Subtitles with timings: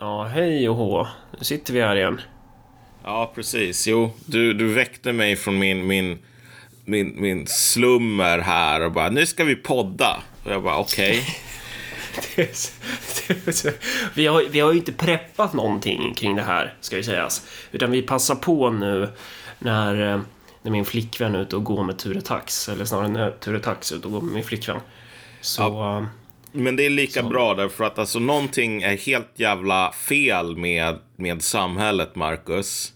[0.00, 1.08] Ja, hej och hå.
[1.38, 2.20] Nu sitter vi här igen.
[3.04, 3.86] Ja, precis.
[3.88, 6.18] Jo, du, du väckte mig från min, min,
[6.84, 10.22] min, min slummer här och bara, nu ska vi podda.
[10.44, 11.22] Och jag bara, okej.
[14.14, 17.46] vi, har, vi har ju inte preppat någonting kring det här, ska ju sägas.
[17.72, 19.08] Utan vi passar på nu
[19.58, 20.20] när, eh,
[20.62, 22.68] när min flickvän är ute och går med Ture Tax.
[22.68, 24.80] Eller snarare när Ture Tax är ute och går med min flickvän.
[25.40, 25.62] Så...
[25.62, 26.06] Ja.
[26.52, 27.28] Men det är lika Så.
[27.28, 32.92] bra därför att alltså någonting är helt jävla fel med, med samhället, Marcus.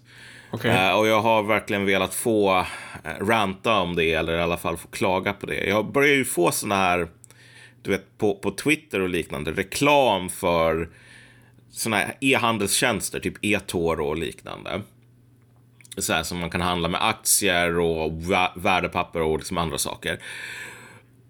[0.50, 0.70] Okej.
[0.70, 2.58] Eh, och jag har verkligen velat få
[3.04, 5.64] eh, ranta om det eller i alla fall få klaga på det.
[5.66, 7.08] Jag börjar ju få såna här,
[7.82, 10.88] du vet, på, på Twitter och liknande, reklam för
[11.70, 14.80] såna här e-handelstjänster, typ e-toro och liknande.
[15.98, 20.18] Så här som man kan handla med aktier och vä- värdepapper och liksom andra saker.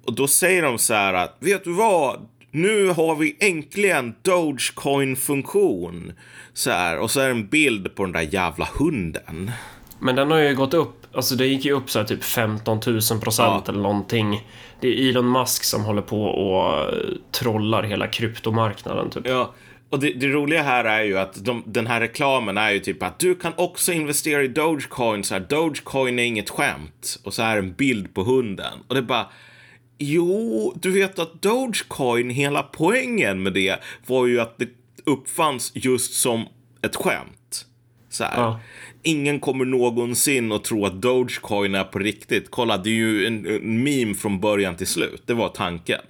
[0.07, 2.29] Och då säger de så här att, vet du vad?
[2.51, 6.13] Nu har vi äntligen Dogecoin-funktion.
[6.53, 9.51] Så här, och så är det en bild på den där jävla hunden.
[9.99, 12.81] Men den har ju gått upp, alltså det gick ju upp så här typ 15
[12.87, 13.73] 000 procent Ja.
[13.73, 14.47] eller någonting.
[14.81, 16.95] Det är Elon Musk som håller på och eh,
[17.33, 19.27] trollar hela kryptomarknaden typ.
[19.27, 19.55] Ja,
[19.91, 23.03] och det, det roliga här är ju att de, den här reklamen är ju typ
[23.03, 25.25] att du kan också investera i Dogecoin.
[25.25, 27.21] Så här, Dogecoin är inget skämt.
[27.25, 28.73] Och så här en bild på hunden.
[28.89, 29.27] Och det är bara,
[29.99, 34.69] jo, du vet att Dogecoin, hela poängen med det var ju att det
[35.05, 36.47] uppfanns just som
[36.83, 37.67] ett skämt.
[38.09, 38.43] Så här.
[38.43, 38.61] Ja.
[39.03, 42.51] Ingen kommer någonsin att tro att Dogecoin är på riktigt.
[42.51, 45.23] Kolla, det är ju en, en meme från början till slut.
[45.27, 46.01] Det var tanken.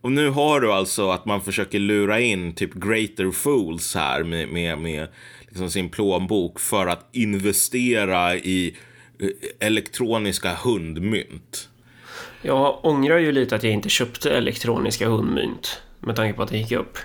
[0.00, 4.48] Och nu har du alltså att man försöker lura in typ greater fools här med,
[4.48, 5.08] med, med
[5.48, 8.76] liksom sin plånbok för att investera i
[9.20, 9.28] eh,
[9.66, 11.69] elektroniska hundmynt.
[12.42, 15.82] Jag ångrar ju lite att jag inte köpte elektroniska hundmynt.
[16.00, 16.98] Med tanke på att det gick upp.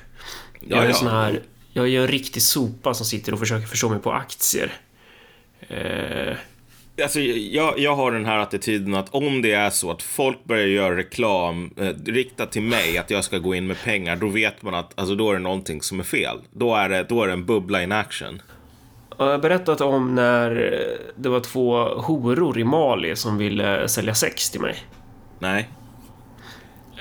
[0.68, 1.10] Jag är Ja, ja.
[1.10, 1.42] här...
[1.74, 4.74] Jag är en riktig sopa som sitter och försöker förstå mig på aktier.
[5.68, 6.38] Eh,
[7.04, 10.68] Alltså, jag, jag har den här attityden att om det är så att folk börjar
[10.68, 14.62] göra reklam eh, riktat till mig, att jag ska gå in med pengar, då vet
[14.62, 16.38] man att alltså, då är det någonting som är fel.
[16.52, 18.42] Då är det, då är det en bubbla in action.
[19.18, 20.80] jag har berättat om när
[21.16, 24.76] det var två horor i Mali som ville sälja sex till mig.
[25.46, 25.70] Nej.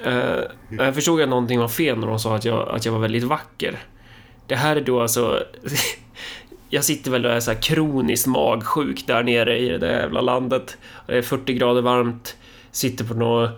[0.05, 0.41] Eh,
[0.71, 3.23] jag förstod att någonting var fel när de sa att jag, att jag var väldigt
[3.23, 3.79] vacker.
[4.47, 5.45] Det här är då alltså...
[6.69, 10.21] jag sitter väl och är så här kroniskt magsjuk där nere i det där jävla
[10.21, 10.77] landet.
[11.07, 12.37] Det är 40 grader varmt.
[12.71, 13.51] Sitter på något...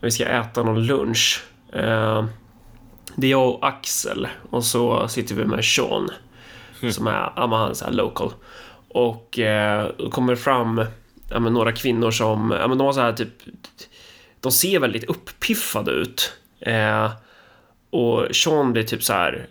[0.00, 1.44] Vi ska äta någon lunch.
[1.72, 2.24] Eh,
[3.16, 6.10] det är jag och Axel och så sitter vi med Sean.
[6.92, 8.32] Som är, ja han är så local.
[8.88, 10.84] Och eh, kommer fram
[11.32, 13.32] ja, några kvinnor som, ja men de har så här typ
[14.42, 16.32] de ser väldigt uppiffade ut.
[16.60, 17.10] Eh,
[17.90, 19.46] och Sean blir typ så här,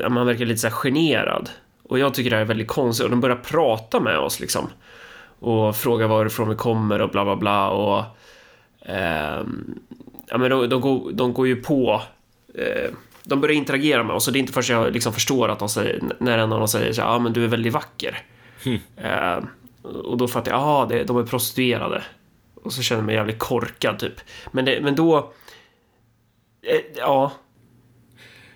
[0.00, 1.50] eh, man verkar lite så här generad.
[1.82, 4.68] Och jag tycker det här är väldigt konstigt och de börjar prata med oss liksom.
[5.38, 8.04] Och fråga varifrån vi kommer och bla bla bla och...
[8.80, 9.78] ehm,
[10.26, 12.02] ja men de, de, går, de går ju på...
[12.54, 12.90] Eh,
[13.24, 15.68] de börjar interagera med oss och det är inte förrän jag liksom förstår att de
[15.68, 18.22] säger, när en av dem säger så ja men du är väldigt vacker.
[18.96, 19.38] Eh,
[19.82, 22.02] och då fattar jag, jaha, de är prostituerade.
[22.62, 24.20] Och så känner jag mig jävligt korkad typ.
[24.52, 25.32] Men, det, men då...
[26.62, 27.32] Eh, ja,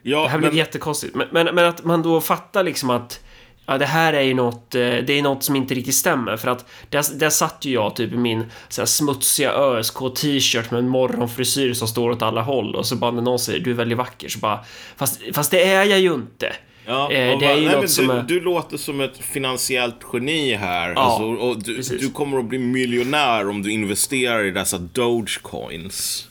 [0.06, 1.14] Ja, det här blir men- jättekonstigt.
[1.14, 3.20] Men, men, men att man då fattar liksom att
[3.66, 6.48] Ja, det här är ju något, eh, det är något som inte riktigt stämmer för
[6.48, 10.78] att där, där satt ju jag typ i min så här, smutsiga ÖSK t-shirt med
[10.78, 13.74] en morgonfrisyr som står åt alla håll och så bara när någon säger du är
[13.74, 14.64] väldigt vacker så bara
[14.96, 16.52] fast, fast det är jag ju inte.
[16.86, 19.96] Ja, Eh, det är ju nej, något som du, är- du låter som ett finansiellt
[20.12, 20.88] geni här.
[20.90, 26.28] Ja, alltså, och du, du kommer att bli miljonär om du investerar i dessa Dogecoins.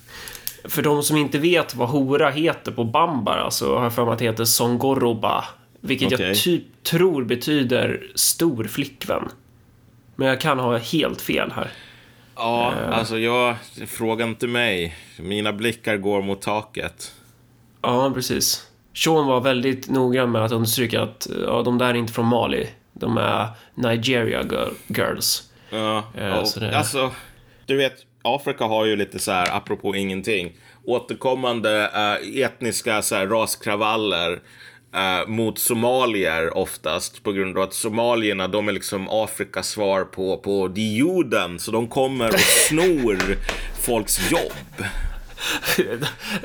[0.65, 4.13] För de som inte vet vad hora heter på bambara så har jag för mig
[4.13, 5.45] att det heter Songoroba.
[5.81, 6.35] Vilket jag Okej.
[6.35, 9.29] typ tror betyder stor flickvän.
[10.15, 11.71] Men jag kan ha helt fel här.
[12.35, 12.97] Ja, Eh.
[12.97, 13.55] alltså jag,
[13.87, 14.95] fråga inte mig.
[15.19, 17.11] Mina blickar går mot taket.
[17.81, 18.67] Ja, precis.
[18.93, 22.67] Sean var väldigt noggrann med att understryka att ja, de där är inte från Mali.
[22.93, 25.43] De är Nigeria girl- girls.
[25.69, 27.11] Ja, Ja, och, så det- alltså,
[27.65, 30.51] du vet, Afrika har ju lite så här, apropå ingenting,
[30.85, 34.39] återkommande eh, etniska så här, raskravaller
[34.95, 40.37] eh, mot somalier oftast på grund av att somalierna, de är liksom Afrikas svar på,
[40.37, 42.39] på de juden, så de kommer och
[42.69, 43.17] snor
[43.81, 44.85] folks jobb.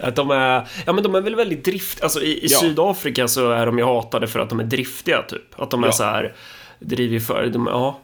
[0.02, 2.58] Att de är, ja men de är väl väldigt drift, alltså i, i Ja.
[2.58, 5.60] Sydafrika så är de ju hatade för att de är driftiga typ.
[5.60, 5.92] Att de är Ja.
[5.92, 6.34] så här,
[6.80, 8.00] driver för, de, ja.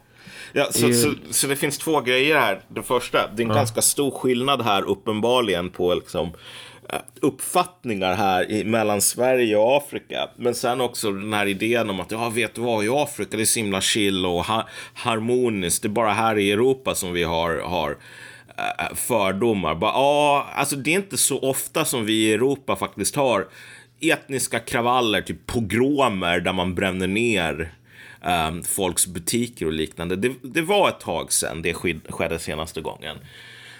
[0.52, 2.60] Ja, så, ju- så, så det finns två grejer här.
[2.68, 6.32] Det första, det är en ganska stor skillnad här uppenbarligen på liksom,
[6.88, 10.28] eh, uppfattningar här i, mellan Sverige och Afrika.
[10.36, 13.42] Men sen också den här idén om att, ja, vet du vad, i Afrika det
[13.42, 15.82] är så himla chill och ha, harmoniskt.
[15.82, 17.96] Det är bara här i Europa som vi har, har
[18.58, 19.74] Eh, fördomar.
[19.74, 23.48] Bara, ja, alltså det är inte så ofta som vi i Europa faktiskt har
[24.00, 27.74] etniska kravaller, typ pogromer där man bränner ner
[28.48, 30.16] um, folks butiker och liknande.
[30.16, 31.74] Det, det var ett tag sedan det
[32.08, 33.16] skedde senaste gången.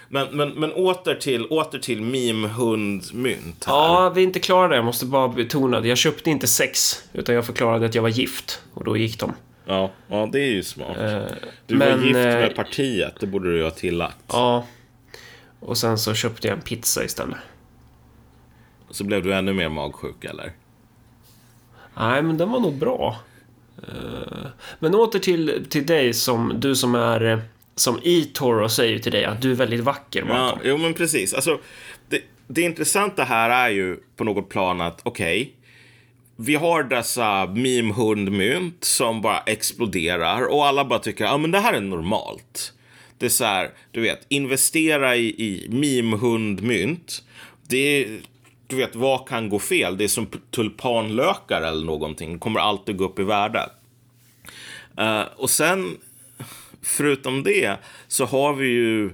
[0.09, 3.63] Men, men, men åter till, åter till meme-hundmynt.
[3.67, 4.75] Ja, vi är inte klara där.
[4.75, 5.87] Jag måste bara betona det.
[5.87, 8.61] Jag köpte inte sex, utan jag förklarade att jag var gift.
[8.73, 9.33] Och då gick de.
[9.65, 10.97] Ja, ja det är ju smart.
[10.97, 11.25] Uh,
[11.67, 14.25] du men, var gift med uh, partiet, det borde du ju ha tillagt.
[14.27, 14.67] Ja.
[15.59, 17.37] Och sen så köpte jag en pizza istället.
[18.89, 20.51] Så blev du ännu mer magsjuk, eller?
[21.97, 23.19] Nej, men den var nog bra.
[23.77, 24.47] Uh,
[24.79, 27.41] men åter till, till dig, som, du som är
[27.75, 30.25] som eToro säger till dig att du är väldigt vacker.
[30.29, 31.33] Ja, jo, men precis.
[31.33, 31.59] Alltså,
[32.09, 35.51] det, det intressanta här är ju på något plan att, okej, okay,
[36.35, 41.73] vi har dessa meme-hundmynt som bara exploderar och alla bara tycker att ah, det här
[41.73, 42.73] är normalt.
[43.17, 47.23] Det är så här, du vet, investera i, i meme-hundmynt.
[47.67, 48.19] Det är,
[48.67, 49.97] du vet, vad kan gå fel?
[49.97, 52.33] Det är som tulpanlökar eller någonting.
[52.33, 53.69] Det kommer alltid gå upp i värde.
[54.99, 55.97] Uh, och sen
[56.81, 57.77] förutom det
[58.07, 59.05] så har vi ju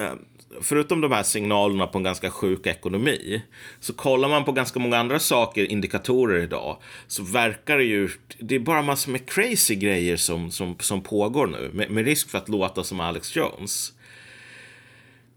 [0.00, 0.12] uh,
[0.60, 3.42] förutom de här signalerna på en ganska sjuk ekonomi,
[3.80, 6.76] så kollar man på ganska många andra saker, indikatorer idag,
[7.06, 8.08] så verkar det ju,
[8.38, 12.30] det är bara massor med crazy grejer som, som, som pågår nu, med, med risk
[12.30, 13.92] för att låta som Alex Jones.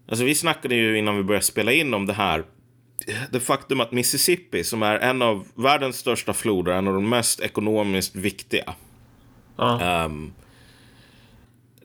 [0.07, 2.44] Alltså vi snackade ju innan vi började spela in om det här,
[3.31, 7.39] det faktum att Mississippi, som är en av världens största floder, en av de mest
[7.39, 8.73] ekonomiskt viktiga,
[9.56, 10.06] ja.
[10.06, 10.33] um,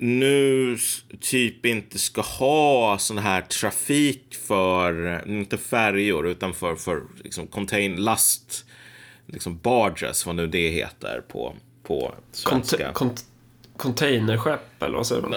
[0.05, 0.79] nu
[1.21, 7.97] typ inte ska ha sån här trafik för, inte färjor, utan för, för liksom contain,
[7.97, 8.65] last,
[9.27, 12.93] liksom barges, vad nu det heter på, på svenska.
[12.93, 13.25] Cont cont
[13.77, 15.35] containerskepp eller vad säger man?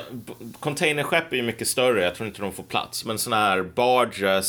[0.59, 3.05] Containerskepp är ju mycket större, jag tror inte de får plats.
[3.05, 4.47] Men såna här barges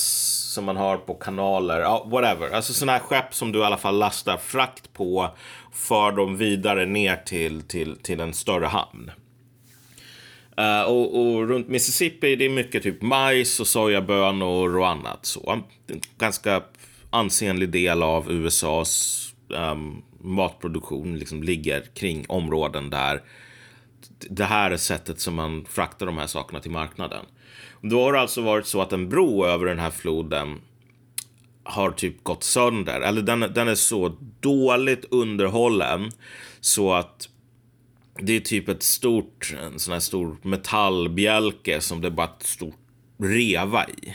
[0.52, 2.50] som man har på kanaler, ja, whatever.
[2.50, 5.30] Alltså såna här skepp som du i alla fall lastar frakt på,
[5.72, 9.10] för dem vidare ner till, till, till en större hamn.
[10.58, 15.26] Uh, och, och, runt Mississippi det är mycket typ majs och sojabönor och annat.
[15.26, 15.50] Så.
[15.86, 16.62] En ganska
[17.10, 23.22] ansenlig del av USAs um, ehm, matproduktion liksom ligger kring områden där
[24.30, 27.24] det här är sättet som man fraktar de här sakerna till marknaden.
[27.82, 30.60] Då har det alltså varit så att en bro över den här floden
[31.62, 33.00] har typ gått sönder.
[33.00, 36.10] Eller den, den är så dåligt underhållen
[36.60, 37.28] så att
[38.22, 42.46] det är typ ett stort, en sån här stor metallbjälke som det är bara ett
[42.46, 42.78] stort
[43.18, 44.14] reva i.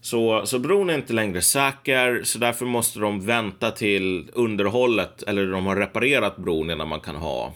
[0.00, 5.46] Så, så bron är inte längre säker, så därför måste de vänta till underhållet, eller
[5.46, 7.54] de har reparerat bron innan man kan ha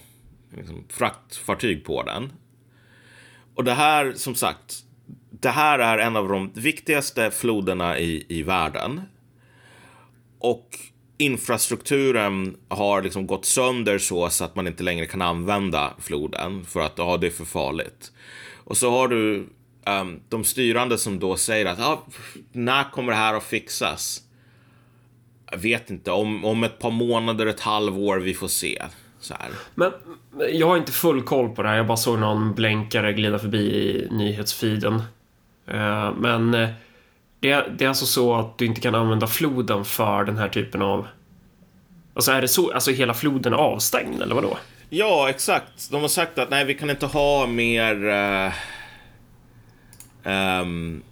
[0.56, 2.32] liksom, fraktfartyg på den.
[3.54, 4.84] Och det här, som sagt,
[5.30, 9.00] det här är en av de viktigaste floderna i, i världen.
[10.38, 10.78] Och
[11.22, 16.80] infrastrukturen har liksom gått sönder så, så att man inte längre kan använda floden för
[16.80, 18.12] att ja, det är för farligt.
[18.64, 19.46] Och så har du
[19.86, 22.02] um, de styrande som då säger att ah,
[22.52, 24.22] när kommer det här att fixas?
[25.50, 28.82] Jag vet inte, om, om ett par månader, ett halvår, vi får se.
[29.20, 29.50] Så här.
[29.74, 29.92] Men
[30.52, 31.76] jag har inte full koll på det här.
[31.76, 34.94] Jag bara såg någon blänkare glida förbi i nyhetsfeeden.
[34.94, 36.68] Uh, men uh,
[37.42, 40.82] det, det är alltså så att du inte kan använda floden för den här typen
[40.82, 41.06] av...
[42.14, 44.58] Alltså är det så, alltså hela floden är avstängd eller vadå?
[44.90, 45.90] Ja, exakt.
[45.90, 48.52] De har sagt att nej, vi kan inte ha mer uh,
[50.24, 51.02] um,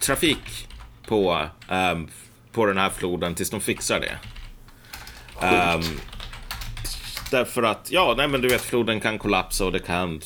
[0.00, 0.68] trafik
[1.08, 2.08] på, um,
[2.52, 4.18] på den här floden tills de fixar det.
[5.46, 5.82] Um,
[7.30, 10.20] därför att, ja, nej men du vet, floden kan kollapsa och det kan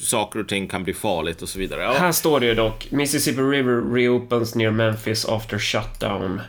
[0.00, 1.82] saker och ting kan bli farligt och så vidare.
[1.82, 1.92] Ja.
[1.92, 6.40] Här står det ju dock Mississippi River reopens near Memphis after shutdown.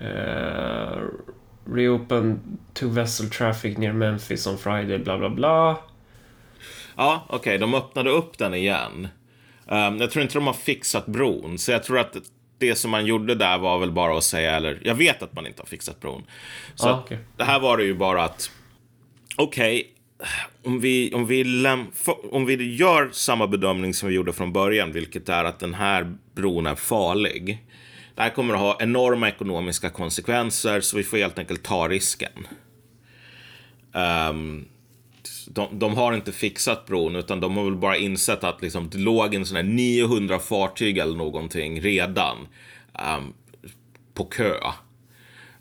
[0.00, 1.02] Uh,
[1.64, 5.78] reopen to vessel traffic near Memphis on Friday, bla bla bla.
[6.96, 9.08] Ja, okej, okay, de öppnade upp den igen.
[9.66, 12.16] Um, jag tror inte de har fixat bron, så jag tror att
[12.58, 15.46] det som man gjorde där var väl bara att säga, eller jag vet att man
[15.46, 16.24] inte har fixat bron.
[16.74, 17.18] Så ah, okay.
[17.36, 18.50] det här var det ju bara att,
[19.36, 19.92] okej, okay,
[20.64, 21.86] om vi, om, vi läm,
[22.30, 26.16] om vi gör samma bedömning som vi gjorde från början, vilket är att den här
[26.34, 27.66] bron är farlig.
[28.14, 32.46] Det här kommer att ha enorma ekonomiska konsekvenser, så vi får helt enkelt ta risken.
[33.92, 34.68] Um,
[35.46, 38.98] de, de, har inte fixat bron utan de har väl bara insett att liksom, det
[38.98, 42.36] låg en sån här 900 fartyg eller någonting redan
[43.16, 43.34] um,
[44.14, 44.54] på kö.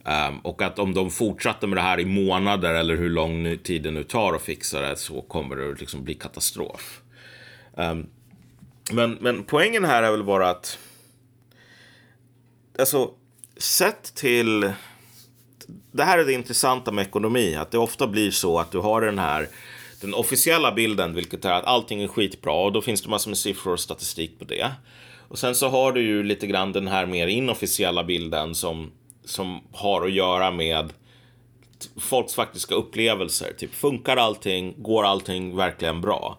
[0.05, 3.83] Um, och att om de fortsatte med det här i månader eller hur lång tid
[3.83, 7.01] det nu tar att fixa det så kommer det liksom bli katastrof.
[7.75, 8.07] Um,
[8.91, 10.79] men, men poängen här är väl bara att
[12.79, 13.11] alltså,
[13.57, 14.73] sett till
[15.91, 19.01] det här är det intressanta med ekonomi, att det ofta blir så att du har
[19.01, 19.47] den här
[20.01, 23.37] den officiella bilden, vilket är att allting är skitbra och då finns det massor med
[23.37, 24.71] siffror och statistik på det.
[25.27, 28.91] Och sen så har du ju lite grann den här mer inofficiella bilden som,
[29.29, 30.93] som har att göra med
[31.97, 33.53] folks faktiska upplevelser.
[33.57, 34.73] Typ funkar allting?
[34.77, 36.37] Går allting verkligen bra?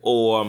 [0.00, 0.46] Och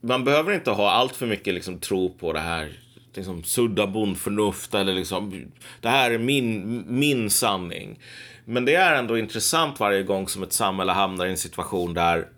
[0.00, 2.72] man behöver inte ha allt för mycket liksom, tro på det här
[3.14, 7.98] liksom, sudda bondförnuft eller liksom det här är min, min sanning.
[8.44, 12.28] Men det är ändå intressant varje gång som ett samhälle hamnar i en situation där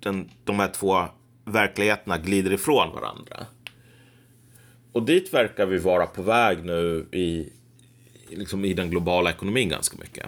[0.00, 1.04] den, de här två
[1.44, 3.46] verkligheterna glider ifrån varandra.
[4.92, 7.48] Och dit verkar vi vara på väg nu i,
[8.28, 10.26] liksom i den globala ekonomin ganska mycket.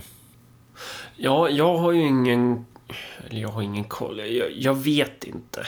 [1.17, 2.67] Ja, jag har ju ingen...
[3.29, 4.19] Eller jag har ingen koll.
[4.19, 5.67] Jag, jag vet inte.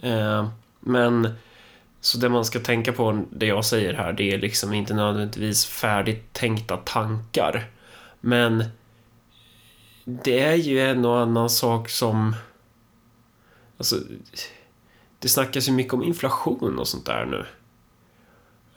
[0.00, 0.48] Eh,
[0.80, 1.28] men...
[2.00, 5.66] Så det man ska tänka på, det jag säger här, det är liksom inte nödvändigtvis
[5.66, 7.70] färdigt tänkta tankar.
[8.20, 8.64] Men
[10.04, 12.36] det är ju en och annan sak som...
[13.78, 13.96] Alltså,
[15.18, 17.46] det snackas ju mycket om inflation och sånt där nu.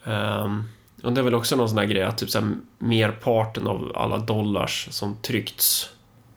[0.03, 0.69] Um,
[1.03, 3.91] och det är väl också någon sån här grej att typ så här, merparten av
[3.95, 5.89] alla dollars som tryckts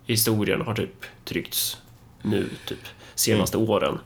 [0.06, 1.78] i historien har typ tryckts
[2.22, 2.78] nu, typ
[3.14, 3.70] senaste mm.
[3.70, 3.98] åren.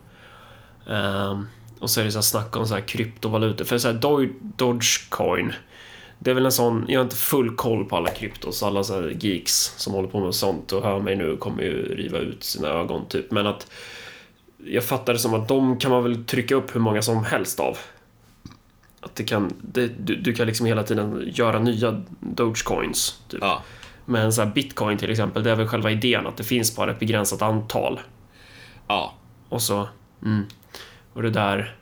[0.87, 1.49] Um,
[1.79, 3.65] och så är det så här snack om så här kryptovalutor.
[3.65, 3.95] För så här
[4.57, 5.53] Dogecoin,
[6.19, 8.95] det är väl en sån, jag har inte full koll på alla kryptos, alla så
[8.95, 12.45] här geeks som håller på med sånt och hör mig nu kommer ju riva ut
[12.45, 13.31] sina ögon typ.
[13.31, 13.71] Men att
[14.67, 17.61] jag fattar det som att de kan man väl trycka upp hur många som helst
[17.61, 17.79] av.
[19.01, 23.21] Att det kan, det, du, du, kan liksom hela tiden göra nya Dogecoins.
[23.29, 23.41] Typ.
[23.43, 23.63] Ja.
[24.05, 26.99] Men så bitcoin till exempel, det är väl själva idén att det finns bara ett
[26.99, 28.01] begränsat antal.
[28.89, 29.15] Ja.
[29.49, 29.89] Och så,
[30.25, 30.47] mm.
[31.13, 31.75] Och det där...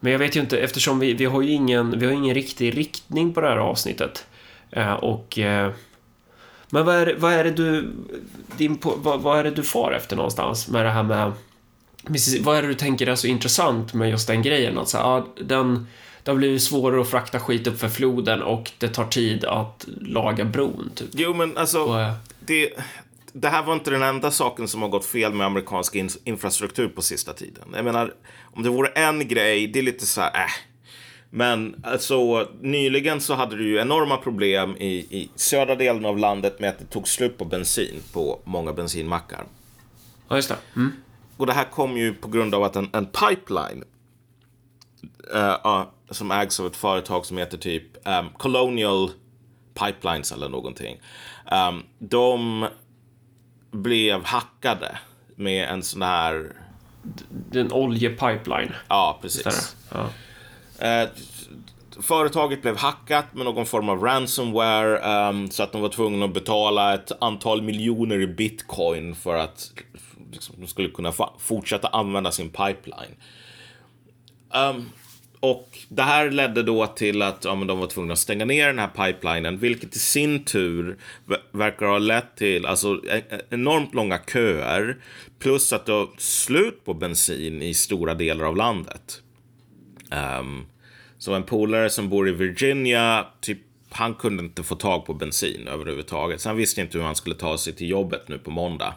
[0.00, 2.78] Men jag vet ju inte, eftersom vi, vi har ju ingen, vi har ingen riktig
[2.78, 4.26] riktning på det här avsnittet.
[4.70, 5.38] Eh, och...
[5.38, 5.72] Eh,
[6.70, 7.92] men vad är, vad är det du...
[8.56, 11.32] Din, vad, vad är det du far efter någonstans med det här med...
[12.40, 14.78] Vad är det du tänker är så intressant med just den grejen?
[14.78, 15.86] Att så, ja, den,
[16.24, 19.86] det har blivit svårare att frakta skit upp för floden och det tar tid att
[20.00, 20.90] laga bron.
[20.94, 21.08] Typ.
[21.12, 22.70] Jo, men alltså, och, eh, det,
[23.32, 26.88] det här var inte den enda saken som har gått fel med amerikansk in infrastruktur
[26.88, 27.64] på sista tiden.
[27.74, 30.50] Jag menar, om det vore en grej, det är lite så här, äh.
[31.34, 36.60] Men alltså, nyligen så hade du ju enorma problem i, i södra delen av landet
[36.60, 39.44] med att det tog slut på bensin på många bensinmackar.
[40.28, 40.56] Ja, just det.
[40.76, 40.92] Mm.
[41.36, 43.84] Och det här kom ju på grund av att en, en pipeline
[45.34, 49.10] uh, uh, som ägs av ett företag som heter typ um, Colonial
[49.74, 51.00] Pipelines eller någonting.
[51.52, 52.66] Um, de
[53.70, 54.98] blev hackade
[55.36, 56.52] med en sån här...
[57.54, 58.72] En oljepipeline.
[58.88, 59.76] Ja, precis.
[59.90, 60.08] Ja.
[60.86, 61.08] Eh,
[62.00, 66.34] företaget blev hackat med någon form av ransomware um, så att de var tvungna att
[66.34, 69.72] betala ett antal miljoner i bitcoin för att
[70.32, 73.16] liksom, de skulle kunna fortsätta använda sin pipeline.
[74.54, 74.90] Um,
[75.42, 78.66] och det här ledde då till att ja, men de var tvungna att stänga ner
[78.66, 80.96] den här pipelinen, vilket i sin tur
[81.52, 84.96] verkar ha lett till alltså, e-, e-, enormt långa köer,
[85.38, 89.22] plus att det var slut på bensin i stora delar av landet.
[90.40, 90.66] Um,
[91.18, 93.58] så en polare som bor i Virginia, typ,
[93.90, 96.40] han kunde inte få tag på bensin överhuvudtaget.
[96.40, 98.94] Så han visste inte hur han skulle ta sig till jobbet nu på måndag.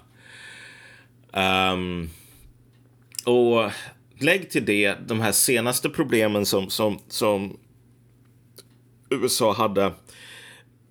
[1.34, 2.10] Um,
[3.26, 3.72] och
[4.20, 7.58] lägg till det de här senaste problemen som, som, som
[9.10, 9.94] USA hade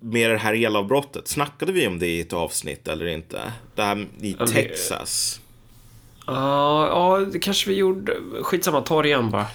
[0.00, 1.28] med det här elavbrottet.
[1.28, 3.52] Snackade vi om det i ett avsnitt eller inte?
[3.74, 5.40] Det här i Texas.
[6.26, 8.16] Ja, ja, det kanske vi gjorde.
[8.42, 9.46] Skitsamma, ta det igen bara.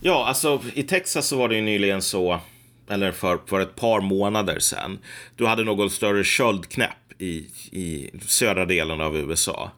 [0.00, 2.40] Ja, alltså i Texas så var det ju nyligen så,
[2.88, 4.98] eller för, för ett par månader sedan.
[5.36, 7.36] Du hade någon större köldknäpp i,
[7.72, 9.70] i södra delen av USA.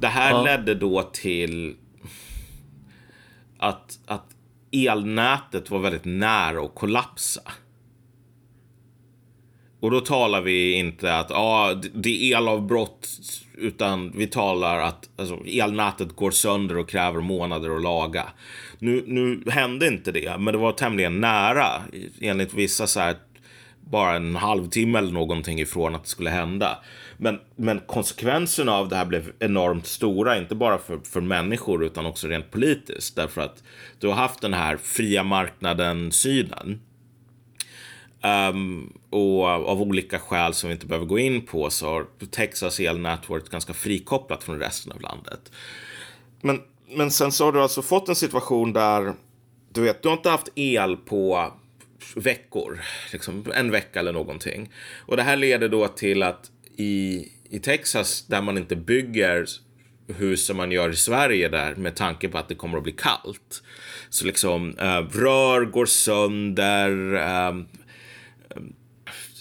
[0.00, 0.44] Det här ja.
[0.44, 1.76] ledde då till
[3.58, 4.26] att, att
[4.72, 7.42] elnätet var väldigt nära att kollapsa.
[9.80, 13.08] Och då talar vi inte att ah, det är elavbrott,
[13.54, 18.24] utan vi talar att alltså, elnätet går sönder och kräver månader att laga.
[18.78, 21.82] Nu, nu hände inte det, men det var tämligen nära.
[22.20, 23.16] Enligt vissa så här
[23.80, 26.78] bara en halvtimme eller någonting ifrån att det skulle hända.
[27.18, 32.06] Men, men konsekvenserna av det här blev enormt stora, inte bara för, för människor utan
[32.06, 33.16] också rent politiskt.
[33.16, 33.62] Därför att
[33.98, 36.80] du har haft den här fria marknaden-synen.
[38.50, 42.80] Um, och av olika skäl som vi inte behöver gå in på så har Texas
[42.80, 45.52] elnät varit ganska frikopplat från resten av landet.
[46.40, 49.14] Men, men sen så har du alltså fått en situation där
[49.76, 51.52] du vet, du har inte haft el på
[52.14, 52.80] veckor,
[53.12, 54.72] liksom en vecka eller någonting.
[54.98, 59.46] Och det här leder då till att i, i Texas där man inte bygger
[60.08, 62.92] hus som man gör i Sverige där med tanke på att det kommer att bli
[62.92, 63.62] kallt.
[64.08, 67.64] Så liksom uh, rör går sönder, uh,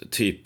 [0.09, 0.41] typ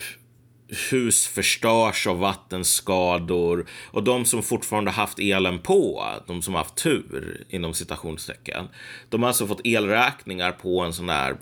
[0.91, 7.45] hus förstörs av vattenskador och de som fortfarande haft elen på, de som haft tur
[7.49, 8.67] inom citationstecken,
[9.09, 11.37] de har alltså fått elräkningar på en sån här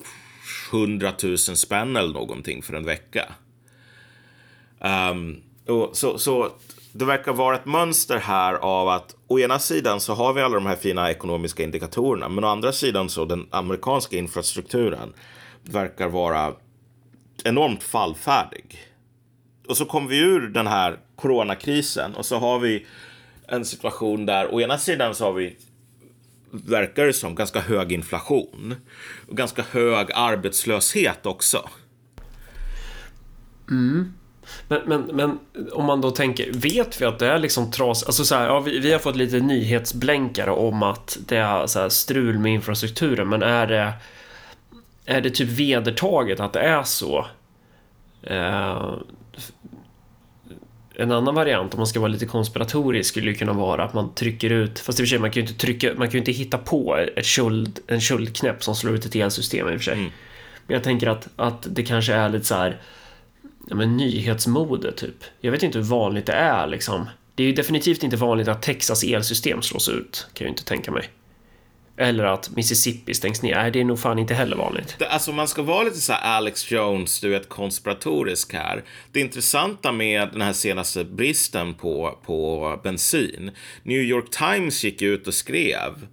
[0.71, 3.33] 100 000 spänn eller någonting för en vecka.
[4.79, 6.51] Um, och så, så
[6.91, 10.55] det verkar vara ett mönster här av att å ena sidan så har vi alla
[10.55, 15.13] de här fina ekonomiska indikatorerna, men å andra sidan så den amerikanska infrastrukturen
[15.63, 16.53] verkar vara
[17.43, 18.79] enormt fallfärdig.
[19.67, 22.85] Och så kommer vi ur den här coronakrisen och så har vi
[23.47, 25.57] en situation där å ena sidan så har vi
[26.51, 28.75] verkar det som ganska hög inflation
[29.27, 31.69] och ganska hög arbetslöshet också.
[33.69, 34.13] Mm.
[34.67, 35.39] Men, men, men
[35.71, 38.03] om man då tänker, vet vi att det är liksom tras...
[38.03, 41.89] Alltså så här, ja, vi, vi, har fått lite nyhetsblänkare om att det är så
[41.89, 43.93] strul med infrastrukturen, men är det...
[45.05, 47.27] Är det typ vedertaget att det är så?
[48.23, 48.93] Eh,
[50.99, 54.13] en annan variant, om man ska vara lite konspiratorisk, skulle ju kunna vara att man
[54.13, 56.17] trycker ut, fast i och för sig, man kan ju inte trycka, man kan ju
[56.19, 59.83] inte hitta på ett köld, en köldknäpp som slår ut ett elsystem i och för
[59.83, 59.93] sig.
[59.93, 60.11] Mm.
[60.67, 62.77] Men jag tänker att, att det kanske är lite så här,
[63.69, 65.23] ja men nyhetsmode typ.
[65.41, 67.05] Jag vet inte hur vanligt det är liksom.
[67.35, 70.63] Det är ju definitivt inte vanligt att Texas elsystem slås ut, kan jag ju inte
[70.63, 71.09] tänka mig.
[71.97, 73.55] Eller att Mississippi stängs ner.
[73.55, 74.95] Nej, det är nog fan inte heller vanligt.
[74.99, 78.83] Det, alltså man ska vara lite så Alex Jones, du vet konspiratorisk här.
[79.11, 83.51] Det intressanta med den här senaste bristen på, på bensin.
[83.83, 86.07] New York Times gick ut och skrev,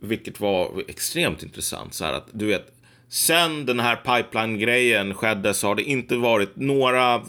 [0.00, 2.81] vilket var extremt intressant, så här att du vet
[3.12, 7.22] Sen den här pipeline-grejen skedde så har det inte varit några,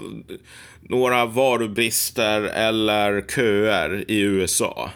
[0.82, 4.92] några varubrister eller köer i USA.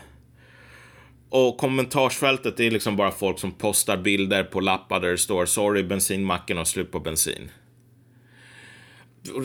[1.30, 5.84] Och kommentarsfältet är liksom bara folk som postar bilder på lappar där det står sorry
[5.84, 7.50] bensinmacken har slut på bensin.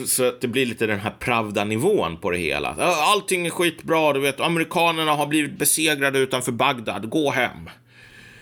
[0.05, 2.75] Så att det blir lite den här Pravda-nivån på det hela.
[3.13, 4.39] Allting är skitbra, du vet.
[4.39, 7.09] Amerikanerna har blivit besegrade utanför Bagdad.
[7.09, 7.69] Gå hem.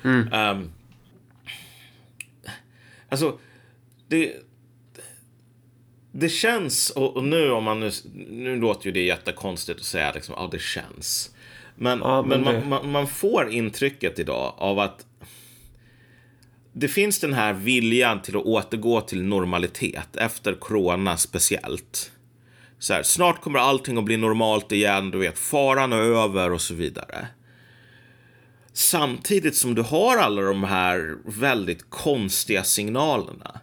[0.04, 0.34] Mm.
[0.34, 0.72] Um,
[3.12, 3.40] alltså,
[4.08, 4.34] det...
[6.14, 7.92] Det känns, och, nu om man nu,
[8.30, 11.36] nu låter ju det jättekonstigt att säga liksom, ja det känns.
[11.76, 12.68] Men, ja, men, men det...
[12.68, 15.06] man, man, får intrycket idag av att
[16.74, 22.12] det finns den här viljan till att återgå till normalitet efter corona speciellt.
[22.80, 26.62] Så här, snart kommer allting att bli normalt igen, du vet, faran är över och
[26.62, 27.28] så vidare.
[28.74, 33.60] Samtidigt som du har alla de här väldigt konstiga signalerna.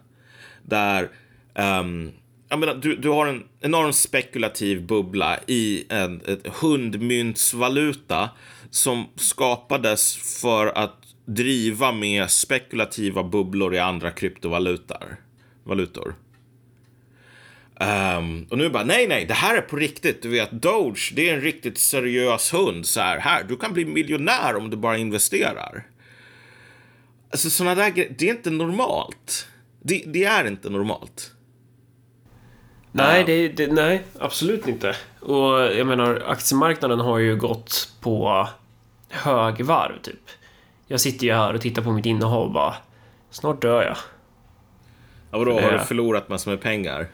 [0.63, 1.09] Där
[1.55, 2.11] um,
[2.49, 8.29] jag menar, du, du har en enorm spekulativ bubbla i en ett hundmyntsvaluta
[8.69, 10.95] som skapades för att
[11.25, 15.15] driva med spekulativa bubblor i andra kryptovalutor.
[15.63, 16.15] Valutor.
[17.81, 20.21] Um, och nu bara, nej, nej, det här är på riktigt.
[20.21, 22.85] Du vet, Doge, det är en riktigt seriös hund.
[22.85, 25.87] Så här, här, du kan bli miljonär om du bara investerar.
[27.31, 29.47] Alltså sådana där grejer, det är inte normalt.
[29.81, 31.31] Det, det är inte normalt.
[32.91, 34.95] Nej, det, det, nej, absolut inte.
[35.19, 38.47] Och jag menar, aktiemarknaden har ju gått på
[39.09, 40.29] högvarv, typ.
[40.87, 42.75] Jag sitter ju här och tittar på mitt innehav och bara,
[43.29, 43.97] snart dör jag.
[45.31, 45.83] Ja, vadå, har du eh.
[45.83, 47.07] förlorat massor med pengar?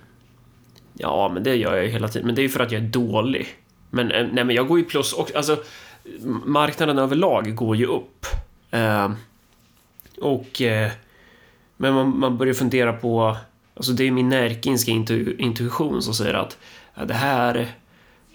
[0.98, 2.26] Ja, men det gör jag ju hela tiden.
[2.26, 3.48] Men det är ju för att jag är dålig.
[3.90, 5.38] Men, eh, nej, men jag går ju plus också.
[5.38, 5.58] Alltså,
[6.46, 8.26] marknaden överlag går ju upp.
[8.72, 9.12] Eh,
[10.22, 10.62] och...
[10.62, 10.92] Eh,
[11.78, 13.38] men man, man börjar fundera på
[13.76, 16.58] Alltså det är min närkinska intu intuition som säger att
[16.96, 17.68] ja, det här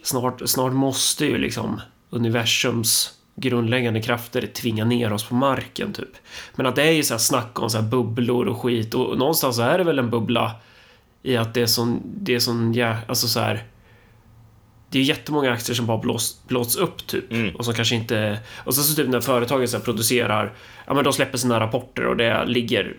[0.03, 6.17] snart, snart måste ju liksom universums grundläggande krafter tvinga ner oss på marken typ.
[6.55, 9.19] Men att det är ju så här snack om så här bubblor och skit och
[9.19, 10.53] någonstans så är det väl en bubbla
[11.23, 13.65] i att det är sån, det är sån, ja, alltså så här.
[14.91, 17.57] Det är jättemånga aktier som bara blås, blåts upp typ mm.
[17.57, 20.53] och som kanske inte och så, så typ när företagen så producerar,
[20.87, 22.97] ja men de släpper sina rapporter och det ligger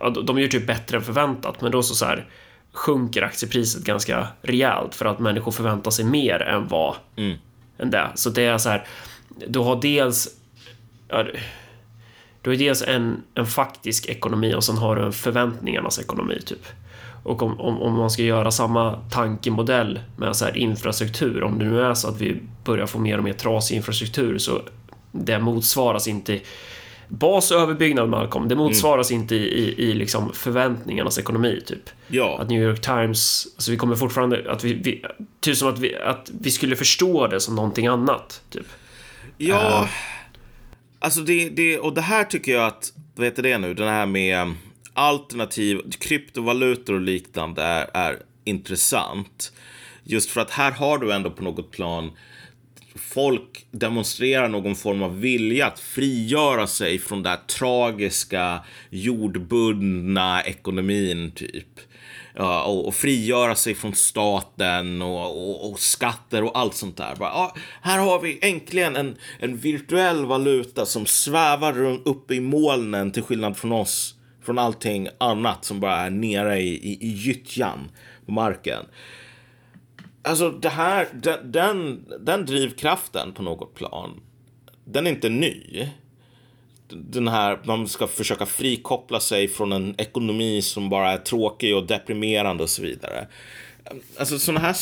[0.00, 2.26] ja, de gör typ bättre än förväntat, men då så, så här,
[2.72, 7.38] sjunker aktiepriset ganska rejält för att människor förväntar sig mer än vad Mm.
[7.78, 8.10] än det.
[8.14, 8.86] Så det är så här,
[9.48, 10.28] du har dels
[11.08, 11.26] ja,
[12.42, 16.66] du har dels en, en faktisk ekonomi och sen har du en förväntningarnas ekonomi typ.
[17.22, 21.64] Och om, om, om man ska göra samma tankemodell med så här infrastruktur, om det
[21.64, 24.62] nu är så att vi börjar få mer och mer trasig infrastruktur så
[25.12, 26.40] det motsvaras inte
[27.08, 31.90] Bas och överbyggnad Malcolm, det motsvaras inte i, i, i liksom förväntningarnas ekonomi typ.
[32.08, 35.04] Ja, Att New York Times, alltså vi kommer fortfarande, att vi, vi
[35.40, 38.42] typ som att vi, att vi skulle förstå det som någonting annat.
[38.50, 38.66] Typ.
[39.38, 39.88] Ja,
[40.98, 44.06] alltså det, det, och det här tycker jag att, vad heter det nu, den här
[44.06, 44.54] med
[44.94, 49.52] alternativ, kryptovalutor och liknande är, är intressant.
[50.04, 52.12] Just för att här har du ändå på något plan
[52.94, 61.80] folk demonstrerar någon form av vilja att frigöra sig från den tragiska jordbundna ekonomin typ.
[62.34, 67.16] Ja, och, och frigöra sig från staten och, och, och skatter och allt sånt där.
[67.16, 72.40] Bara, ja, här har vi äntligen en, en virtuell valuta som svävar runt uppe i
[72.40, 74.14] molnen till skillnad från oss.
[74.42, 77.90] Från allting annat som bara är nere i, i, i gyttjan
[78.26, 78.86] på marken.
[80.22, 84.20] Alltså det här, den, den, den drivkraften på något plan,
[84.84, 85.88] den är inte ny.
[86.88, 91.86] Den här, man ska försöka frikoppla sig från en ekonomi som bara är tråkig och
[91.86, 93.26] deprimerande och så vidare.
[94.18, 94.76] Alltså sådana här,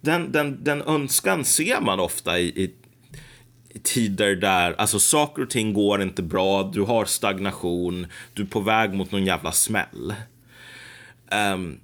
[0.00, 2.74] den, den, den önskan ser man ofta i, i,
[3.74, 8.46] i tider där alltså saker och ting går inte bra, du har stagnation, du är
[8.46, 10.14] på väg mot någon jävla smäll.
[11.54, 11.80] Um,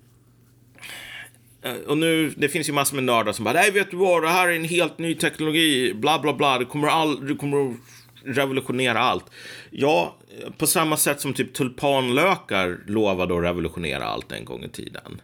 [1.87, 4.29] och nu, det finns ju massor med nördar som bara, nej vet du vad, det
[4.29, 7.77] här är en helt ny teknologi, bla bla bla, det kommer, all, det kommer att
[8.25, 9.25] revolutionera allt.
[9.71, 10.17] Ja,
[10.59, 15.21] på samma sätt som typ tulpanlökar lovade att revolutionera allt en gång i tiden.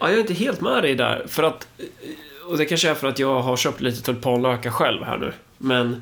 [0.00, 1.68] Ja, jag är inte helt med dig där, för att...
[1.78, 1.84] Eh,
[2.48, 5.32] och det kanske är för att jag har köpt lite tulpanlökar själv här nu.
[5.58, 6.00] Men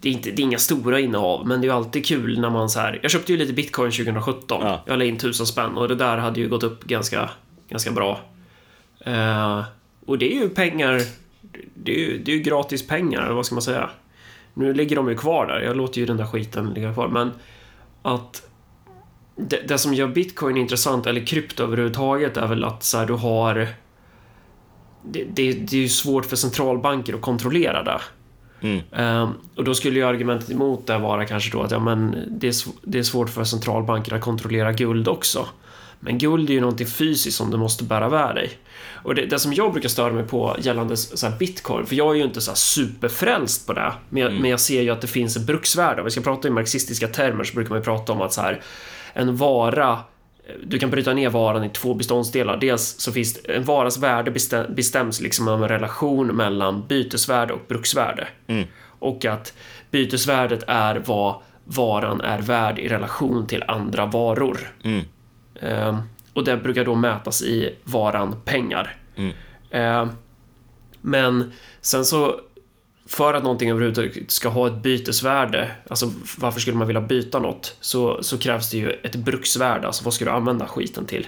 [0.00, 2.50] det är, inte, det är inga stora innehav, men det är ju alltid kul när
[2.50, 2.98] man så här...
[3.02, 4.62] Jag köpte ju lite bitcoin 2017.
[4.62, 4.82] Ja.
[4.86, 7.30] Jag la in tusen spänn och det där hade ju gått upp ganska,
[7.68, 8.20] ganska bra.
[9.00, 9.62] Eh,
[10.06, 11.02] och det är ju pengar...
[11.74, 13.90] Det är ju, det är ju gratis pengar, eller vad ska man säga?
[14.54, 15.60] Nu ligger de ju kvar där.
[15.60, 17.30] Jag låter ju den där skiten ligga kvar, men
[18.02, 18.48] att
[19.36, 23.12] det, det som gör bitcoin intressant, eller krypto överhuvudtaget, är väl att så här, du
[23.12, 23.68] har...
[25.02, 28.00] Det, det, det är ju svårt för centralbanker att kontrollera det.
[28.60, 28.80] Mm.
[28.92, 32.48] Ehm, och då skulle ju argumentet emot det vara kanske då att ja, men det,
[32.48, 35.46] är, det är svårt för centralbanker att kontrollera guld också.
[36.00, 38.50] Men guld är ju någonting fysiskt som du måste bära med dig.
[39.02, 42.14] Och det, det som jag brukar störa mig på gällande så bitcoin, för jag är
[42.14, 45.06] ju inte så här superfrälst på det, men jag, men jag ser ju att det
[45.06, 46.00] finns ett bruksvärde.
[46.00, 48.40] Om vi ska prata i marxistiska termer så brukar man ju prata om att så
[48.40, 48.62] här,
[49.12, 49.98] en vara
[50.64, 52.56] du kan bryta ner varan i två beståndsdelar.
[52.56, 57.60] Dels så finns en varas värde bestäm, bestäms liksom av en relation mellan bytesvärde och
[57.68, 58.28] bruksvärde.
[58.98, 59.54] Och att
[59.90, 61.34] bytesvärdet är vad
[61.64, 64.58] varan är värd i relation till andra varor.
[64.82, 65.04] Mm.
[65.60, 65.96] Ehm,
[66.32, 68.96] och det brukar då mätas i varan pengar.
[69.16, 69.32] Mm.
[69.70, 70.08] Ehm,
[71.00, 72.40] men sen så
[73.08, 77.76] för att någonting överhuvudtaget ska ha ett bytesvärde, alltså varför skulle man vilja byta något,
[77.80, 81.26] så, så krävs det ju ett bruksvärde, alltså vad ska du använda skiten till?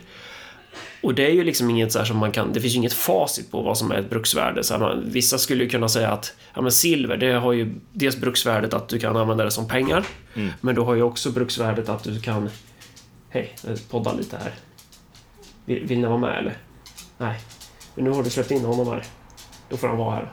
[1.03, 2.93] Och det är ju liksom inget så här som man kan, det finns ju inget
[2.93, 4.65] facit på vad som är ett bruksvärde.
[4.65, 8.17] Så man, vissa skulle ju kunna säga att ja, men silver, det har ju dels
[8.17, 10.05] bruksvärdet att du kan använda det som pengar,
[10.61, 12.51] men du har ju också bruksvärdet att du kan...
[13.29, 14.55] Hej, jag poddar lite här.
[15.65, 16.57] Vill, vill ni vara med eller?
[17.19, 17.41] Nej.
[17.95, 19.05] Men nu har du släppt in honom här.
[19.69, 20.33] Då får han vara här.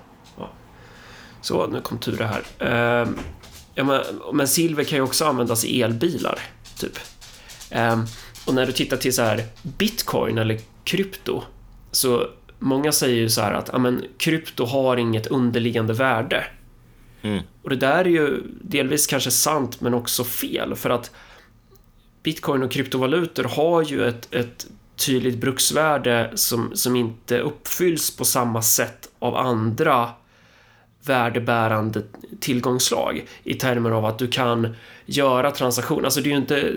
[1.47, 2.43] Så, nu kom Ture här.
[2.59, 3.17] Ehm,
[3.75, 4.01] ja, men,
[4.33, 6.39] men silver kan ju också användas i elbilar,
[6.77, 6.99] typ.
[7.71, 8.05] Ehm,
[8.45, 11.43] och när du tittar till så här bitcoin eller krypto,
[11.91, 12.27] så
[12.59, 16.43] många säger ju så här att ja, men, krypto har inget underliggande värde.
[17.21, 17.43] Mm.
[17.63, 21.11] Och det där är ju delvis kanske sant, men också fel, för att
[22.23, 28.61] bitcoin och kryptovalutor har ju ett, ett tydligt bruksvärde som, som inte uppfylls på samma
[28.61, 30.09] sätt av andra
[31.07, 32.01] värdebärande
[32.39, 36.03] tillgångsslag i termer av att du kan göra transaktioner.
[36.03, 36.71] Alltså det är ju inte,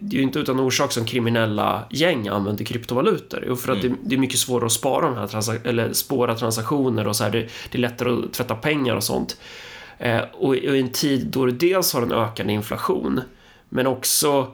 [0.00, 3.44] det är inte utan orsak som kriminella gäng använder kryptovalutor.
[3.48, 6.34] Jo, för att det, det är mycket svårare att spara de här transa- eller spåra
[6.34, 7.30] transaktioner och så här.
[7.30, 7.38] Det,
[7.70, 9.36] det är lättare att tvätta pengar och sånt.
[9.98, 13.20] Eh, och, i- och i en tid då du dels har en ökande inflation,
[13.68, 14.46] men också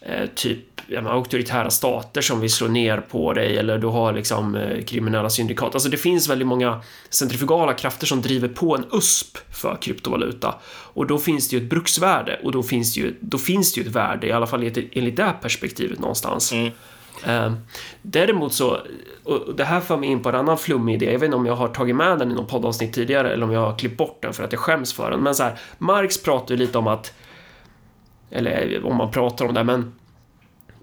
[0.00, 4.12] eh, typ ja, men, auktoritära stater som vill slå ner på dig eller du har
[4.12, 5.74] liksom eh, kriminella syndikat.
[5.74, 10.54] Alltså det finns väldigt många centrifugala krafter som driver på en USP för kryptovaluta
[10.92, 13.80] och då finns det ju ett bruksvärde och då finns det ju, då finns det
[13.80, 16.52] ju ett värde, i alla fall enligt det perspektivet någonstans.
[16.52, 16.72] Mm.
[17.26, 17.52] Eh,
[18.02, 18.78] däremot så,
[19.24, 21.06] och det här för mig in på en annan flummig idé.
[21.06, 23.52] Jag vet inte om jag har tagit med den i någon poddavsnitt tidigare eller om
[23.52, 25.20] jag har klippt bort den för att jag skäms för den.
[25.20, 27.12] Men så här, Marx pratar ju lite om att,
[28.30, 29.92] eller om man pratar om det, men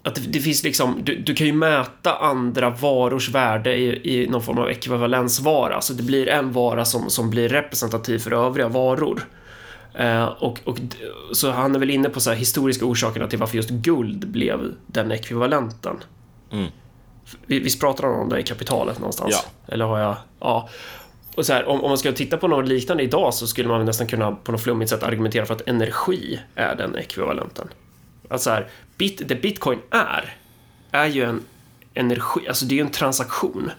[0.04, 4.28] att det, det finns liksom, du, du, kan ju mäta andra varors värde i, i
[4.28, 5.76] någon form av ekvivalensvara.
[5.76, 9.28] Alltså det blir en vara som, som blir representativ för övriga varor.
[9.94, 10.78] Eh, och, och,
[11.32, 15.12] så han är väl inne på så historiska orsakerna till varför just guld blev den
[15.12, 15.96] ekvivalenten.
[16.52, 16.68] Mm.
[17.46, 19.44] Visst pratar han om det i kapitalet någonstans?
[19.44, 19.74] Ja.
[19.74, 20.16] Eller har jag...
[20.40, 20.70] Ja.
[21.38, 23.86] Och så här, om, om, man ska titta på något liknande idag så skulle man
[23.86, 27.68] nästan kunna på något flummigt sätt argumentera för att energi är den ekvivalenten.
[28.30, 30.36] Alltså här, bit, det bitcoin är,
[30.92, 31.42] är ju en
[31.94, 33.72] energi, alltså det är ju en transaktion.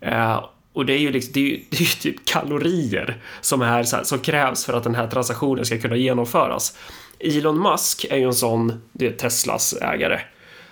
[0.00, 3.62] Eh, och det är ju, liksom, det är ju, det är ju typ kalorier som,
[3.62, 6.78] är så här, som krävs för att den här transaktionen ska kunna genomföras.
[7.18, 10.20] Elon Musk är ju en sån, det är Teslas ägare.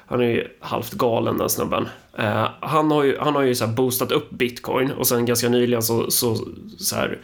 [0.07, 1.89] Han är ju halvt galen den snubben.
[2.21, 5.83] Uh, han har ju, han har ju så boostat upp bitcoin och sen ganska nyligen
[5.83, 6.37] så, så,
[6.79, 7.19] så här,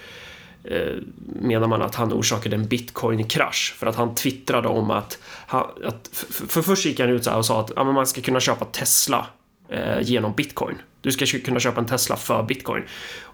[0.71, 1.03] uh,
[1.43, 6.11] menar man att han orsakade en bitcoin-krasch för att han twittrade om att, han, att
[6.13, 9.27] för, för först gick han ut och sa att ja, man ska kunna köpa Tesla
[9.73, 10.77] uh, genom bitcoin.
[11.01, 12.83] Du ska kunna köpa en Tesla för bitcoin.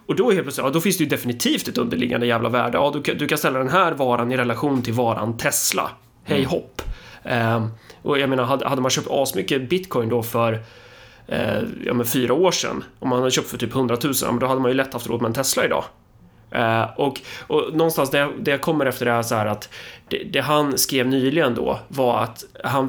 [0.05, 2.77] Och då, helt plötsligt, ja, då finns det ju definitivt ett underliggande jävla värde.
[2.77, 5.89] Ja, du, kan, du kan ställa den här varan i relation till varan Tesla.
[6.23, 6.49] Hej mm.
[6.49, 6.81] hopp.
[7.23, 7.71] Um,
[8.01, 10.63] och jag menar, hade, hade man köpt asmycket bitcoin då för
[11.27, 14.47] eh, ja, men fyra år sedan, om man hade köpt för typ 100 000, då
[14.47, 15.83] hade man ju lätt haft råd med en Tesla idag.
[16.55, 19.69] Uh, och, och någonstans det det jag kommer efter det är så här att
[20.07, 22.87] det, det, han skrev nyligen då var att han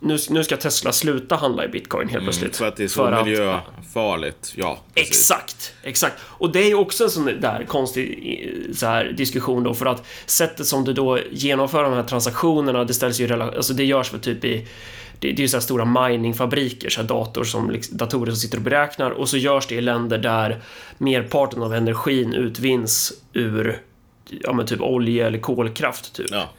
[0.00, 2.56] nu, nu ska Tesla sluta handla i bitcoin helt mm, plötsligt.
[2.56, 4.78] för att det är så för miljöfarligt, att, ja.
[4.94, 5.10] Precis.
[5.10, 6.14] Exakt, exakt.
[6.22, 10.06] Och det är ju också en sån där konstig så här, diskussion då för att
[10.26, 14.20] sättet som du då genomför de här transaktionerna, det ställs ju alltså det görs väl
[14.20, 14.66] typ i
[15.24, 18.36] det, det är ju så här stora miningfabriker, så här dator som, liksom, datorer som
[18.36, 20.62] sitter och beräknar och så görs det i länder där
[20.98, 23.82] merparten av energin utvinns ur
[24.28, 26.14] ja, men typ olja eller kolkraft.
[26.14, 26.26] Typ.
[26.30, 26.50] Ja.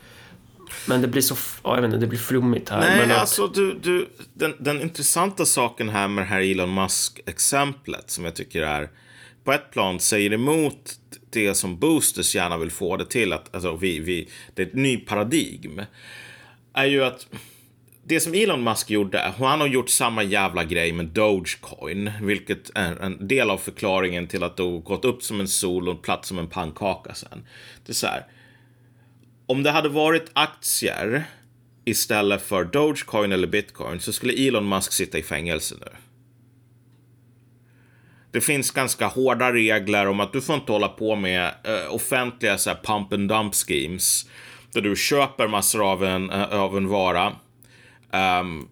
[0.88, 2.80] Men det blir så, ja, jag vet inte, det blir flummigt här.
[2.80, 8.10] Nej, men alltså du, du, den, den intressanta saken här med det här Elon Musk-exemplet
[8.10, 8.90] som jag tycker är
[9.44, 11.00] på ett plan säger emot
[11.30, 14.74] det som boosters gärna vill få det till att alltså, vi, vi, det är ett
[14.74, 15.82] ny paradigm.
[16.74, 17.28] Är ju att
[18.08, 22.96] det som Elon Musk gjorde, han har gjort samma jävla grej med Dogecoin, vilket är
[22.96, 26.26] en del av förklaringen till att det har gått upp som en sol och platt
[26.26, 27.46] som en pannkaka sen.
[27.86, 28.26] Det är så här.
[29.48, 31.24] Om det hade varit aktier
[31.86, 35.92] istället för Dogecoin eller Bitcoin så skulle Elon Musk sitta i fängelse nu.
[38.32, 42.58] Det finns ganska hårda regler om att du får inte hålla på med uh, offentliga
[42.58, 44.26] så här, pump and dump schemes
[44.74, 47.36] där du köper massor av en, uh, av en vara
[48.16, 48.68] Um,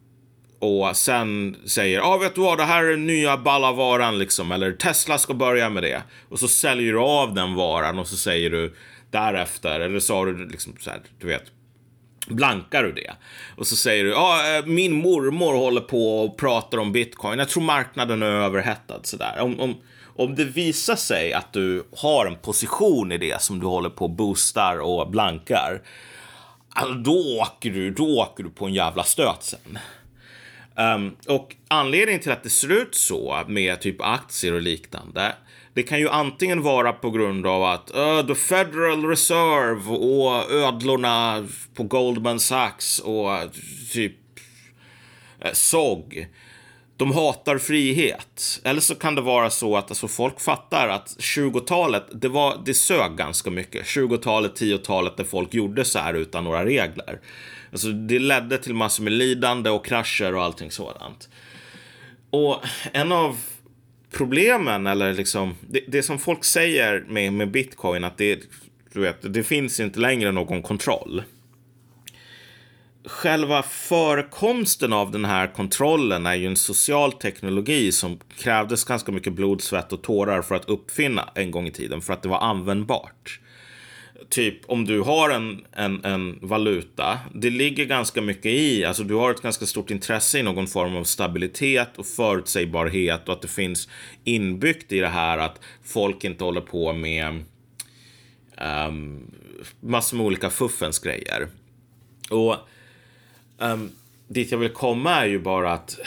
[0.59, 4.19] och sen säger, ja ah, vet du vad, det här är den nya balla varan
[4.19, 6.03] liksom, eller Tesla ska börja med det.
[6.29, 8.75] Och så säljer du av den varan och så säger du
[9.11, 11.43] därefter, eller så har du liksom så här, du vet,
[12.27, 13.11] blankar du det.
[13.57, 17.49] Och så säger du, ja, ah, min mormor håller på och pratar om bitcoin, jag
[17.49, 19.37] tror marknaden är överhettad sådär.
[19.39, 19.75] Om, om,
[20.15, 24.05] om det visar sig att du har en position i det som du håller på
[24.05, 25.81] och boostar och blankar,
[26.75, 29.79] Alltså, då åker du, då åker du på en jävla stöt sen.
[30.75, 35.35] Um, och anledningen till att det ser ut så med typ aktier och liknande.
[35.73, 41.47] Det kan ju antingen vara på grund av att uh, the Federal Reserve och ödlorna
[41.73, 43.29] på Goldman Sachs och
[43.93, 44.15] typ
[45.39, 46.27] eh, uh, SOG
[46.97, 48.61] de hatar frihet.
[48.63, 52.73] Eller så kan det vara så att alltså, folk fattar att 20-talet, det, var, det
[52.73, 53.85] sög ganska mycket.
[53.85, 57.19] 20-talet, 10-talet där folk gjorde så här utan några regler.
[57.71, 61.29] Alltså, det ledde till massor med lidande och krascher och allting sådant.
[62.29, 62.59] Och
[62.91, 63.37] en av
[64.11, 68.39] problemen, eller liksom, det, det som folk säger med, med bitcoin, att det,
[68.93, 71.23] du vet, det finns inte längre någon kontroll
[73.05, 79.33] själva förekomsten av den här kontrollen är ju en social teknologi som krävdes ganska mycket
[79.33, 82.39] blod, svett och tårar för att uppfinna en gång i tiden för att det var
[82.39, 83.39] användbart.
[84.29, 89.13] Typ om du har en, en, en valuta, det ligger ganska mycket i, alltså du
[89.13, 93.47] har ett ganska stort intresse i någon form av stabilitet och förutsägbarhet och att det
[93.47, 93.89] finns
[94.23, 97.43] inbyggt i det här att folk inte håller på med
[98.87, 99.31] um,
[99.79, 101.47] massor med olika fuffens grejer.
[102.29, 102.57] Och
[103.57, 103.91] Um,
[104.27, 105.99] dit jag vill komma är ju bara att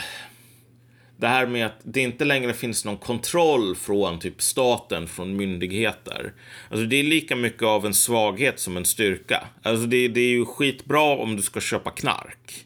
[1.17, 6.33] det här med att det inte längre finns någon kontroll från typ staten, från myndigheter.
[6.69, 9.47] Alltså det är lika mycket av en svaghet som en styrka.
[9.63, 12.65] Alltså det, det är ju skitbra om du ska köpa knark.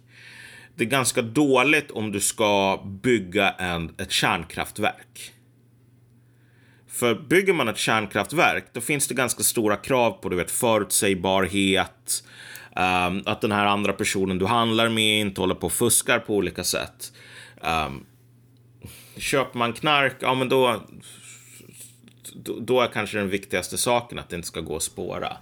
[0.75, 5.33] det är ganska dåligt om du ska bygga en, ett kärnkraftverk.
[6.87, 12.23] För bygger man ett kärnkraftverk, då finns det ganska stora krav på du vet, förutsägbarhet,
[12.75, 16.35] um, att den här andra personen du handlar med inte håller på och fuskar på
[16.35, 17.13] olika sätt.
[17.61, 18.05] Um,
[19.17, 20.81] köper man knark, ja men då,
[22.33, 25.37] då, då är kanske den viktigaste saken att det inte ska gå att spåra.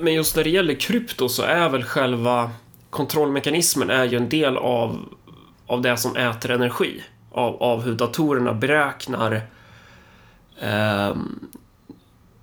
[0.00, 2.50] Men just när det gäller krypto så är väl själva
[2.90, 5.14] kontrollmekanismen är ju en del av,
[5.66, 7.02] av det som äter energi.
[7.30, 9.40] Av, av hur datorerna beräknar...
[10.60, 11.50] Ehm, um,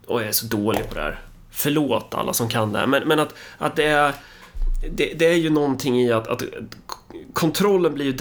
[0.07, 1.19] och jag är så dålig på det här.
[1.59, 2.87] Förlåt alla som kan det.
[2.87, 4.13] Men, men att, att det är...
[4.91, 6.43] Det, det är ju någonting i att, att
[7.33, 8.13] kontrollen blir ju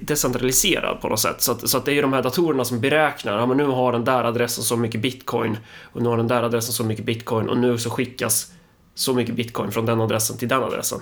[0.00, 1.42] decentraliserad på något sätt.
[1.42, 3.66] Så att, så att det är ju de här datorerna som beräknar, ja men nu
[3.66, 5.56] har den där adressen så mycket bitcoin
[5.92, 8.52] och nu har den där adressen så mycket bitcoin och nu så skickas
[8.94, 11.00] så mycket bitcoin från den adressen till den adressen.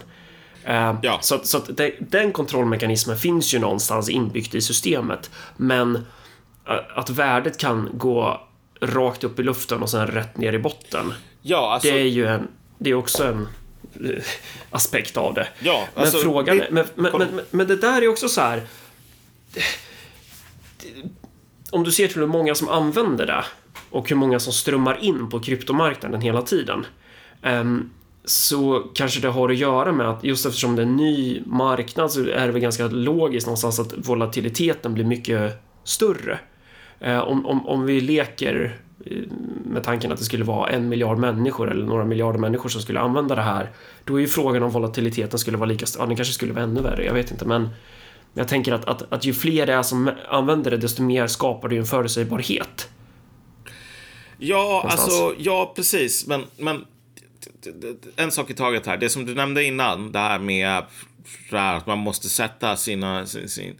[0.68, 1.18] Uh, ja.
[1.20, 5.30] Så, så att det, den kontrollmekanismen finns ju någonstans inbyggt i systemet.
[5.56, 6.04] Men uh,
[6.94, 8.40] att värdet kan gå
[8.80, 11.14] rakt upp i luften och sen rätt ner i botten.
[11.42, 11.90] Ja, alltså...
[11.90, 13.48] Det är ju en, det är också en
[14.04, 14.22] uh,
[14.70, 15.48] aspekt av det.
[15.60, 16.68] Ja, alltså, men frågan det...
[16.70, 18.62] men, men, men, men, det där är också så här.
[21.70, 23.44] om du ser till hur många som använder det
[23.90, 26.86] och hur många som strömmar in på kryptomarknaden hela tiden.
[27.42, 27.90] Um,
[28.24, 32.12] så kanske det har att göra med att just eftersom det är en ny marknad
[32.12, 36.38] så är det väl ganska logiskt någonstans att volatiliteten blir mycket större.
[37.00, 39.16] Eh, om, om, om vi leker eh,
[39.64, 43.00] med tanken att det skulle vara en miljard människor eller några miljarder människor som skulle
[43.00, 43.70] använda det här.
[44.04, 46.02] Då är ju frågan om volatiliteten skulle vara lika stor.
[46.02, 47.44] Ja, den kanske skulle vara ännu värre, jag vet inte.
[47.44, 47.68] Men
[48.34, 51.68] jag tänker att, att, att ju fler det är som använder det, desto mer skapar
[51.68, 52.88] det ju en förutsägbarhet.
[54.38, 55.02] Ja, Någonstans.
[55.02, 56.26] alltså, ja precis.
[56.26, 56.84] Men, men
[58.16, 58.96] en sak i taget här.
[58.96, 60.82] Det som du nämnde innan, det här med
[61.52, 63.74] att man måste sätta sina, sin, eh,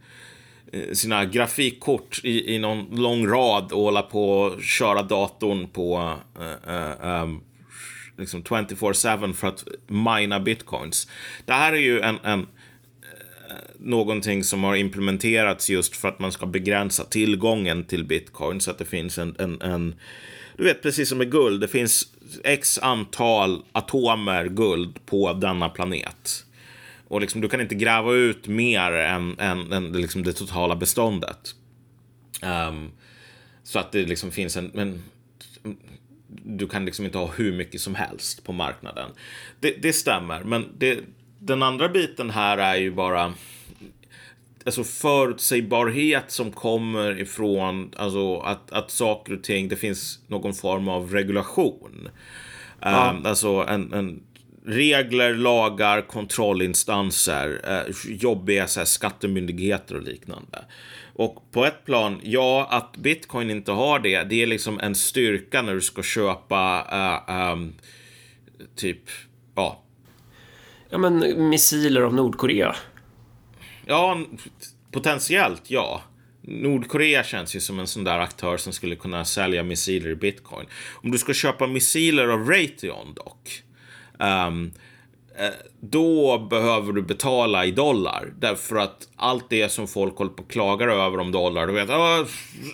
[0.73, 6.17] Eh, sina grafikkort i, i någon lång rad och hålla på och köra datorn på
[6.39, 7.41] uh, uh, um,
[8.19, 11.09] liksom 24-7 för att mina bitcoins.
[11.45, 12.47] Det här är ju en, en eh,
[13.79, 18.79] någonting som har implementerats just för att man ska begränsa tillgången till bitcoin så att
[18.79, 19.95] det finns en, en, en
[20.57, 22.07] du vet precis som med guld, det finns
[22.45, 26.45] x antal atomer guld på denna planet.
[27.11, 31.55] Och liksom, du kan inte gräva ut mer än, än, än liksom det totala beståndet.
[32.43, 32.91] Um,
[33.63, 34.71] så att det liksom finns en...
[34.75, 35.03] Men,
[36.29, 39.11] du kan liksom inte ha hur mycket som helst på marknaden.
[39.61, 41.01] Det, det stämmer, men det,
[41.39, 43.35] den andra biten här är ju bara
[44.65, 50.89] alltså förutsägbarhet som kommer ifrån alltså att, att saker och ting, det finns någon form
[50.89, 52.09] av regulation.
[52.81, 53.11] Ja.
[53.11, 54.23] Um, alltså en, en,
[54.67, 60.65] regler, lagar, kontrollinstanser, uh, jobbiga så här, skattemyndigheter och liknande.
[61.15, 65.63] Och på ett plan, ja, att bitcoin inte har det, det är liksom en styrka
[65.63, 66.87] när du ska köpa
[67.29, 67.75] uh, um,
[68.77, 69.03] typ,
[69.55, 69.83] ja.
[70.91, 72.77] Ja, men missiler av Nordkorea.
[73.87, 74.21] Ja,
[74.93, 76.03] potentiellt ja.
[76.43, 80.67] Nordkorea känns ju som en sån där aktör som skulle kunna sälja missiler i bitcoin.
[80.93, 83.63] Om du ska köpa missiler av Raytheon dock.
[84.21, 84.73] Um,
[85.81, 88.33] då behöver du betala i dollar.
[88.39, 91.67] Därför att allt det som folk håller på och klagar över om dollar.
[91.67, 91.89] Du vet,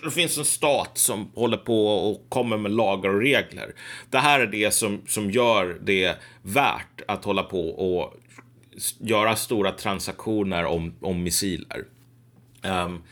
[0.05, 3.75] det finns en stat som håller på och kommer med lagar och regler.
[4.11, 8.15] Det här är det som, som gör det värt att hålla på och
[8.99, 11.85] göra stora transaktioner om, om missiler.
[12.63, 13.03] Um,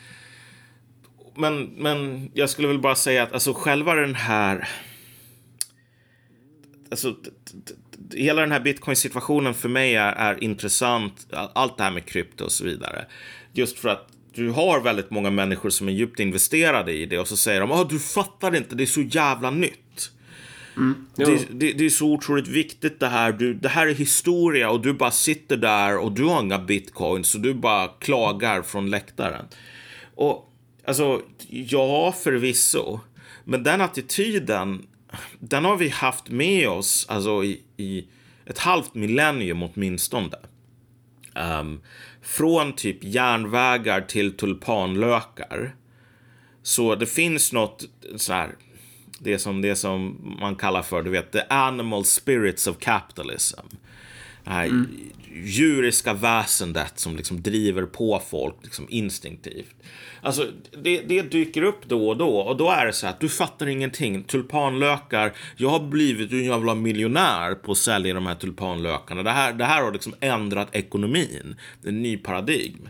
[1.36, 4.68] men, men jag skulle väl bara säga att alltså själva den här...
[6.90, 7.14] Alltså,
[8.14, 11.26] hela den här bitcoin-situationen för mig är, är intressant.
[11.32, 13.06] Allt det här med krypto och så vidare.
[13.52, 17.28] Just för att du har väldigt många människor som är djupt investerade i det och
[17.28, 20.10] så säger de att du fattar inte, det är så jävla nytt.
[20.76, 21.06] Mm.
[21.14, 23.32] Det, det, det, är så otroligt viktigt det här.
[23.32, 27.34] Du, det här är historia och du bara sitter där och du har inga bitcoins
[27.34, 29.46] och du bara klagar från läktaren.
[30.14, 30.52] Och
[30.84, 33.00] alltså, ja förvisso.
[33.44, 34.86] Men den attityden,
[35.38, 38.06] den har vi haft med oss alltså, i, i
[38.46, 40.36] ett halvt millennium åtminstone.
[41.60, 41.80] Um,
[42.22, 45.74] från typ järnvägar till tulpanlökar.
[46.62, 47.84] Så det finns något
[48.16, 48.54] så här
[49.18, 53.60] det som, det som man kallar för, du vet, the animal spirits of capitalism.
[54.44, 54.88] det här mm
[55.34, 59.74] djuriska väsendet som liksom driver på folk liksom instinktivt.
[60.20, 60.46] Alltså,
[60.82, 63.66] det, det dyker upp då och då och då är det så att du fattar
[63.66, 64.22] ingenting.
[64.22, 69.22] Tulpanlökar, jag har blivit en jävla miljonär på att sälja de här tulpanlökarna.
[69.22, 71.56] Det här, det här har liksom ändrat ekonomin.
[71.84, 72.88] En ny paradigm.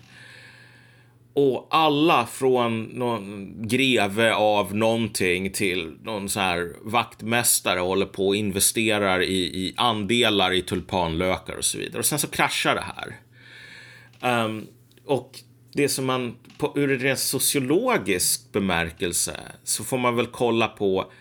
[1.36, 8.36] Och alla från någon greve av någonting till någon så här vaktmästare håller på och
[8.36, 11.98] investerar i, i andelar i tulpanlökar och så vidare.
[11.98, 13.16] Och sen så kraschar det här.
[14.44, 14.66] Um,
[15.06, 15.38] och
[15.72, 21.12] det som man på, ur en rent sociologisk bemärkelse så får man väl kolla på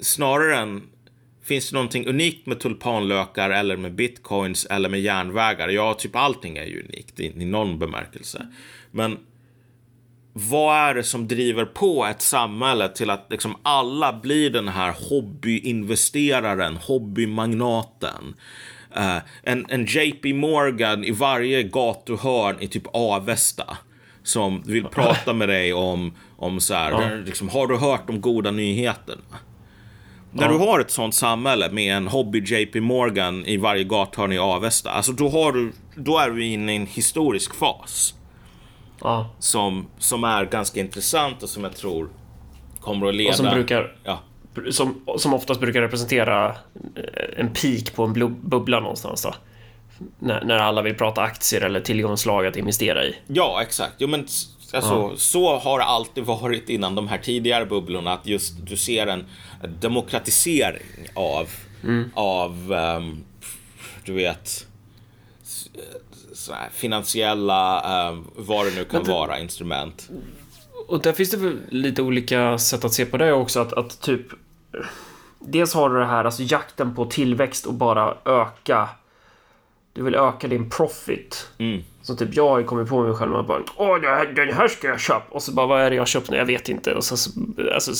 [0.00, 0.82] snarare än
[1.42, 5.68] Finns det någonting unikt med tulpanlökar eller med bitcoins eller med järnvägar?
[5.68, 8.48] Ja, typ allting är ju unikt i, i någon bemärkelse.
[8.90, 9.18] Men
[10.38, 14.94] vad är det som driver på ett samhälle till att liksom alla blir den här
[15.10, 18.34] hobbyinvesteraren, hobbymagnaten?
[18.96, 23.76] Uh, en, en JP Morgan i varje gatuhörn i typ Avesta
[24.22, 27.10] som vill prata med dig om, om så här, ja.
[27.26, 29.22] liksom, har du hört de goda nyheterna?
[30.32, 30.52] När ja.
[30.52, 34.90] du har ett sånt samhälle med en hobby JP Morgan i varje gathörn i Avesta,
[34.90, 38.14] alltså då, har du, då är du inne i en historisk fas.
[39.00, 39.30] Ja.
[39.38, 42.08] Som, som är ganska intressant och som jag tror
[42.80, 43.30] kommer att leda...
[43.30, 43.96] Och som brukar...
[44.04, 44.20] Ja.
[44.70, 46.48] Som, som oftast brukar representera
[46.96, 49.34] eh, en peak på en bubbla någonstans då.
[50.18, 53.16] När, när alla vill prata aktier eller tillgångslag att investera i.
[53.26, 53.94] Ja, exakt.
[53.98, 55.12] Jo, men alltså, ja.
[55.16, 58.12] så har det alltid varit innan de här tidigare bubblorna.
[58.12, 59.24] Att just du ser en
[59.80, 61.48] demokratisering av,
[61.82, 62.10] mm.
[62.14, 63.24] av um,
[64.04, 64.66] du vet,
[66.72, 67.80] finansiella,
[68.10, 70.10] uh, vad det nu kan det, vara, instrument.
[70.88, 73.60] Och där finns det väl lite olika sätt att se på det också.
[73.60, 74.26] Att, att typ...
[75.38, 78.88] Dels har du det här, alltså jakten på tillväxt och bara öka.
[79.92, 81.48] Du vill öka din profit.
[81.58, 81.82] Mm.
[82.02, 84.00] Så typ jag har kommit på mig själv och bara Åh,
[84.36, 85.34] den här ska jag köpa.
[85.34, 86.36] Och så bara, vad är det jag köpt nu?
[86.36, 86.94] Jag vet inte.
[86.94, 87.14] Och så,
[87.74, 87.92] alltså,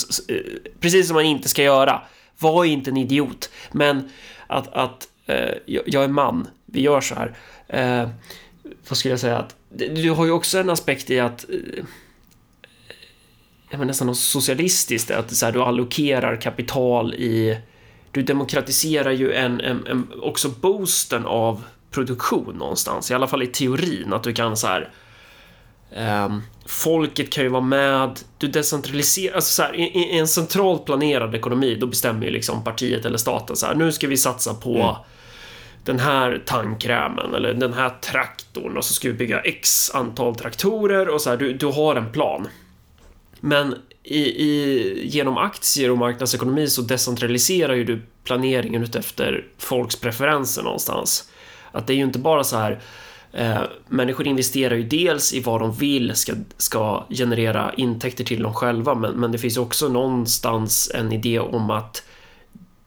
[0.80, 2.02] precis som man inte ska göra.
[2.38, 3.50] Var inte en idiot.
[3.72, 4.10] Men
[4.46, 6.46] att, att eh, jag är man.
[6.66, 7.34] Vi gör så här
[7.68, 8.08] eh,
[8.88, 11.46] vad skulle jag säga, att du har ju också en aspekt i att
[13.70, 17.58] eh, nästan något socialistiskt, att så här, du allokerar kapital i
[18.10, 23.46] du demokratiserar ju en, en, en, också boosten av produktion någonstans, i alla fall i
[23.46, 24.92] teorin, att du kan så här
[25.96, 30.84] Um, folket kan ju vara med, du decentraliserar, alltså så här, i, i, en centralt
[30.84, 34.54] planerad ekonomi, då bestämmer ju liksom partiet eller staten så här, nu ska vi satsa
[34.54, 34.94] på mm
[35.84, 41.08] den här tandkrämen eller den här traktorn och så ska vi bygga x antal traktorer
[41.08, 42.48] och så här, du, du har en plan.
[43.40, 50.62] Men i, i, genom aktier och marknadsekonomi så decentraliserar ju du planeringen utefter folks preferenser
[50.62, 51.30] någonstans.
[51.72, 52.80] Att det är ju inte bara så här
[53.32, 58.54] eh, människor investerar ju dels i vad de vill ska, ska generera intäkter till dem
[58.54, 62.02] själva men, men det finns också någonstans en idé om att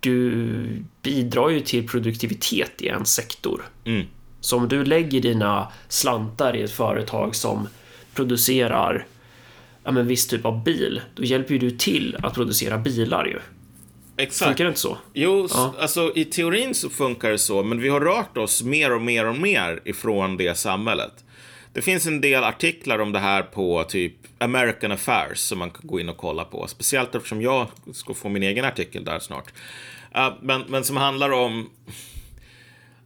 [0.02, 3.62] du bidrar ju till produktivitet i en sektor.
[3.86, 4.06] Mm.
[4.40, 7.68] Så om du lägger dina slantar i ett företag som
[8.14, 9.06] producerar
[9.84, 13.40] ja, men viss typ av bil, då hjälper ju du till att producera bilar ju.
[14.18, 14.48] Exakt.
[14.48, 14.98] Funkar det inte så?
[15.14, 15.74] Jo, ja.
[15.80, 19.26] alltså i teorin så funkar det så, men vi har rört oss mer och mer
[19.26, 21.24] och mer ifrån det samhället.
[21.74, 25.88] Det finns en del artiklar om det här på typ American Affairs som man kan
[25.88, 26.68] gå in och kolla på.
[26.68, 29.54] Speciellt eftersom jag ska få min egen artikel där snart.
[30.16, 31.70] Uh, men, men som handlar om...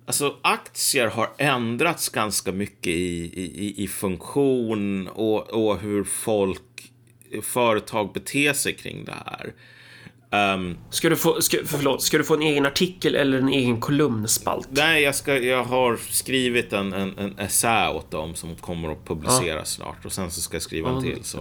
[0.07, 6.91] Alltså aktier har ändrats ganska mycket i, i, i funktion och, och hur folk,
[7.41, 9.53] företag beter sig kring det här.
[10.31, 13.79] Um, ska, du få, ska, förlåt, ska du få en egen artikel eller en egen
[13.79, 14.67] kolumnspalt?
[14.71, 19.05] Nej, jag, ska, jag har skrivit en, en, en essä åt dem som kommer att
[19.05, 19.85] publiceras ja.
[19.85, 21.23] snart och sen så ska jag skriva ja, en till.
[21.23, 21.39] Så,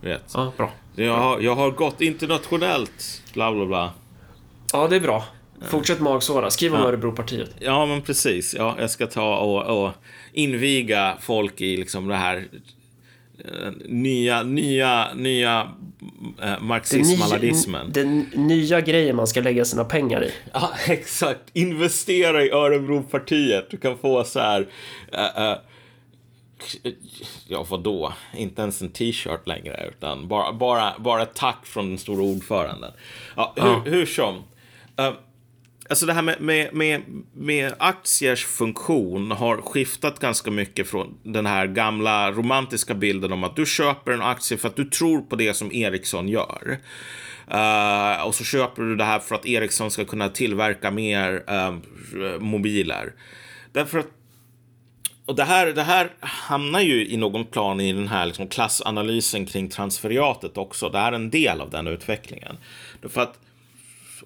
[0.00, 0.32] vet.
[0.34, 0.70] Ja, bra.
[0.94, 3.92] Jag har, jag har gått internationellt, bla bla bla.
[4.72, 5.24] Ja, det är bra.
[5.70, 6.50] Fortsätt magsåra.
[6.50, 6.86] Skriv om ja.
[6.86, 7.50] Örebropartiet.
[7.58, 8.54] Ja, men precis.
[8.58, 9.92] Ja, jag ska ta och, och
[10.32, 12.48] inviga folk i liksom det här
[13.84, 15.68] nya, nya, nya
[16.42, 17.92] eh, marxism-maladismen.
[17.92, 20.32] Den nya grejen man ska lägga sina pengar i.
[20.52, 21.40] Ja, exakt.
[21.52, 23.70] Investera i Örebropartiet.
[23.70, 24.60] Du kan få så här...
[25.14, 25.56] Uh, uh,
[27.48, 28.12] ja, vadå?
[28.36, 32.92] Inte ens en t-shirt längre, utan bara, bara, bara tack från den stora ordföranden.
[33.36, 33.82] Ja, hur, ja.
[33.84, 34.34] hur som.
[35.00, 35.12] Uh,
[35.90, 37.02] Alltså det här med, med, med,
[37.34, 43.56] med, aktiers funktion har skiftat ganska mycket från den här gamla romantiska bilden om att
[43.56, 46.78] du köper en aktie för att du tror på det som Ericsson gör.
[47.50, 52.38] Uh, och så köper du det här för att Ericsson ska kunna tillverka mer uh,
[52.40, 53.12] mobiler.
[53.72, 54.08] Därför att
[55.26, 59.46] och det här, det här hamnar ju i någon plan i den här liksom klassanalysen
[59.46, 60.88] kring transferiatet också.
[60.88, 62.56] Det här är en del av den utvecklingen.
[63.02, 63.38] För att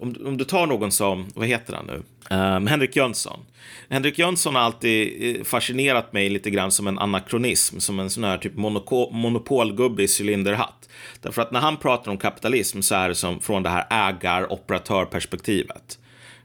[0.03, 2.03] om, om du tar någon som, vad heter han nu?
[2.37, 3.41] Um, Henrik Jönsson.
[3.89, 8.25] Henrik Jönsson har alltid eh, fascinerat mig lite grann som en anakronism, som en sån
[8.25, 8.57] här typ
[9.13, 10.89] monopolgubbe i cylinderhatt.
[11.21, 15.99] Därför att när han pratar om kapitalism så är det som från det här ägar-operatörperspektivet.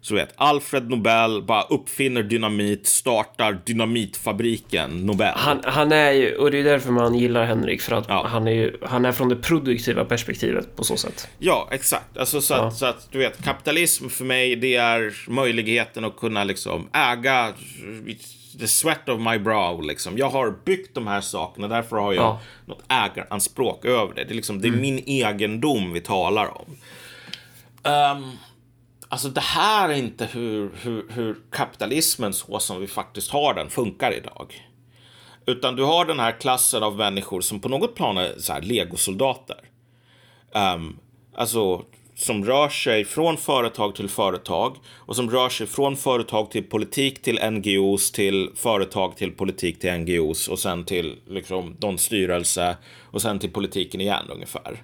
[0.08, 5.34] Så vet, Alfred Nobel bara uppfinner dynamit, startar dynamitfabriken Nobel.
[5.36, 8.28] Han, han är ju, och det är därför man gillar Henrik, för att ja.
[8.28, 11.28] han, är ju, han är från det produktiva perspektivet på så sätt.
[11.39, 12.18] Ja, exakt.
[12.18, 12.68] Alltså, så, ja.
[12.68, 17.53] att, så att du vet, kapitalism för mig, det är möjligheten att kunna liksom äga
[18.60, 19.84] the sweat of my brow.
[19.84, 20.18] Liksom.
[20.18, 22.39] Jag har byggt de här sakerna, därför har jag ja.
[22.66, 24.24] något ägaranspråk över det.
[24.24, 24.82] Det är, liksom, det är mm.
[24.82, 26.78] min egendom vi talar om.
[27.84, 28.38] Um,
[29.10, 33.70] Alltså det här är inte hur, hur, hur kapitalismen så som vi faktiskt har den
[33.70, 34.68] funkar idag.
[35.45, 38.62] Utan du har den här klassen av människor som på något plan är så här
[38.62, 39.60] legosoldater.
[40.51, 40.99] Um,
[41.36, 41.86] alltså
[42.16, 47.22] som rör sig från företag till företag och som rör sig från företag till politik
[47.22, 53.22] till NGOs till företag till politik till NGOs och sen till liksom de styrelse och
[53.22, 54.84] sen till politiken igen ungefär.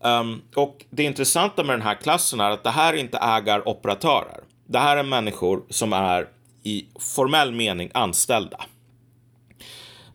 [0.00, 4.40] Um, och det intressanta med den här klassen är att det här inte inte ägaroperatörer.
[4.66, 6.28] Det här är människor som är
[6.62, 8.64] i formell mening anställda.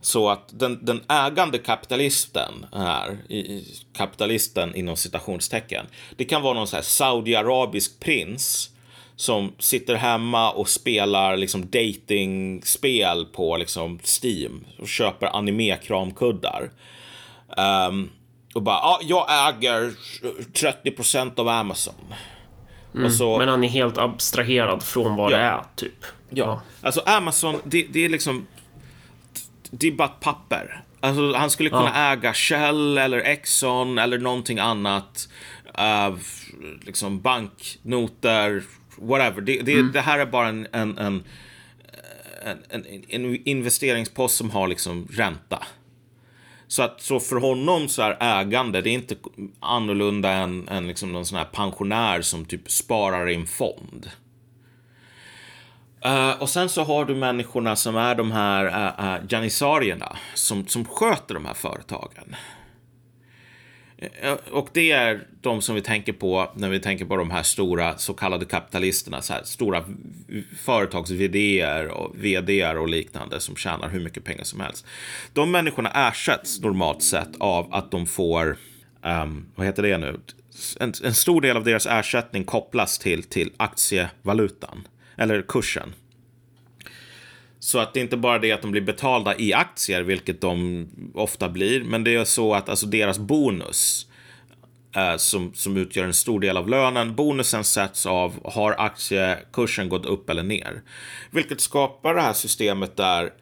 [0.01, 3.63] Så att den, den ägande kapitalisten här, i,
[3.93, 5.86] kapitalisten inom citationstecken,
[6.17, 8.69] det kan vara någon så här saudiarabisk prins
[9.15, 16.71] som sitter hemma och spelar liksom datingspel på liksom Steam och köper anime-kramkuddar.
[17.57, 18.09] Um,
[18.54, 19.93] och bara, ja, jag äger
[20.54, 22.14] 30% av Amazon.
[22.95, 26.06] Mm, så, men han är helt abstraherad från vad ja, det är, typ.
[26.30, 26.45] Ja.
[26.45, 26.62] ja.
[26.82, 28.47] Alltså Amazon, det, det, är liksom...
[29.72, 30.84] Det är bara ett papper.
[30.99, 32.14] Alltså, han skulle kunna ja.
[32.14, 35.30] äga Shell eller Exxon eller någonting annat.
[35.80, 36.18] Uh,
[36.82, 38.64] liksom banknoter,
[38.95, 39.41] whatever.
[39.41, 39.91] Det, det, mm.
[39.91, 41.24] det här är bara en, en, en,
[42.70, 45.64] en, en investeringspost som har liksom ränta.
[46.74, 49.15] Så, att, så för honom så är ägande, det är inte
[49.59, 54.09] annorlunda än, än liksom någon sån här pensionär som typ sparar i en fond.
[56.05, 60.67] Uh, och sen så har du människorna som är de här uh, uh, janissarierna som,
[60.67, 62.36] som sköter de här företagen.
[64.04, 67.32] Eh, eh, och det är de som vi tänker på när vi tänker på de
[67.32, 69.84] här stora så kallade kapitalisterna, så här, stora
[70.58, 74.86] företags vd och vd och liknande som tjänar hur mycket pengar som helst.
[75.34, 78.58] De människorna ersätts normalt sett av att de får,
[79.01, 80.20] um, vad heter det nu,
[80.80, 84.88] en, en, stor del av deras ersättning kopplas till, till aktievalutan,
[85.18, 85.93] eller kursen.
[87.64, 90.88] Så att det är inte bara det att de blir betalda i aktier, vilket de
[91.14, 94.07] ofta blir, men det är så att alltså deras bonus
[94.95, 100.05] eh, som, som utgör en stor del av lönen, bonusen sätts av har aktiekursen gått
[100.05, 100.82] upp eller ner.
[101.32, 103.34] Vilket skapar det här systemet där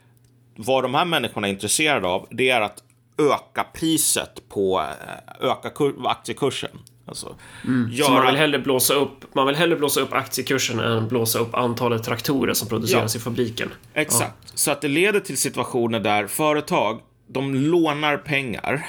[0.56, 2.84] vad de här människorna är intresserade av, det är att
[3.30, 5.72] öka priset på, eh, öka
[6.04, 6.80] aktiekursen.
[7.06, 7.92] Alltså, mm.
[7.92, 8.14] göra...
[8.14, 12.04] Man vill, hellre blåsa upp, man vill hellre blåsa upp aktiekursen än blåsa upp antalet
[12.04, 13.20] traktorer som produceras ja.
[13.20, 13.70] i fabriken.
[13.94, 14.36] Exakt.
[14.42, 14.52] Ja.
[14.54, 18.88] Så att det leder till situationer där företag, de lånar pengar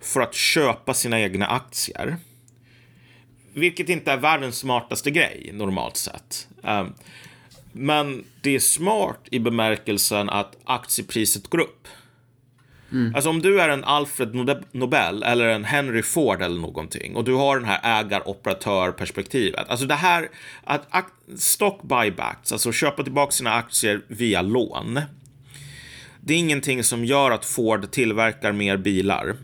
[0.00, 2.16] för att köpa sina egna aktier.
[3.54, 6.48] Vilket inte är världens smartaste grej, normalt sett.
[6.62, 6.94] Um,
[7.72, 11.88] men det är smart i bemärkelsen att aktiepriset går upp.
[12.92, 13.14] Mm.
[13.14, 14.34] Alltså om du är en Alfred
[14.72, 19.68] Nobel eller en Henry Ford eller någonting och du har den här ägar-operatör-perspektivet.
[19.68, 20.28] Alltså det här,
[20.64, 25.00] att stock buybacks, alltså köpa tillbaka sina aktier via lån.
[26.20, 29.36] Det är ingenting som gör att Ford tillverkar mer bilar.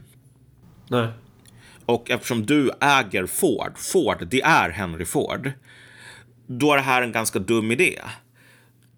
[0.89, 1.09] Nej.
[1.87, 5.53] Och eftersom du äger Ford, Ford, det är Henry Ford.
[6.47, 8.01] Då är det här en ganska dum idé.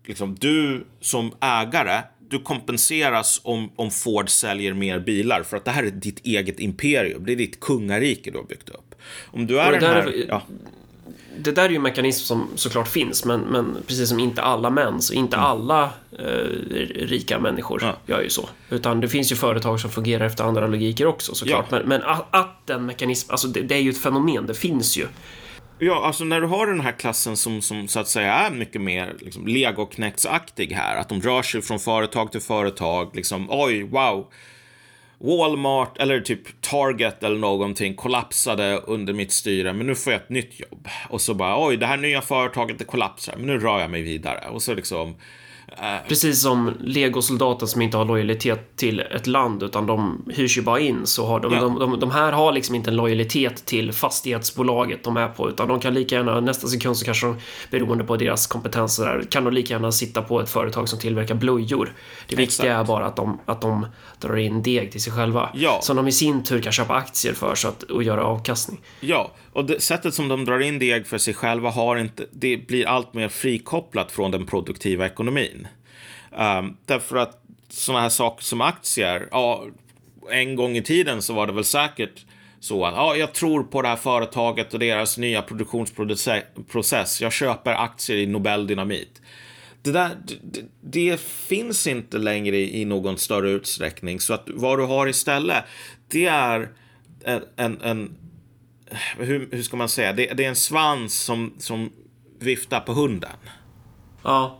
[0.04, 5.70] Liksom, du som ägare du kompenseras om, om Ford säljer mer bilar för att det
[5.70, 7.26] här är ditt eget imperium.
[7.26, 8.94] Det är ditt kungarike du har byggt upp.
[9.24, 9.96] Om du är den här...
[9.96, 10.42] Är, ja.
[11.40, 14.70] Det där är ju en mekanism som såklart finns, men, men precis som inte alla
[14.70, 15.46] män, så inte mm.
[15.46, 16.26] alla eh,
[16.94, 17.96] rika människor ja.
[18.06, 18.48] gör ju så.
[18.70, 21.66] Utan det finns ju företag som fungerar efter andra logiker också såklart.
[21.70, 21.78] Ja.
[21.78, 24.96] Men, men att, att den mekanismen, alltså det, det, är ju ett fenomen, det finns
[24.96, 25.06] ju.
[25.80, 28.80] Ja, alltså när du har den här klassen som, som så att säga är mycket
[28.80, 34.32] mer liksom, legoknektsaktig här, att de rör sig från företag till företag, liksom oj, wow.
[35.20, 40.28] Walmart eller typ Target eller någonting kollapsade under mitt styre, men nu får jag ett
[40.28, 40.88] nytt jobb.
[41.08, 44.02] Och så bara, oj, det här nya företaget det kollapsar, men nu rör jag mig
[44.02, 44.48] vidare.
[44.48, 45.16] Och så liksom,
[46.08, 50.80] Precis som legosoldaten som inte har lojalitet till ett land utan de hyrs ju bara
[50.80, 51.60] in så har de, Ja.
[51.60, 55.68] de, de, de här har liksom inte en lojalitet till fastighetsbolaget de är på utan
[55.68, 57.36] de kan lika gärna nästa sekund så kanske de
[57.70, 61.34] beroende på deras kompetenser där, kan de lika gärna sitta på ett företag som tillverkar
[61.34, 61.92] blöjor.
[62.28, 63.86] Det viktiga är bara att de, att de
[64.20, 65.48] drar in deg till sig själva.
[65.54, 65.78] Ja.
[65.82, 68.80] Som de i sin tur kan köpa aktier för så att, och göra avkastning.
[69.00, 72.56] Ja, och det, sättet som de drar in deg för sig själva har inte, det
[72.56, 75.68] blir allt mer frikopplat från den produktiva ekonomin.
[76.38, 79.66] Um, därför att sådana här saker som aktier, ja,
[80.30, 82.24] en gång i tiden så var det väl säkert
[82.60, 87.20] så att ja, jag tror på det här företaget och deras nya produktionsprocess.
[87.20, 89.22] Jag köper aktier i Nobel Dynamit.
[89.82, 90.10] Det, där,
[90.42, 94.20] det, det finns inte längre i någon större utsträckning.
[94.20, 95.64] Så att vad du har istället,
[96.08, 96.68] det är
[97.24, 98.14] en, en, en
[99.18, 101.90] hur, hur ska man säga, det, det är en svans som, som
[102.38, 103.30] viftar på hunden.
[104.22, 104.58] Ja.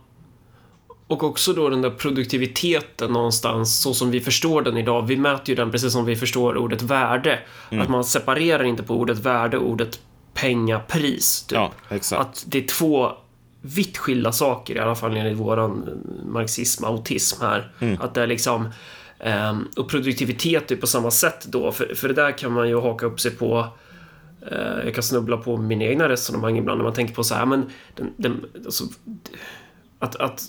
[1.07, 5.07] Och också då den där produktiviteten någonstans, så som vi förstår den idag.
[5.07, 7.39] Vi mäter ju den precis som vi förstår ordet värde.
[7.71, 9.99] Att man separerar inte på ordet värde och ordet
[10.33, 11.43] pengapris.
[11.43, 11.55] Typ.
[11.55, 12.21] Ja, exakt.
[12.21, 13.11] Att det är två
[13.61, 15.89] vitt skilda saker, i alla fall enligt våran
[16.25, 17.71] marxism, autism här.
[17.99, 18.69] Att det är liksom...
[19.19, 22.79] ehm, och produktivitet är på samma sätt då, för, för det där kan man ju
[22.79, 23.88] haka upp sig på Eh,
[24.85, 27.69] jag kan snubbla på mina egna resonemang ibland när man tänker på så här, men
[27.95, 28.83] den, den, alltså,
[29.99, 30.43] att, att,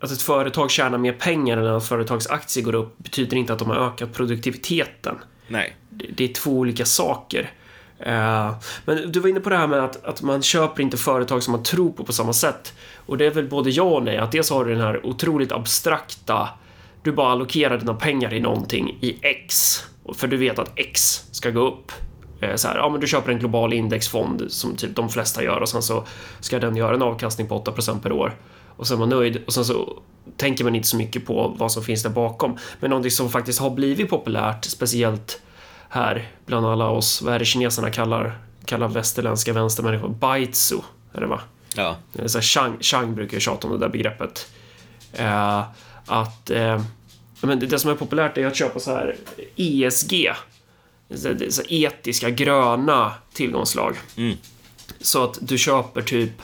[0.00, 3.58] att ett företag tjänar mer pengar än att företags aktie går upp betyder inte att
[3.58, 5.14] de har ökat produktiviteten.
[5.48, 5.76] Nej.
[5.90, 7.52] Det, det är två olika saker.
[7.98, 11.42] Eh, men du var inne på det här med att, att man köper inte företag
[11.42, 12.74] som man tror på på samma sätt.
[12.96, 14.16] Och det är väl både ja och nej.
[14.16, 16.48] Att dels har du den här otroligt abstrakta
[17.02, 19.78] du bara allokerar dina pengar i någonting i X.
[20.14, 21.92] För du vet att X ska gå upp.
[22.40, 25.60] Eh, Så här, ja, men du köper en global indexfond som typ de flesta gör
[25.60, 26.04] och sen så
[26.40, 28.34] ska den göra en avkastning på 8% per år.
[28.76, 30.02] Och sen är man nöjd och sen så
[30.36, 32.58] tänker man inte så mycket på vad som finns där bakom.
[32.80, 35.40] Men någonting som faktiskt har blivit populärt, speciellt
[35.88, 40.08] här bland alla oss, vad är det kineserna kallar, kallar västerländska vänstermänniskor?
[40.08, 40.76] Baitsu,
[41.12, 41.40] är det va?
[41.76, 41.96] Ja.
[42.18, 44.48] Är Så här, Chang, Chang brukar ju tjata om det där begreppet.
[45.12, 45.62] Eh,
[46.06, 46.82] att eh,
[47.40, 49.16] men det, det som är populärt är att köpa så här
[49.56, 50.32] ESG.
[51.50, 53.96] Så, etiska, gröna tillgångslag.
[55.00, 56.42] Så att du köper typ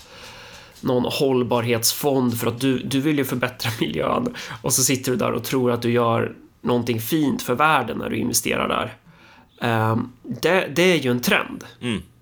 [0.81, 4.35] någon hållbarhetsfond för att du, du vill ju förbättra miljön.
[4.63, 8.11] Och så sitter du där och tror att du gör någonting fint för världen när
[8.11, 8.97] du investerar där.
[9.61, 11.65] Ehm, det, det är ju en trend.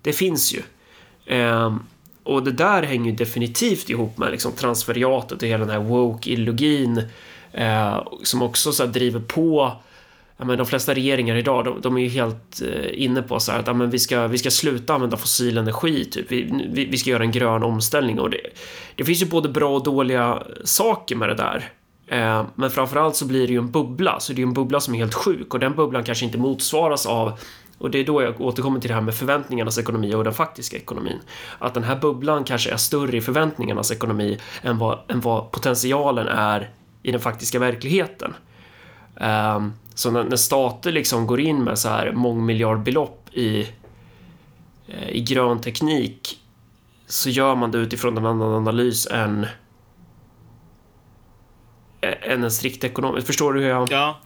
[0.01, 0.61] Det finns ju.
[1.25, 1.79] Ehm,
[2.23, 7.03] och det där hänger ju definitivt ihop med liksom transferiatet och hela den här woke-ideologin
[7.51, 9.77] eh, som också så driver på
[10.43, 13.51] Ja, men de flesta regeringar idag, de, de är ju helt eh, inne på så
[13.51, 16.31] här att ja, men vi, ska, vi ska sluta använda fossil energi, typ.
[16.31, 18.19] vi, vi, vi ska göra en grön omställning.
[18.19, 18.39] Och det,
[18.95, 21.69] det finns ju både bra och dåliga saker med det där.
[22.07, 24.79] Eh, men framförallt så blir det ju en bubbla, så det är ju en bubbla
[24.79, 27.39] som är helt sjuk och den bubblan kanske inte motsvaras av
[27.77, 30.77] och det är då jag återkommer till det här med förväntningarnas ekonomi och den faktiska
[30.77, 31.19] ekonomin.
[31.59, 36.27] Att den här bubblan kanske är större i förväntningarnas ekonomi än vad, än vad potentialen
[36.27, 36.69] är
[37.03, 38.33] i den faktiska verkligheten.
[39.15, 43.69] Um, så när, när stater liksom går in med så här mångmiljardbelopp i,
[44.87, 46.39] eh, i grön teknik
[47.07, 49.45] så gör man det utifrån en annan analys än
[52.21, 53.27] än en strikt ekonomisk.
[53.27, 53.91] Förstår du hur jag...
[53.91, 54.19] Ja.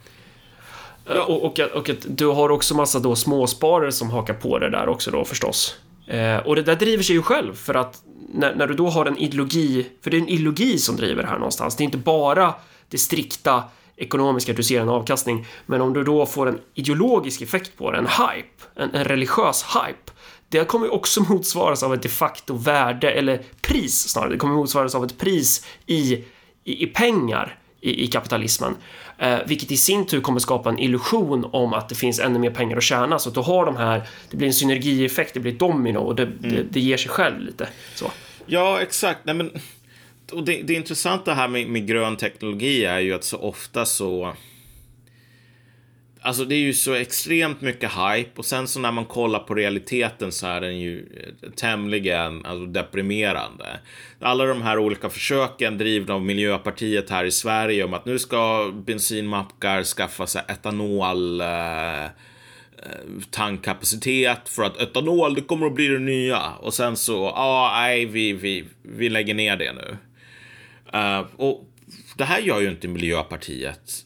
[1.26, 4.70] Och, och, att, och att du har också massa då småsparare som hakar på det
[4.70, 5.76] där också då förstås.
[6.06, 8.02] Eh, och det där driver sig ju själv för att
[8.32, 11.28] när, när du då har en ideologi, för det är en ideologi som driver det
[11.28, 11.76] här någonstans.
[11.76, 12.54] Det är inte bara
[12.88, 13.64] det strikta
[13.98, 17.90] ekonomiska, att du ser en avkastning, men om du då får en ideologisk effekt på
[17.90, 20.12] det, en hype, en, en religiös hype,
[20.48, 24.94] det kommer också motsvaras av ett de facto värde, eller pris snarare, det kommer motsvaras
[24.94, 26.24] av ett pris i,
[26.64, 28.76] i, i pengar i, i kapitalismen.
[29.18, 32.50] Eh, vilket i sin tur kommer skapa en illusion om att det finns ännu mer
[32.50, 33.18] pengar att tjäna.
[33.18, 36.14] Så att du har de här, det blir en synergieffekt, det blir ett domino och
[36.14, 37.68] det, det, det ger sig själv lite.
[37.94, 38.10] Så.
[38.46, 39.20] Ja, exakt.
[39.24, 39.50] Nej, men,
[40.32, 44.34] och det, det intressanta här med, med grön teknologi är ju att så ofta så...
[46.20, 49.54] Alltså det är ju så extremt mycket hype och sen så när man kollar på
[49.54, 53.80] realiteten så är den ju eh, tämligen alltså, deprimerande.
[54.20, 58.72] Alla de här olika försöken drivna av Miljöpartiet här i Sverige om att nu ska
[58.74, 62.10] bensinmackar skaffa sig etanol eh, eh
[63.30, 67.80] tankkapacitet för att etanol det kommer att bli det nya och sen så ja ah,
[67.80, 69.96] nej vi, vi, vi lägger ner det nu.
[70.92, 71.64] Eh, och
[72.16, 74.04] det här gör ju inte Miljöpartiet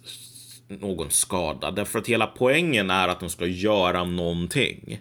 [0.69, 1.71] någon skada.
[1.71, 5.01] Därför att hela poängen är att de ska göra någonting.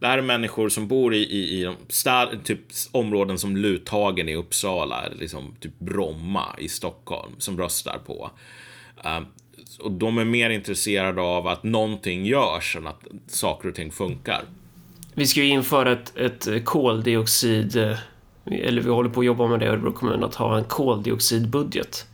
[0.00, 2.60] Det här är människor som bor i, i, i stad, typ
[2.92, 8.30] områden som Luthagen i Uppsala, eller liksom typ Bromma i Stockholm, som röstar på.
[9.04, 9.20] Uh,
[9.80, 14.42] och de är mer intresserade av att någonting görs än att saker och ting funkar.
[15.14, 17.98] Vi ska ju införa ett, ett koldioxid, eh,
[18.46, 22.06] eller vi håller på att jobba med det i Örebro kommun, att ha en koldioxidbudget.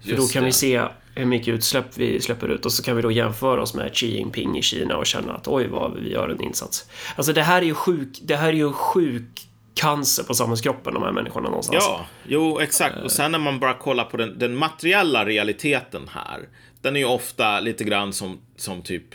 [0.00, 0.46] För Just då kan det.
[0.46, 0.82] vi se
[1.14, 4.16] hur mycket utsläpp vi släpper ut och så kan vi då jämföra oss med Xi
[4.16, 6.86] Jinping i Kina och känna att oj vad vi gör en insats.
[7.16, 11.02] Alltså det här är ju sjuk, det här är ju sjuk cancer på samhällskroppen, de
[11.02, 11.84] här människorna någonstans.
[11.88, 12.96] Ja, jo exakt.
[13.04, 16.48] Och sen när man bara kollar på den, den materiella realiteten här.
[16.80, 19.14] Den är ju ofta lite grann som, som typ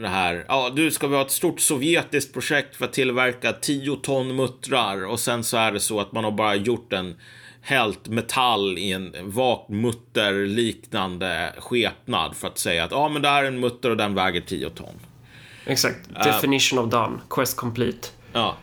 [0.00, 3.96] det här, ja du ska vi ha ett stort sovjetiskt projekt för att tillverka 10
[3.96, 7.16] ton muttrar och sen så är det så att man har bara gjort en
[7.62, 13.44] hällt metall i en vakmutter liknande skepnad för att säga att ja, men det här
[13.44, 14.94] är en mutter och den väger 10 ton.
[15.66, 16.24] Exakt.
[16.24, 17.18] Definition uh, of done.
[17.30, 18.08] Quest complete.
[18.32, 18.56] Ja.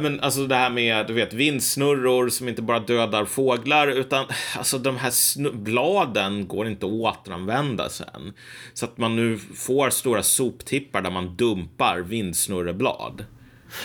[0.00, 4.24] Men alltså det här med, du vet, vindsnurror som inte bara dödar fåglar, utan
[4.56, 8.32] alltså de här bladen går inte att återanvända sen.
[8.74, 13.24] Så att man nu får stora soptippar där man dumpar vindsnurreblad.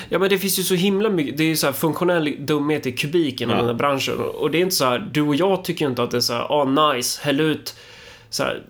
[0.10, 2.86] Ja men det finns ju så himla mycket, det är ju så här funktionell dumhet
[2.86, 3.58] i kubik inom ja.
[3.58, 4.20] den här branschen.
[4.20, 6.34] Och det är inte så här, du och jag tycker inte att det är så
[6.34, 7.76] här, ah nice, häll ut
[8.30, 8.64] så här,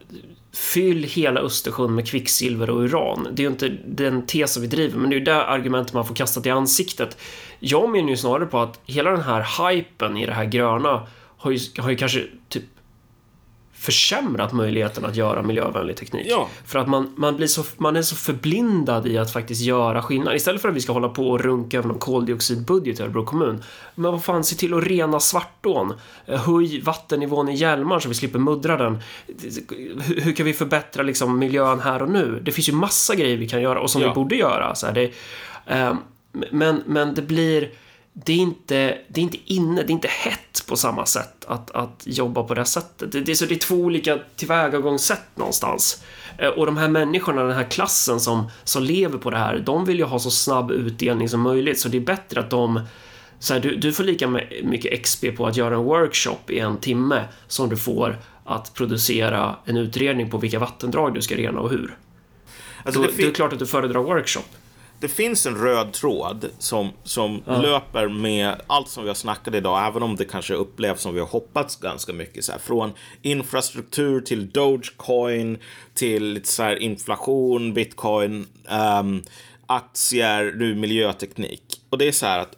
[0.53, 3.27] Fyll hela Östersjön med kvicksilver och uran.
[3.31, 6.05] Det är ju inte den tesen vi driver, men det är ju det argumentet man
[6.05, 7.17] får kastat i ansiktet.
[7.59, 11.51] Jag menar ju snarare på att hela den här hypen i det här gröna har
[11.51, 12.63] ju, har ju kanske typ
[13.81, 16.27] försämrat möjligheten att göra miljövänlig teknik.
[16.29, 16.49] Ja.
[16.65, 20.35] För att man, man, blir så, man är så förblindad i att faktiskt göra skillnad.
[20.35, 23.63] Istället för att vi ska hålla på och runka över någon koldioxidbudget i Örebro kommun.
[23.95, 25.93] Men vad fan, se till att rena Svartån.
[26.25, 28.99] Eh, höj vattennivån i Hjälmaren så vi slipper muddra den.
[29.67, 32.41] Hur, hur, kan vi förbättra liksom, miljön här och nu?
[32.43, 34.07] Det finns ju massa grejer vi kan göra och som ja.
[34.07, 34.75] vi borde göra.
[34.75, 35.11] Så här, det,
[35.65, 35.93] eh,
[36.51, 37.69] men, men det blir
[38.13, 41.71] det är, inte, det är inte inne, det är inte hett på samma sätt att,
[41.71, 43.11] att jobba på det sättet.
[43.11, 46.03] Det, det, är, så det är två olika tillvägagångssätt någonstans.
[46.37, 49.85] Eh, och de här människorna, den här klassen som, som lever på det här, de
[49.85, 52.81] vill ju ha så snabb utdelning som möjligt, så det är bättre att de
[53.39, 54.27] så här, du, du får lika
[54.63, 59.55] mycket XP på att göra en workshop i en timme som du får att producera
[59.65, 61.97] en utredning på vilka vattendrag du ska rena och hur.
[62.83, 64.45] Alltså, Då, det, det är klart att du föredrar workshop
[65.01, 67.61] det finns en röd tråd som, som ja.
[67.61, 71.19] löper med allt som vi har snackat idag, även om det kanske upplevs som vi
[71.19, 72.43] har hoppats ganska mycket.
[72.43, 72.91] Så här, från
[73.21, 75.57] infrastruktur till Dogecoin
[75.93, 78.47] till lite så här inflation, bitcoin,
[78.99, 79.23] um,
[79.65, 81.81] aktier, nu miljöteknik.
[81.89, 82.55] Och det är så här att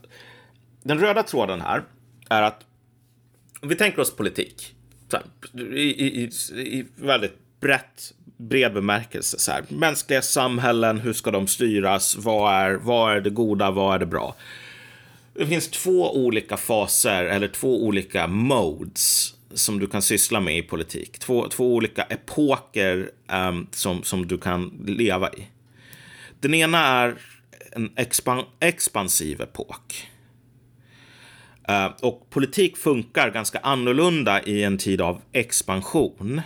[0.83, 1.83] den röda tråden här
[2.29, 2.65] är att
[3.61, 4.75] om vi tänker oss politik
[5.11, 5.23] här,
[5.75, 8.13] i, i, i väldigt brett
[8.49, 9.39] bred bemärkelse.
[9.39, 9.63] Så här.
[9.69, 12.15] Mänskliga samhällen, hur ska de styras?
[12.15, 13.71] Vad är, vad är det goda?
[13.71, 14.35] Vad är det bra?
[15.33, 20.61] Det finns två olika faser eller två olika modes som du kan syssla med i
[20.61, 21.19] politik.
[21.19, 25.47] Två, två olika epoker um, som, som du kan leva i.
[26.39, 27.15] Den ena är
[27.71, 30.07] en expan expansiv epok.
[31.69, 36.41] Uh, och politik funkar ganska annorlunda i en tid av expansion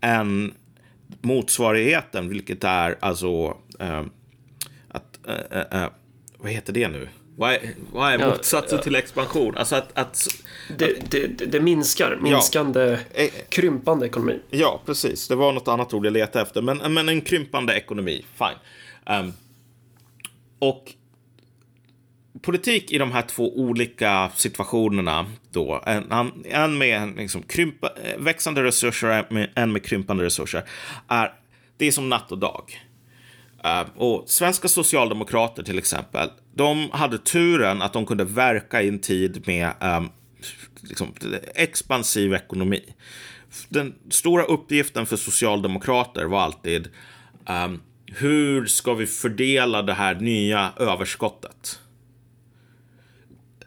[0.00, 0.54] än
[1.22, 4.02] motsvarigheten, vilket är alltså äh,
[4.88, 5.88] att, äh, äh,
[6.38, 7.08] vad heter det nu?
[7.38, 7.60] Vad är,
[7.92, 9.56] vad är motsatsen ja, till expansion?
[9.56, 10.28] Alltså att, att,
[10.78, 14.40] det, det, det, minskar, minskande, ja, krympande ekonomi.
[14.50, 15.28] Ja, precis.
[15.28, 18.58] Det var något annat ord jag letade efter, men, men en krympande ekonomi, fine.
[19.20, 19.32] Um,
[20.58, 20.92] och
[22.42, 29.26] politik i de här två olika situationerna då, en, en med liksom krympa, växande resurser
[29.30, 30.64] och en med krympande resurser,
[31.08, 31.32] är,
[31.76, 32.80] det är som natt och dag.
[33.64, 38.98] Uh, och svenska socialdemokrater till exempel, de hade turen att de kunde verka i en
[38.98, 40.10] tid med um,
[40.80, 41.14] liksom,
[41.54, 42.84] expansiv ekonomi.
[43.68, 46.88] Den stora uppgiften för socialdemokrater var alltid
[47.48, 51.80] um, hur ska vi fördela det här nya överskottet?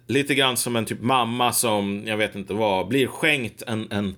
[0.09, 4.15] Lite grann som en typ mamma som, jag vet inte vad, blir skänkt en, en,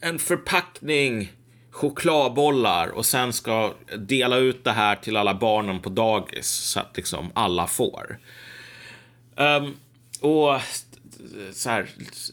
[0.00, 1.32] en förpackning
[1.70, 6.96] chokladbollar och sen ska dela ut det här till alla barnen på dagis så att
[6.96, 8.18] liksom alla får.
[9.36, 9.76] Um,
[10.20, 10.60] och
[11.52, 11.86] så här,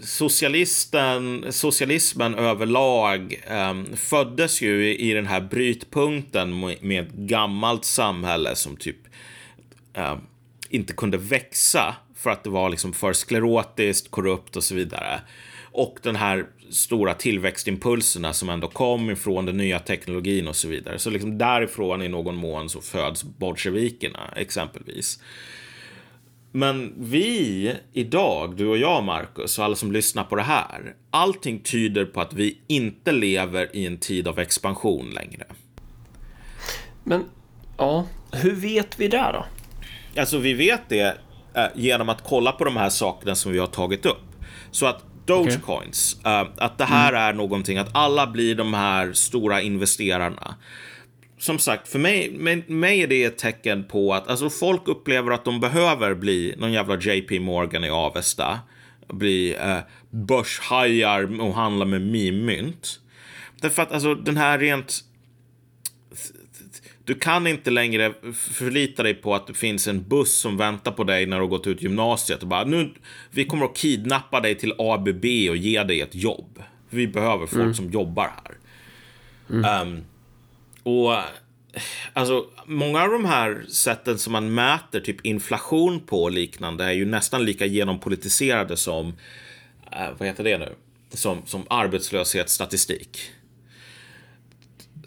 [0.03, 8.55] socialisten, socialismen överlag um, föddes ju i, i den här brytpunkten med, med gammalt samhälle
[8.55, 8.97] som typ
[9.93, 10.21] um,
[10.69, 15.21] inte kunde växa för att det var liksom för sklerotiskt, korrupt och så vidare.
[15.77, 20.99] och den här stora tillväxtimpulserna som ändå kom ifrån den nya teknologin och så vidare.
[20.99, 25.19] Så liksom därifrån i någon mån så föds bolsjevikerna exempelvis.
[26.51, 30.95] Men vi idag, du och jag Marcus och alla som lyssnar på det här.
[31.09, 35.45] Allting tyder på att vi inte lever i en tid av expansion längre.
[37.03, 37.25] Men,
[37.77, 39.45] ja, hur vet vi det då?
[40.17, 41.17] Alltså vi vet det
[41.55, 44.23] eh, genom att kolla på de här sakerna som vi har tagit upp.
[44.71, 46.43] Så att Dogecoins, okay.
[46.43, 47.21] uh, att det här mm.
[47.21, 50.55] är någonting, att alla blir de här stora investerarna.
[51.39, 55.31] Som sagt, för mig, mig, mig, är det ett tecken på att alltså, folk upplever
[55.31, 58.59] att de behöver bli någon jävla JP Morgan i Avesta.
[59.07, 62.99] Bli uh, börshajar och handla med meme-mynt.
[63.61, 65.03] Därför att alltså, den här rent
[67.07, 71.03] du kan inte längre förlita dig på att det finns en buss som väntar på
[71.03, 72.93] dig när du har gått ut gymnasiet och bara nu,
[73.31, 76.63] vi kommer att kidnappa dig till ABB och ge dig ett jobb.
[76.89, 77.73] Vi behöver folk mm.
[77.73, 78.57] som jobbar här.
[79.49, 79.87] Mm.
[79.87, 80.03] Um,
[80.83, 81.13] och
[82.13, 86.91] alltså, många av de här sätten som man mäter typ inflation på och liknande är
[86.91, 90.75] ju nästan lika genompolitiserade som, uh, vad heter det nu,
[91.09, 93.31] som, som arbetslöshetsstatistik.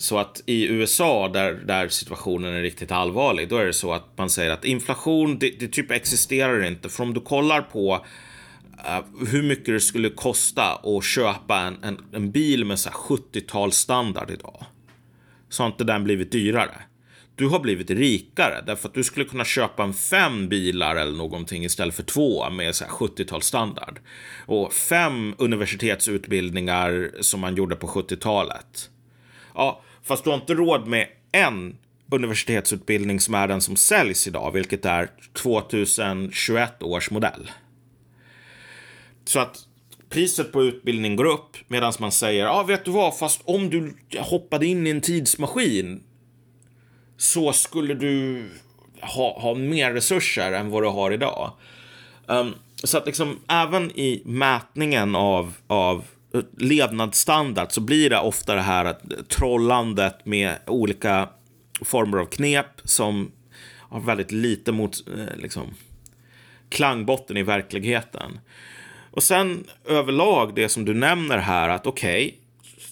[0.01, 4.19] Så att i USA, där, där situationen är riktigt allvarlig, då är det så att
[4.19, 6.89] man säger att inflation, det, det typ existerar inte.
[6.89, 11.99] För om du kollar på uh, hur mycket det skulle kosta att köpa en, en,
[12.13, 14.65] en bil med 70-talsstandard idag,
[15.49, 16.77] så har inte den blivit dyrare.
[17.35, 21.65] Du har blivit rikare därför att du skulle kunna köpa en fem bilar eller någonting
[21.65, 23.99] istället för två med 70-talsstandard.
[24.47, 28.91] Och fem universitetsutbildningar som man gjorde på 70-talet.
[29.55, 31.77] Ja, Fast du har inte råd med en
[32.11, 37.51] universitetsutbildning som är den som säljs idag, vilket är 2021 års modell.
[39.25, 39.57] Så att
[40.09, 43.71] priset på utbildning går upp medan man säger, ja ah, vet du vad, fast om
[43.71, 46.03] du hoppade in i en tidsmaskin
[47.17, 48.45] så skulle du
[49.01, 51.53] ha, ha mer resurser än vad du har idag.
[52.27, 56.05] Um, så att liksom även i mätningen av, av
[56.59, 58.97] levnadsstandard så blir det ofta det här
[59.29, 61.29] trollandet med olika
[61.81, 63.33] former av knep som
[63.79, 65.75] har väldigt lite mot eh, liksom,
[66.69, 68.41] klangbotten i verkligheten.
[69.11, 72.39] Och sen överlag det som du nämner här att okej, okay,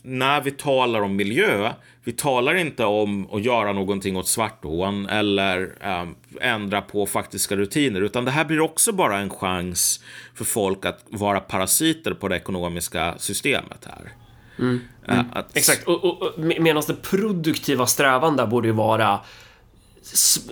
[0.02, 1.72] när vi talar om miljö,
[2.04, 8.00] vi talar inte om att göra någonting åt Svartån eller um, ändra på faktiska rutiner,
[8.00, 12.36] utan det här blir också bara en chans för folk att vara parasiter på det
[12.36, 14.12] ekonomiska systemet här.
[14.58, 14.80] Mm.
[15.08, 15.26] Mm.
[15.32, 15.56] Att...
[15.56, 19.20] Exakt, och, och, och medan det produktiva strävan där borde ju vara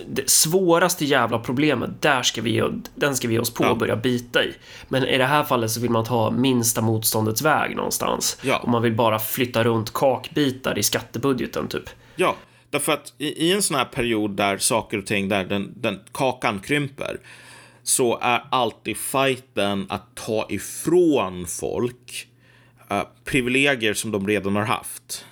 [0.07, 2.63] det svåraste jävla problemet, där ska vi,
[2.95, 3.69] den ska vi ge oss på ja.
[3.69, 4.53] och börja bita i.
[4.87, 8.37] Men i det här fallet så vill man ta minsta motståndets väg någonstans.
[8.41, 8.57] Ja.
[8.57, 11.89] Och man vill bara flytta runt kakbitar i skattebudgeten typ.
[12.15, 12.35] Ja,
[12.69, 15.99] därför att i, i en sån här period där saker och ting, där den, den
[16.11, 17.19] kakan krymper,
[17.83, 22.27] så är alltid fighten att ta ifrån folk
[22.91, 25.25] uh, privilegier som de redan har haft.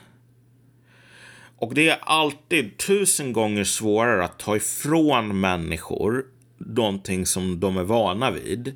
[1.58, 6.26] Och det är alltid tusen gånger svårare att ta ifrån människor
[6.58, 8.76] någonting som de är vana vid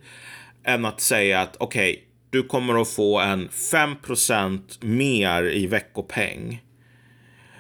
[0.64, 6.62] än att säga att okej, okay, du kommer att få en 5% mer i veckopeng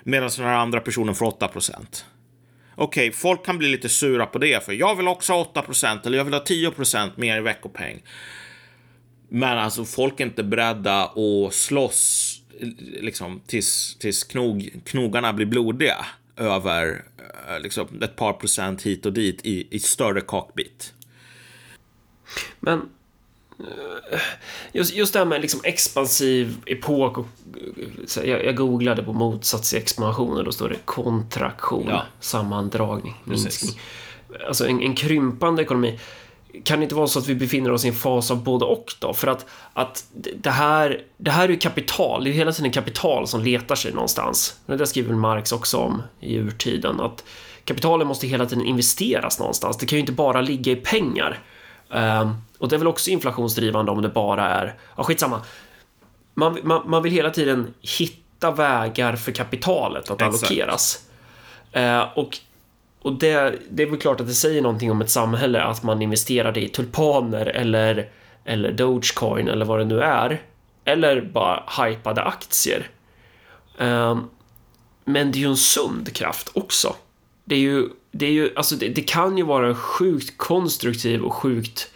[0.04, 2.04] medan den här andra personen får 8 Okej,
[2.76, 5.64] okay, folk kan bli lite sura på det för jag vill också ha 8
[6.06, 8.02] eller jag vill ha 10% mer i veckopeng.
[9.30, 12.29] Men alltså folk är inte beredda att slåss
[13.02, 16.06] liksom, tills, tills knog, knogarna blir blodiga
[16.38, 17.06] över
[17.47, 20.93] eh, liksom, ett par procent hit och dit i, i större kakbit.
[22.60, 22.89] Men
[23.60, 24.20] eh,
[24.72, 27.28] just, just det här med liksom expansiv epok och,
[28.16, 32.06] jag, jag googlade på motsats i expansion och då står det kontraktion, ja.
[32.20, 33.82] sammandragning, minskning.
[34.47, 36.00] Alltså en, en krympande ekonomi
[36.64, 38.93] kan det inte vara så att vi befinner oss i en fas av både och
[38.99, 39.14] då?
[39.14, 40.05] För att, att
[40.36, 43.93] det, här, det här är ju kapital, det är hela tiden kapital som letar sig
[43.93, 44.60] någonstans.
[44.66, 47.24] Det skriver Marx också om i urtiden, att
[47.64, 49.78] kapitalet måste hela tiden investeras någonstans.
[49.78, 51.39] Det kan ju inte bara ligga i pengar.
[51.89, 55.41] Um, och det är väl också inflationsdrivande om det bara är, ja skitsamma.
[56.34, 61.03] Man, man, man vill hela tiden hitta vägar för kapitalet att allokeras.
[61.78, 62.38] Uh, och
[63.02, 66.02] och det, det är väl klart att det säger någonting om ett samhälle att man
[66.02, 68.10] investerade i tulpaner eller,
[68.45, 70.41] eller Dogecoin eller vad det nu är.
[70.86, 72.88] Eller bara hypade aktier.
[73.78, 74.30] Um,
[75.06, 76.95] men det är ju en sund kraft också.
[77.45, 81.22] Det är ju, det är ju, alltså det, det kan ju vara en sjukt konstruktiv
[81.22, 81.91] och sjukt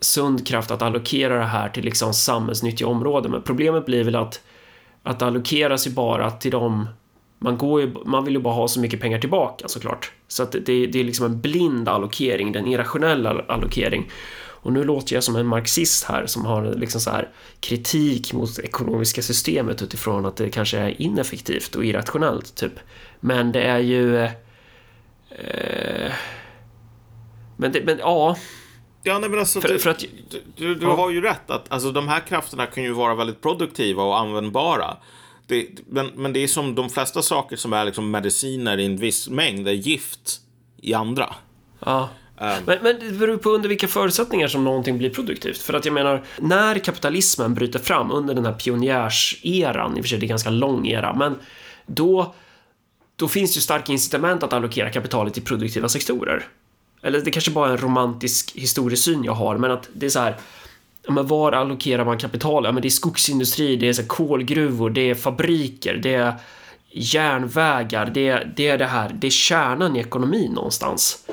[0.00, 3.30] sund kraft att allokera det här till liksom samhällsnyttiga områden.
[3.30, 4.40] Men problemet blir väl att,
[5.02, 6.88] att det allokeras ju bara till de
[7.38, 10.12] man, går ju, man vill ju bara ha så mycket pengar tillbaka såklart.
[10.28, 14.10] Så att det, det är liksom en blind allokering, den irrationella allokering.
[14.66, 17.28] Och nu låter jag som en marxist här som har liksom så här
[17.60, 22.72] kritik mot det ekonomiska systemet utifrån att det kanske är ineffektivt och irrationellt, typ.
[23.20, 24.16] Men det är ju...
[25.30, 26.12] Eh,
[27.56, 28.36] men, det, men ja,
[29.02, 31.72] Ja, nej, men alltså, För- du, för att- du, du, du har ju rätt att
[31.72, 34.96] alltså, de här krafterna kan ju vara väldigt produktiva och användbara.
[35.46, 38.96] Det, men, men det är som de flesta saker som är liksom mediciner i en
[38.96, 40.40] viss mängd, är gift
[40.76, 41.34] i andra.
[41.80, 42.08] Ja.
[42.38, 45.58] Men, men det beror på under vilka förutsättningar som någonting blir produktivt.
[45.58, 50.08] För att jag menar, när kapitalismen bryter fram under den här pionjärseran, i och för
[50.08, 51.38] sig det är ganska lång era, men
[51.86, 52.34] då,
[53.16, 56.46] då finns det ju starka incitament att allokera kapitalet till produktiva sektorer.
[57.02, 60.20] Eller det kanske bara är en romantisk historiesyn jag har, men att det är så
[60.20, 60.36] här,
[61.06, 62.64] ja, men var allokerar man kapital?
[62.64, 66.34] Ja, men det är skogsindustri, det är så kolgruvor, det är fabriker, det är
[66.90, 71.28] järnvägar, det är, det är det här, det är kärnan i ekonomin någonstans.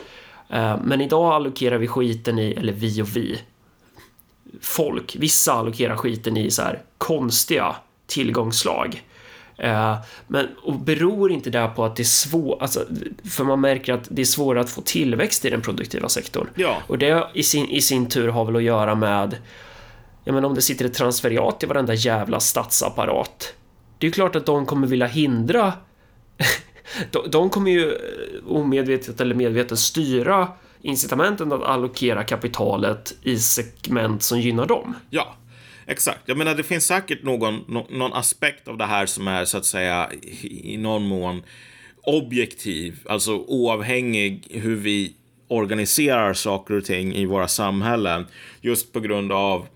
[0.50, 3.40] Eh, men idag allokerar vi skiten i, eller vi och vi,
[4.62, 9.04] folk, vissa allokerar skiten i så här konstiga tillgångsslag.
[9.58, 9.96] Eh,
[10.28, 12.86] Men och beror inte det på att det är svårt, alltså,
[13.32, 16.48] för man märker att det är svårare att få tillväxt i den produktiva sektorn.
[16.56, 16.78] Ja.
[16.88, 19.38] Och det i sin, i sin tur har väl att göra med,
[20.24, 23.54] jag menar om det sitter ett transferiat i varenda jävla statsapparat.
[23.98, 25.74] Det är ju klart att de kommer vilja hindra
[27.12, 27.98] de, de kommer ju eh,
[28.48, 30.48] omedvetet eller medvetet styra
[30.82, 34.96] incitamenten att allokera kapitalet i segment som gynnar dem.
[35.10, 35.36] Ja,
[35.94, 36.22] exakt.
[36.26, 39.66] Jag menar, det finns säkert någon, någon aspekt av det här som är så att
[39.66, 41.44] säga i i någon mån
[42.04, 45.14] objektiv, alltså oavhängig hur vi
[45.48, 48.26] organiserar saker och ting i våra samhällen.
[48.62, 49.68] Just på grund av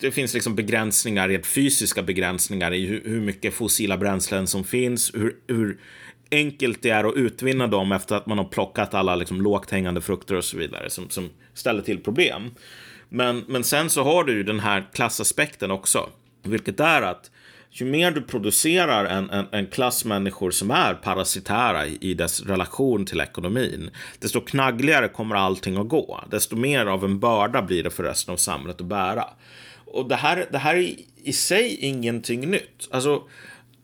[0.00, 5.14] det finns liksom begränsningar, rent fysiska begränsningar i hur, hur mycket fossila bränslen som finns,
[5.14, 5.78] hur, hur
[6.30, 10.00] enkelt det är att utvinna dem efter att man har plockat alla liksom lågt hängande
[10.00, 12.50] frukter och så vidare som, som ställer till problem.
[13.08, 16.08] Men, men sen så har du ju den här klassaspekten också,
[16.42, 17.30] vilket är att
[17.70, 22.42] ju mer du producerar en, en, en klass människor som är parasitära i, i dess
[22.42, 26.24] relation till ekonomin, desto knaggligare kommer allting att gå.
[26.30, 29.24] Desto mer av en börda blir det för resten av samhället att bära.
[29.86, 32.88] Och det här, det här är i sig ingenting nytt.
[32.90, 33.22] Alltså,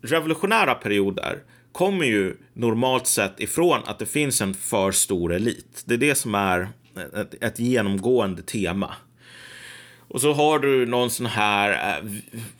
[0.02, 1.38] revolutionära perioder
[1.72, 5.82] kommer ju normalt sett ifrån att det finns en för stor elit.
[5.84, 6.68] Det är det som är
[7.14, 8.94] ett, ett genomgående tema.
[10.12, 12.10] Och så har du någon sån här eh,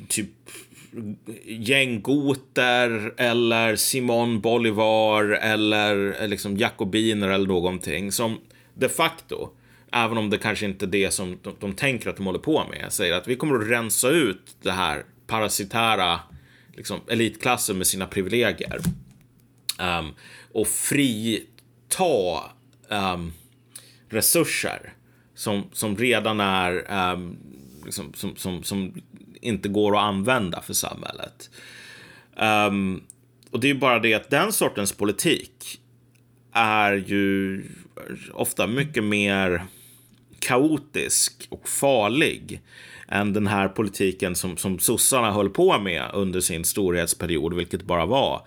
[0.09, 0.30] typ
[1.44, 8.40] gänggoter eller Simon Bolivar eller eh, liksom jakobiner eller någonting som
[8.74, 9.50] de facto,
[9.92, 12.64] även om det kanske inte är det som de, de tänker att de håller på
[12.70, 16.20] med, säger att vi kommer att rensa ut det här parasitära
[16.76, 18.80] liksom, elitklassen med sina privilegier
[19.78, 20.14] um,
[20.53, 22.50] och frita
[22.88, 23.32] um,
[24.09, 24.92] resurser
[25.35, 27.37] som, som redan är um,
[27.85, 29.03] liksom, som, som, som
[29.41, 31.51] inte går att använda för samhället.
[32.37, 33.03] Um,
[33.51, 35.80] och det är ju bara det att den sortens politik
[36.53, 37.62] är ju
[38.33, 39.66] ofta mycket mer
[40.39, 42.61] kaotisk och farlig
[43.09, 48.07] än den här politiken som, som sossarna höll på med under sin storhetsperiod, vilket bara
[48.07, 48.47] var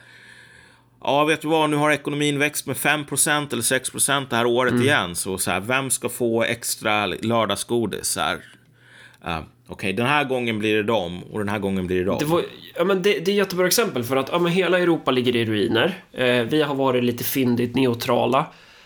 [1.07, 4.73] Ja, vet du vad, nu har ekonomin växt med 5% eller 6% det här året
[4.73, 5.15] igen.
[5.15, 8.17] Så, så här, vem ska få extra lördagsgodis?
[8.17, 12.17] Uh, Okej, den här gången blir det dem och den här gången blir det dem.
[12.19, 12.43] Det, var,
[12.75, 15.45] ja, men det, det är jättebra exempel för att ja, men hela Europa ligger i
[15.45, 16.03] ruiner.
[16.11, 18.45] Eh, vi har varit lite fyndigt neutrala.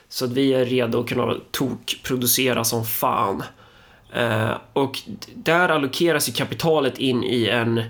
[0.10, 3.44] Så att vi är redo att kunna tokproducera som fan.
[4.14, 5.00] Eh, och
[5.34, 7.82] där allokeras ju kapitalet in i en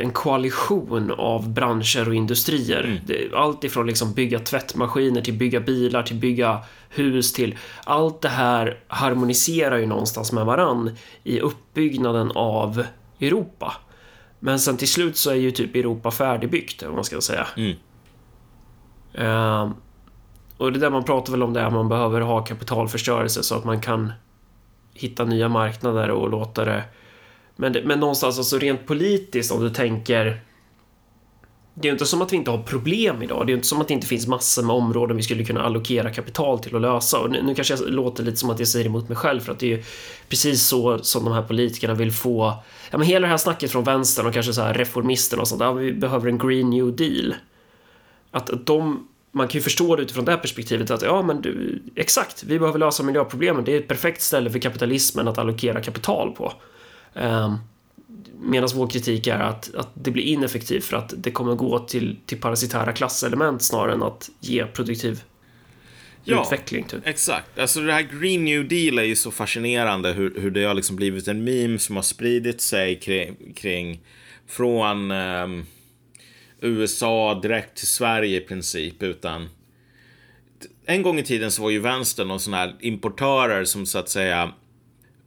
[0.00, 3.02] en koalition av branscher och industrier.
[3.06, 6.58] Det- Allt ifrån liksom bygga tvättmaskiner till bygga bilar till bygga
[6.88, 12.84] hus till allt det här harmoniserar ju någonstans med varann i uppbyggnaden av
[13.20, 13.72] Europa.
[14.40, 17.46] Men sen till slut så är ju typ Europa färdigbyggt, vad man ska säga.
[17.56, 17.76] Mm.
[19.14, 19.74] Ehm,
[20.56, 23.64] och det där man pratar väl om det, att man behöver ha kapitalförstörelse så att
[23.64, 24.12] man kan
[24.94, 26.84] hitta nya marknader och låta det...
[27.56, 30.40] Men, det, men någonstans, alltså rent politiskt, om du tänker...
[31.74, 33.46] Det är ju inte som att vi inte har problem idag.
[33.46, 35.62] Det är ju inte som att det inte finns massor med områden vi skulle kunna
[35.62, 37.18] allokera kapital till att lösa.
[37.18, 39.52] Och nu, nu kanske jag låter lite som att jag säger emot mig själv för
[39.52, 39.82] att det är ju
[40.28, 42.62] precis så som de här politikerna vill få...
[42.90, 45.60] Ja, men hela det här snacket från vänstern och kanske så här reformisterna och sånt.
[45.60, 47.34] Ja, vi behöver en green new deal.
[48.30, 51.82] Att de man kan ju förstå det utifrån det här perspektivet att ja, men du,
[51.94, 53.64] exakt, vi behöver lösa miljöproblemen.
[53.64, 56.52] Det är ett perfekt ställe för kapitalismen att allokera kapital på.
[57.20, 57.58] Um,
[58.40, 62.16] Medan vår kritik är att, att det blir ineffektivt för att det kommer gå till,
[62.26, 65.22] till parasitära klasselement snarare än att ge produktiv
[66.24, 66.84] ja, utveckling.
[66.84, 67.06] Typ.
[67.06, 67.58] Exakt.
[67.58, 70.96] Alltså det här Green New Deal är ju så fascinerande hur, hur det har liksom
[70.96, 74.00] blivit en meme som har spridit sig kring, kring
[74.46, 75.66] från um,
[76.60, 79.02] USA direkt till Sverige i princip.
[79.02, 79.48] Utan
[80.86, 84.08] en gång i tiden så var ju vänstern någon sån här importörer som så att
[84.08, 84.52] säga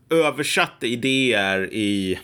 [0.09, 2.19] översatte idéer i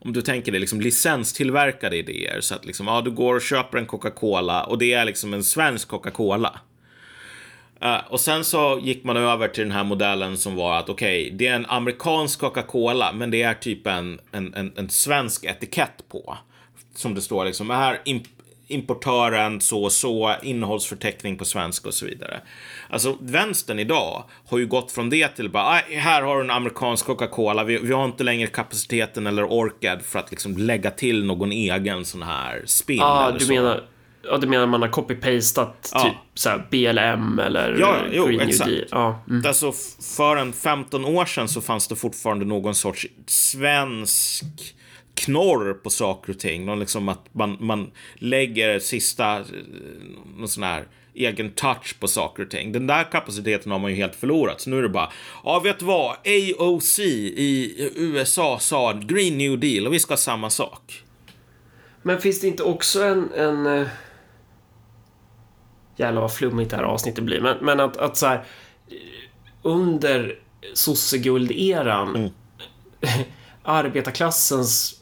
[0.00, 2.40] om du tänker dig liksom licenstillverkade idéer.
[2.40, 5.44] Så att liksom, ja, du går och köper en Coca-Cola och det är liksom en
[5.44, 6.60] svensk Coca-Cola.
[7.84, 11.24] Uh, och sen så gick man över till den här modellen som var att okej,
[11.26, 15.44] okay, det är en amerikansk Coca-Cola, men det är typ en, en, en, en, svensk
[15.44, 16.38] etikett på.
[16.94, 18.24] Som det står liksom, här imp
[18.68, 22.40] importören så och så, innehållsförteckning på svenska och så vidare.
[22.90, 27.06] Alltså vänstern idag har ju gått från det till bara, här har du en amerikansk
[27.06, 31.52] Coca-Cola, vi, vi, har inte längre kapaciteten eller orkad för att liksom lägga till någon
[31.52, 33.00] egen sån här spin.
[33.02, 33.52] Ah, eller du så.
[33.52, 33.84] menar
[34.22, 36.02] Ja, du menar man har copy-pastat ja.
[36.02, 38.70] typ så BLM eller ja, jo, Green exakt.
[38.70, 38.88] New Deal?
[38.90, 39.46] Ja, mm.
[39.46, 39.72] Alltså
[40.16, 44.44] för en 15 år sedan så fanns det fortfarande någon sorts svensk
[45.18, 46.64] knorr på saker och ting.
[46.64, 49.44] Någon liksom att man, man lägger sista, eh,
[50.36, 52.72] någon sån här egen touch på saker och ting.
[52.72, 54.60] Den där kapaciteten har man ju helt förlorat.
[54.60, 55.12] Så nu är det bara,
[55.44, 56.16] ja vet du vad,
[56.58, 61.04] AOC i USA sa Green New Deal och vi ska ha samma sak.
[62.02, 63.88] Men finns det inte också en, en eh,
[65.96, 68.44] jävlar vad flummigt det här avsnittet blir, men, men att, att så här
[69.62, 70.38] under
[70.74, 72.30] sosseguld-eran mm.
[73.62, 74.97] arbetarklassens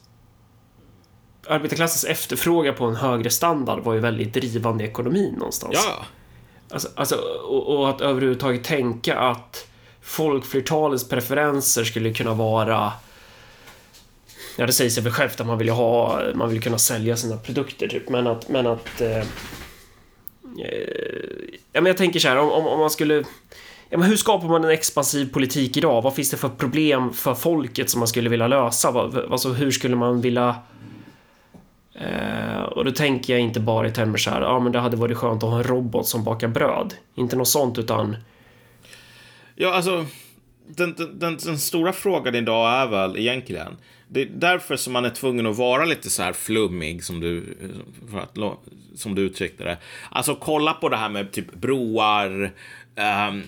[1.49, 5.75] arbetarklassens efterfrågan på en högre standard var ju väldigt drivande i ekonomin någonstans.
[5.75, 6.05] Ja.
[6.71, 7.15] Alltså, alltså
[7.49, 9.69] och, och, att överhuvudtaget tänka att
[10.01, 12.93] folkflertalets preferenser skulle kunna vara
[14.59, 17.37] Ja, det säger sig väl självt att man vill ha, man vill kunna sälja sina
[17.37, 19.25] produkter typ, men att, men att eh,
[20.59, 23.25] Eh, ja, men jag tänker så här, om, om, om man skulle...
[23.89, 26.03] Ja, men hur skapar man en expansiv politik idag?
[26.03, 28.89] Vad finns det för problem för folket som man skulle vilja lösa?
[29.31, 30.57] Alltså, hur skulle man vilja...
[32.01, 34.97] Eh, och då tänker jag inte bara i termer så här, ja men det hade
[34.97, 36.95] varit skönt att ha en robot som bakar bröd.
[37.15, 38.17] Inte något sånt utan...
[39.55, 40.07] Ja, alltså
[40.69, 43.77] den, den, den, stora frågan idag är väl egentligen,
[44.09, 47.57] det är därför som man är tvungen att vara lite så här flummig som du,
[48.11, 48.39] för att,
[48.95, 49.79] som du uttryckte det.
[50.11, 52.53] Alltså kolla på det här med typ broar,
[53.29, 53.43] um,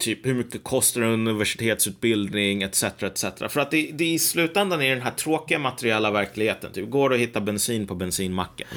[0.00, 2.82] typ hur mycket kostar en universitetsutbildning etc.
[2.82, 3.24] etc.
[3.48, 6.72] För att det, det i slutändan är den här tråkiga materiella verkligheten.
[6.72, 8.68] Typ, går det att hitta bensin på bensinmacken?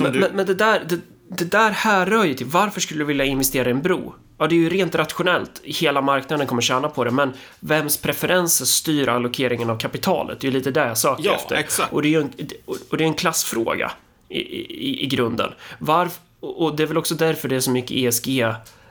[0.00, 0.18] Men, du...
[0.20, 3.68] men, men, det där, det, det där härrör ju till varför skulle du vilja investera
[3.68, 4.14] i en bro?
[4.38, 5.60] Ja, det är ju rent rationellt.
[5.64, 10.40] Hela marknaden kommer tjäna på det, men vems preferenser styr allokeringen av kapitalet?
[10.40, 11.56] Det är ju lite det jag söker ja, efter.
[11.56, 11.92] Exakt.
[11.92, 12.32] Och det är ju en,
[12.90, 13.92] och det är en klassfråga
[14.28, 15.52] i, i, i grunden.
[15.78, 17.90] Varf, och det är väl också därför det är så mycket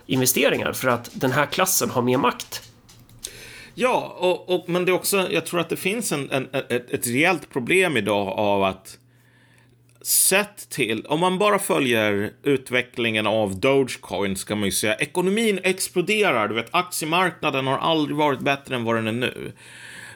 [0.09, 2.63] investeringar för att den här klassen har mer makt.
[3.75, 6.91] Ja, och, och, men det är också, jag tror att det finns en, en, ett,
[6.91, 8.97] ett rejält problem idag av att
[10.01, 16.47] sett till, om man bara följer utvecklingen av Dogecoin ska man ju säga, ekonomin exploderar,
[16.47, 19.51] du vet aktiemarknaden har aldrig varit bättre än vad den är nu.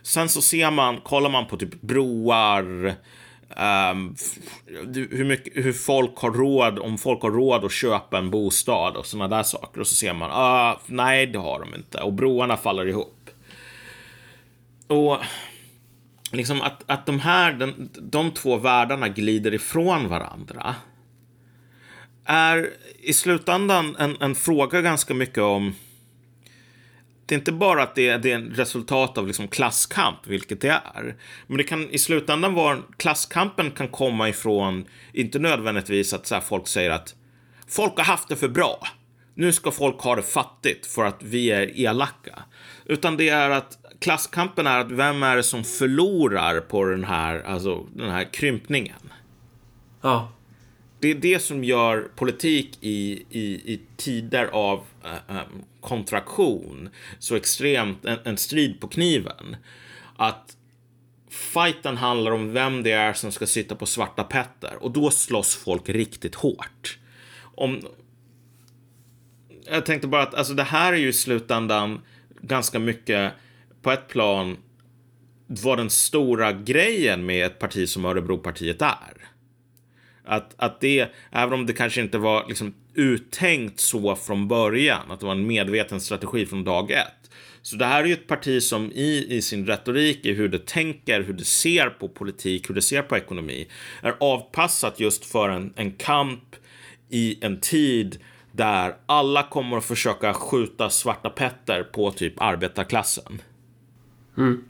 [0.02, 2.96] Sen så ser man, kollar man på typ broar,
[3.58, 4.16] um,
[5.12, 9.06] hur, mycket, hur folk har råd, om folk har råd att köpa en bostad och
[9.06, 9.82] sådana där saker.
[9.82, 11.98] Och så ser man, ah, nej det har de inte.
[11.98, 13.30] Och broarna faller ihop.
[14.88, 15.18] Och
[16.32, 20.76] liksom att, att de här, den, de två världarna glider ifrån varandra
[22.26, 25.76] är i slutändan en, en fråga ganska mycket om
[27.26, 30.70] det är inte bara att det är, det är resultat av liksom klasskamp, vilket det
[30.70, 31.16] är.
[31.48, 36.68] Men det kan i slutändan vara, klasskampen kan komma ifrån, inte nödvändigtvis att så folk
[36.68, 37.16] säger att
[37.68, 38.88] folk har haft det för bra.
[39.36, 42.40] Nu ska folk ha det fattigt för att vi är elaka.
[42.86, 47.42] Utan det är att klasskampen är att vem är det som förlorar på den här,
[47.42, 49.14] alltså, den här krympningen?
[50.02, 50.32] Ja.
[51.00, 55.44] Det är det som gör politik i, i, i tider av Eh, eh,
[55.82, 56.90] kontraktion
[57.20, 59.56] så extremt en, en strid på kniven.
[60.16, 60.58] Att
[61.30, 65.56] fighten handlar om vem det är som ska sitta på svarta petter och då slåss
[65.56, 67.00] folk riktigt hårt.
[67.56, 67.82] Om...
[69.72, 72.02] Jag tänkte bara att alltså, det här är ju i slutändan
[72.42, 73.34] ganska mycket
[73.82, 74.58] på ett plan
[75.48, 79.33] vad den stora grejen med ett parti som Örebropartiet är.
[80.26, 85.20] Att, att det, även om det kanske inte var liksom uttänkt så från början, att
[85.20, 87.32] det var en medveten strategi från dag ett.
[87.62, 90.66] Så det här är ju ett parti som i, i sin retorik, i hur det
[90.66, 93.68] tänker, hur det ser på politik, hur det ser på ekonomi,
[94.02, 96.56] är avpassat just för en, en kamp
[97.10, 98.20] i en tid
[98.52, 103.42] där alla kommer att försöka skjuta svarta petter på typ arbetarklassen.
[104.38, 104.64] Mm.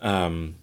[0.00, 0.54] Um,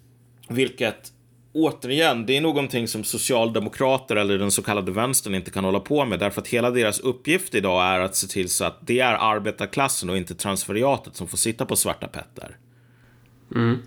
[0.49, 1.11] vilket
[1.57, 6.05] återigen, det är någonting som socialdemokrater eller den så kallade vänstern inte kan hålla på
[6.05, 9.13] med därför att hela deras uppgift idag är att se till så att det är
[9.13, 12.57] arbetarklassen och inte transferiatet som får sitta på svarta petter.
[13.55, 13.77] Mm.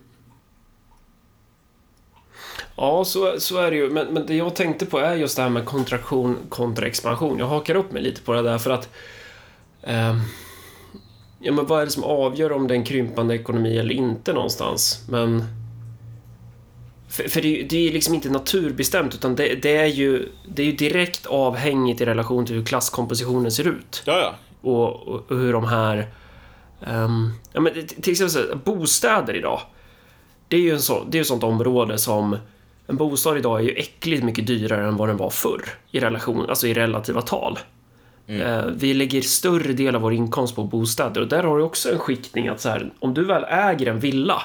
[2.76, 3.90] Ja, så, så är det ju.
[3.90, 7.38] Men, men det jag tänkte på är just det här med kontraktion kontra expansion.
[7.38, 8.88] Jag hakar upp mig lite på det där för att...
[9.82, 10.16] Eh,
[11.40, 14.32] ja, men vad är det som avgör om det är en krympande ekonomi eller inte
[14.32, 15.05] någonstans?
[15.09, 15.60] Men...
[17.11, 20.66] För, för det, det, är liksom inte naturbestämt utan det, det, är ju, det är
[20.66, 24.03] ju direkt avhängigt i relation till hur klasskompositionen ser ut.
[24.05, 24.35] Ja, ja.
[24.70, 26.09] Och, och, och hur de här...
[26.87, 29.61] Um, ja, men till exempel bostäder idag.
[30.49, 32.37] Det är ju en så, det är ett sånt område som
[32.87, 36.47] en bostad idag är ju äckligt mycket dyrare än vad den var förr i relation,
[36.49, 37.59] alltså i relativa tal.
[38.27, 38.41] Mm.
[38.41, 41.93] Eh, vi lägger större del av vår inkomst på bostäder och där har du också
[41.93, 44.43] en skiktning att så här, om du väl äger en villa,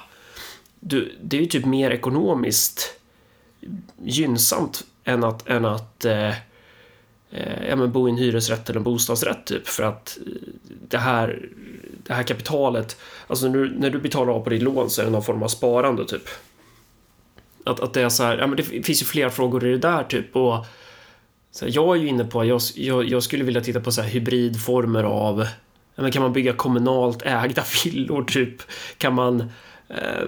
[0.88, 3.00] du, det är ju typ mer ekonomiskt
[4.04, 6.30] gynnsamt än att, än att eh,
[7.32, 10.34] eh, ja, men bo i en hyresrätt eller en bostadsrätt typ för att eh,
[10.88, 11.50] det här,
[12.04, 12.98] det här kapitalet,
[13.28, 15.44] alltså när du, när du betalar av på ditt lån så är det någon form
[15.44, 16.30] av sparande typ.
[17.64, 19.78] Att, att det är så här, ja men det finns ju flera frågor i det
[19.78, 20.66] där typ och
[21.52, 24.02] så här, jag är ju inne på, jag, jag, jag, skulle vilja titta på så
[24.02, 25.48] här hybridformer av,
[25.96, 28.62] ja, men kan man bygga kommunalt ägda villor typ?
[28.98, 29.42] Kan man
[29.88, 30.28] eh,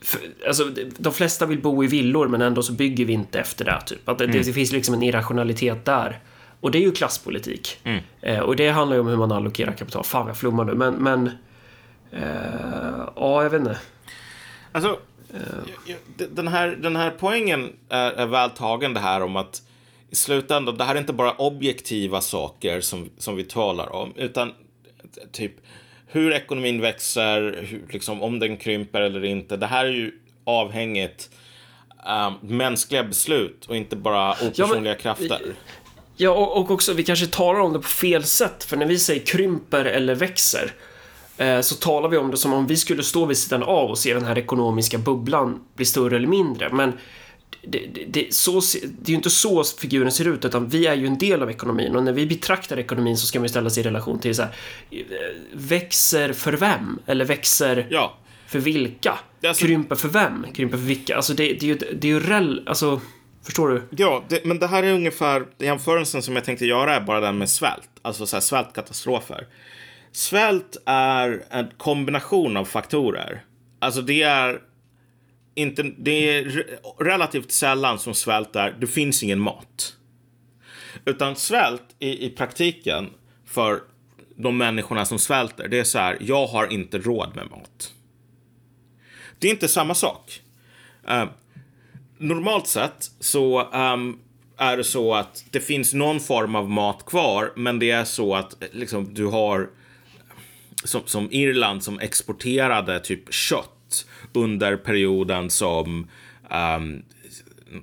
[0.00, 3.64] för, alltså, de flesta vill bo i villor men ändå så bygger vi inte efter
[3.64, 3.80] det.
[3.86, 4.08] Typ.
[4.08, 4.42] Att det, mm.
[4.42, 6.20] det finns liksom en irrationalitet där.
[6.60, 7.78] Och det är ju klasspolitik.
[7.84, 8.00] Mm.
[8.20, 10.04] Eh, och det handlar ju om hur man allokerar kapital.
[10.04, 10.94] Fan jag flummar nu men...
[10.94, 11.26] men
[12.12, 13.78] eh, ja, jag vet inte.
[14.72, 14.98] Alltså,
[16.30, 19.62] den, här, den här poängen är, är väl tagen det här om att
[20.10, 24.52] i slutändan, det här är inte bara objektiva saker som, som vi talar om, utan
[25.32, 25.52] typ
[26.12, 29.56] hur ekonomin växer, hur, liksom, om den krymper eller inte.
[29.56, 30.12] Det här är ju
[30.44, 31.30] avhängigt
[32.06, 35.40] um, mänskliga beslut och inte bara opersonliga ja, men, krafter.
[36.16, 38.98] Ja, och, och också vi kanske talar om det på fel sätt, för när vi
[38.98, 40.72] säger krymper eller växer
[41.40, 43.98] Eh, så talar vi om det som om vi skulle stå vid sidan av och
[43.98, 46.68] se den här ekonomiska bubblan bli större eller mindre.
[46.72, 46.92] Men
[47.62, 50.94] det, det, det, så, det är ju inte så figuren ser ut, utan vi är
[50.94, 53.82] ju en del av ekonomin och när vi betraktar ekonomin så ska man ställas i
[53.82, 54.50] relation till så här,
[54.90, 55.00] eh,
[55.52, 56.98] växer för vem?
[57.06, 58.18] Eller växer ja.
[58.46, 59.18] för vilka?
[59.46, 60.46] Alltså, krymper för vem?
[60.54, 61.16] Krymper för vilka?
[61.16, 63.00] Alltså det, det är ju, det är ju rel, alltså
[63.42, 63.82] Förstår du?
[63.90, 67.38] Ja, det, men det här är ungefär jämförelsen som jag tänkte göra är bara den
[67.38, 69.46] med svält, alltså så här svältkatastrofer.
[70.12, 73.42] Svält är en kombination av faktorer.
[73.78, 74.60] Alltså det är
[75.54, 76.66] inte, det är
[76.98, 79.96] relativt sällan som svält är, det finns ingen mat.
[81.04, 83.10] Utan svält i, i praktiken
[83.46, 83.80] för
[84.36, 87.94] de människorna som svälter, det är så här, jag har inte råd med mat.
[89.38, 90.40] Det är inte samma sak.
[91.10, 91.24] Uh,
[92.18, 94.20] normalt sett så um,
[94.56, 98.34] är det så att det finns någon form av mat kvar, men det är så
[98.34, 99.70] att liksom, du har
[100.84, 103.79] som, som Irland som exporterade typ kött
[104.32, 106.08] under perioden som
[106.50, 107.02] um,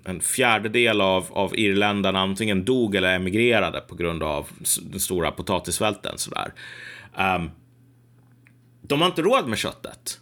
[0.04, 4.50] en fjärdedel av, av irländarna antingen dog eller emigrerade på grund av
[4.82, 6.18] den stora potatissvälten.
[6.18, 6.54] Sådär.
[7.18, 7.52] Um,
[8.82, 10.20] de har inte råd med köttet.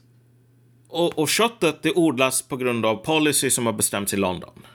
[0.89, 4.65] Och, och köttet det odlas på grund av policy som har bestämts i London.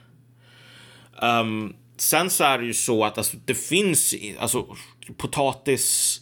[1.23, 4.77] Um, sen så är det ju så att alltså, det finns alltså,
[5.17, 6.21] potatis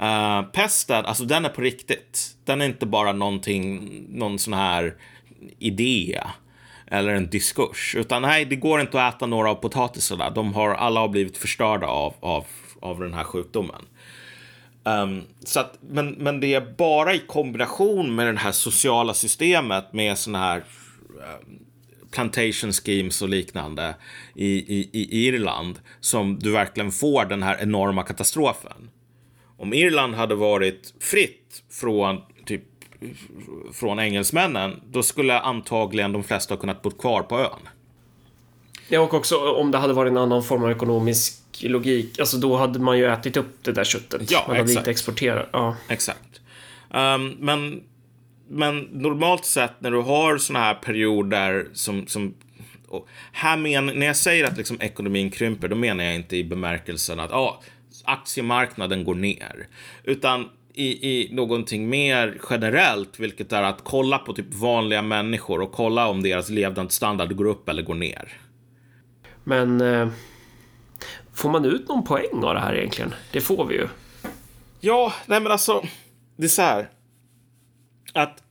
[0.00, 2.36] Eh, uh, pesten, alltså den är på riktigt.
[2.44, 4.94] Den är inte bara någonting, någon sån här
[5.58, 6.20] idé
[6.86, 7.94] eller en diskurs.
[7.94, 10.30] Utan nej, det går inte att äta några av potatisarna.
[10.30, 12.46] De har, alla har blivit förstörda av, av,
[12.80, 13.82] av den här sjukdomen.
[14.84, 19.92] Um, så att, men, men det är bara i kombination med det här sociala systemet
[19.92, 20.64] med sådana här
[21.08, 21.58] um,
[22.10, 23.94] plantation schemes och liknande
[24.34, 28.90] i, i, i Irland som du verkligen får den här enorma katastrofen
[29.64, 32.62] om Irland hade varit fritt från typ
[33.72, 37.68] från engelsmännen, då skulle antagligen de flesta ha kunnat bo kvar på ön.
[38.88, 42.56] Ja, och också om det hade varit en annan form av ekonomisk logik, alltså då
[42.56, 44.30] hade man ju ätit upp det där köttet.
[44.30, 44.78] Ja, man hade exakt.
[44.78, 45.48] inte exporterat.
[45.52, 45.76] Ja.
[45.88, 46.40] Exakt.
[46.90, 47.82] Um, men,
[48.48, 52.34] men normalt sett när du har såna här perioder som, som
[53.32, 57.20] här men, när jag säger att liksom ekonomin krymper, då menar jag inte i bemärkelsen
[57.20, 57.62] att ah,
[58.04, 59.66] aktiemarknaden går ner.
[60.04, 65.72] Utan i, i någonting mer generellt, vilket är att kolla på typ vanliga människor och
[65.72, 68.28] kolla om deras levnadsstandard går upp eller går ner.
[69.44, 70.08] Men eh,
[71.34, 73.14] får man ut någon poäng av det här egentligen?
[73.32, 73.88] Det får vi ju.
[74.80, 75.84] Ja, nej men alltså,
[76.36, 76.88] det är så här.
[78.12, 78.42] Att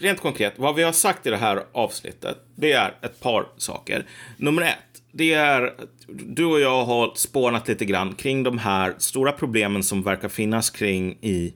[0.00, 4.06] rent konkret, vad vi har sagt i det här avsnittet, det är ett par saker.
[4.36, 5.74] Nummer ett, det är
[6.08, 10.70] du och jag har spånat lite grann kring de här stora problemen som verkar finnas
[10.70, 11.54] kring i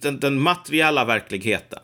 [0.00, 1.80] den, den materiella verkligheten.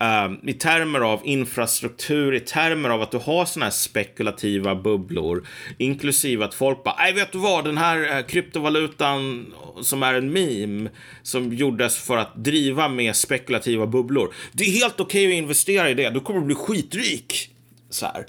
[0.00, 5.46] Um, I termer av infrastruktur, i termer av att du har såna här spekulativa bubblor.
[5.78, 9.46] Inklusive att folk bara, nej vet du vad, den här eh, kryptovalutan
[9.82, 10.90] som är en meme
[11.22, 14.34] som gjordes för att driva med spekulativa bubblor.
[14.52, 17.50] Det är helt okej okay att investera i det, du kommer att bli skitrik.
[17.90, 18.26] Så här.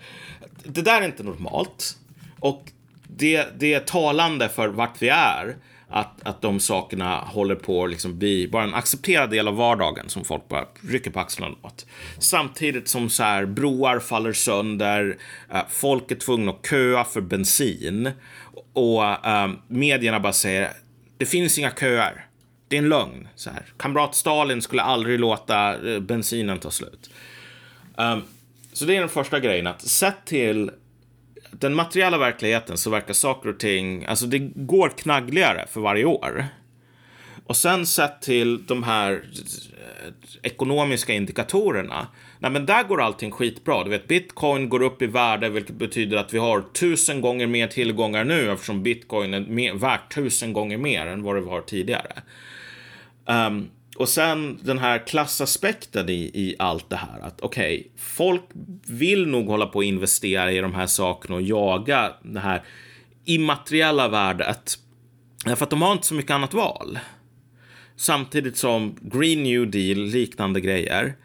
[0.64, 1.98] Det där är inte normalt.
[2.40, 2.72] Och
[3.08, 5.56] det, det är talande för vart vi är
[5.90, 10.10] att, att de sakerna håller på att liksom bli bara en accepterad del av vardagen
[10.10, 11.86] som folk bara rycker på axlarna åt.
[12.20, 15.18] Samtidigt som så här, broar faller sönder,
[15.54, 18.12] eh, folk är tvungna att köa för bensin
[18.74, 20.72] och äh, medierna bara säger
[21.18, 22.26] det finns inga köer.
[22.68, 23.28] Det är en lögn.
[23.36, 23.66] Så här.
[23.78, 27.10] Kamrat Stalin skulle aldrig låta äh, bensinen ta slut.
[27.96, 28.22] Um,
[28.80, 30.72] så det är den första grejen, att sett till
[31.52, 36.46] den materiella verkligheten så verkar saker och ting, alltså det går knaggligare för varje år.
[37.46, 42.08] Och sen sett till de här eh, ekonomiska indikatorerna.
[42.40, 43.84] Nej, men där går allting skitbra.
[43.84, 47.68] Du vet, bitcoin går upp i värde, vilket betyder att vi har tusen gånger mer
[47.68, 52.22] tillgångar nu eftersom bitcoin är mer, värt tusen gånger mer än vad det var tidigare.
[53.26, 53.70] Um,
[54.00, 57.20] och sen den här klassaspekten i, i allt det här.
[57.22, 58.42] Att okej, okay, folk
[58.88, 62.64] vill nog hålla på och investera i de här sakerna och jaga det här
[63.26, 64.76] immateriella värdet.
[65.46, 67.00] Därför att de har inte så mycket annat val.
[67.96, 71.16] Samtidigt som Green New Deal, liknande grejer,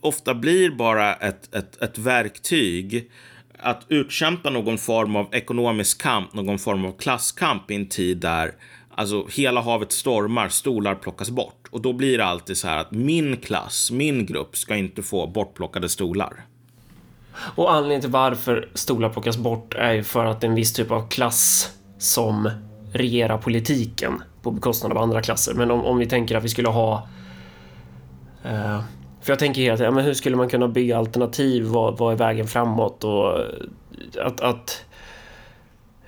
[0.00, 3.10] ofta blir bara ett, ett, ett verktyg
[3.58, 8.54] att utkämpa någon form av ekonomisk kamp, någon form av klasskamp i en tid där
[8.96, 11.68] alltså hela havet stormar, stolar plockas bort.
[11.70, 15.26] Och då blir det alltid så här att min klass, min grupp ska inte få
[15.26, 16.44] bortplockade stolar.
[17.54, 20.72] Och anledningen till varför stolar plockas bort är ju för att det är en viss
[20.72, 22.50] typ av klass som
[22.92, 25.54] regerar politiken på bekostnad av andra klasser.
[25.54, 27.08] Men om, om vi tänker att vi skulle ha
[28.44, 28.80] eh,
[29.20, 31.64] för jag tänker hela tiden, men hur skulle man kunna bygga alternativ?
[31.64, 33.04] Vad, vad är vägen framåt?
[33.04, 33.38] Och
[34.20, 34.84] att, att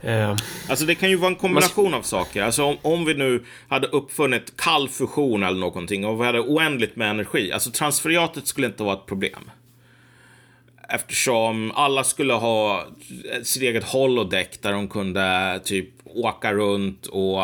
[0.03, 0.37] Eh,
[0.69, 2.43] alltså det kan ju vara en kombination av saker.
[2.43, 6.97] Alltså om, om vi nu hade uppfunnit kall fusion eller någonting och vi hade oändligt
[6.97, 7.53] med energi.
[7.53, 9.51] Alltså transferiatet skulle inte vara ett problem.
[10.89, 12.87] Eftersom alla skulle ha
[13.43, 17.43] sitt eget holodeck där de kunde typ åka runt och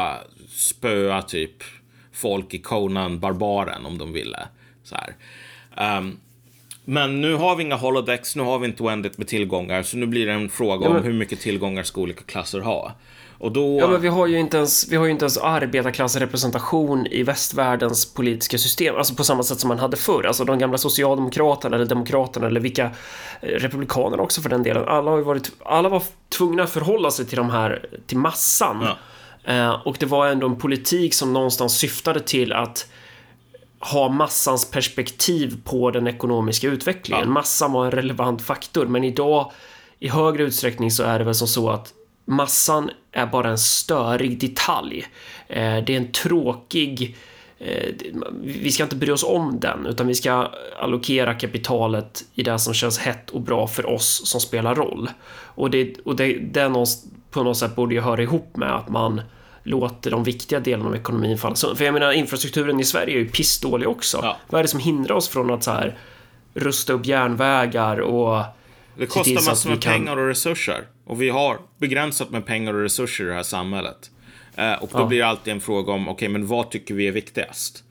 [0.49, 1.63] spöa typ
[2.13, 4.49] folk i Conan Barbaren om de ville.
[4.83, 5.15] Så här.
[5.99, 6.21] Um,
[6.85, 10.07] men nu har vi inga holodecks, nu har vi inte oändligt med tillgångar, så nu
[10.07, 10.99] blir det en fråga ja, men...
[10.99, 12.93] om hur mycket tillgångar ska olika klasser ha.
[13.39, 13.79] Och då...
[13.81, 18.15] Ja, men vi har ju inte ens, vi har ju inte ens arbetarklassrepresentation i västvärldens
[18.15, 20.27] politiska system, alltså på samma sätt som man hade förr.
[20.27, 22.91] Alltså de gamla socialdemokraterna eller demokraterna eller vilka
[23.41, 24.85] eh, republikaner också för den delen.
[24.89, 28.87] Alla har varit, alla var tvungna att förhålla sig till de här, till massan.
[29.45, 29.53] Ja.
[29.53, 32.87] Eh, och det var ändå en politik som någonstans syftade till att
[33.93, 37.25] ha massans perspektiv på den ekonomiska utvecklingen.
[37.25, 37.31] Ja.
[37.31, 39.53] Massan var en relevant faktor, men idag
[39.99, 41.93] i högre utsträckning så är det väl som så att
[42.25, 45.07] massan är bara en störig detalj.
[45.49, 47.17] Eh, det är en tråkig
[47.59, 47.95] eh,
[48.43, 50.51] vi ska inte bry oss om den, utan vi ska
[50.81, 55.11] allokera kapitalet i det som känns hett och bra för oss som spelar roll.
[55.45, 56.73] Och det, och det, det
[57.31, 59.21] på något sätt borde ju höra ihop med att man
[59.65, 61.77] låter de viktiga delarna av ekonomin falla sönder.
[61.77, 64.19] För jag menar, infrastrukturen i Sverige är ju pissdålig också.
[64.23, 64.37] Ja.
[64.49, 65.99] Vad är det som hindrar oss från att så här
[66.55, 68.45] rusta upp järnvägar och
[68.99, 69.93] det kostar massor med kan...
[69.93, 70.85] pengar och resurser.
[71.05, 74.11] Och vi har begränsat med pengar och resurser i det här samhället.
[74.59, 75.07] Uh, och då ja.
[75.07, 77.85] blir det alltid en fråga om, okej, okay, men vad tycker vi är viktigast?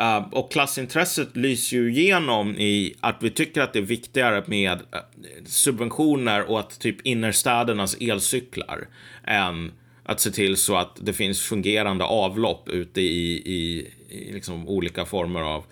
[0.00, 4.78] Uh, och klassintresset lyser ju igenom i att vi tycker att det är viktigare med
[4.78, 5.00] uh,
[5.46, 8.88] subventioner och att typ innerstädernas elcyklar
[9.24, 9.72] än
[10.08, 15.04] att se till så att det finns fungerande avlopp ute i, i, i liksom olika
[15.04, 15.64] former av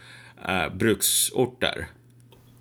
[0.48, 1.86] eh, bruksorter.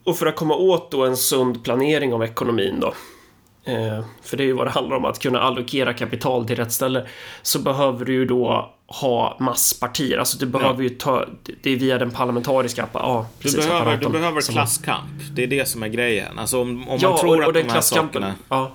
[0.04, 2.94] Och för att komma åt då en sund planering av ekonomin då?
[3.66, 6.72] eh, för det är ju vad det handlar om, att kunna allokera kapital till rätt
[6.72, 7.08] ställe,
[7.42, 10.18] så behöver du ju då ha masspartier.
[10.18, 11.26] Alltså du behöver ju ta,
[11.62, 15.10] det är via den parlamentariska ja, Du precis, behöver, apparaten du behöver klasskamp.
[15.36, 16.40] Det är det som är grejen.
[16.40, 18.22] Alltså om, om Ja, man tror och, och att den de här klasskampen.
[18.22, 18.36] sakerna...
[18.50, 18.72] Ja.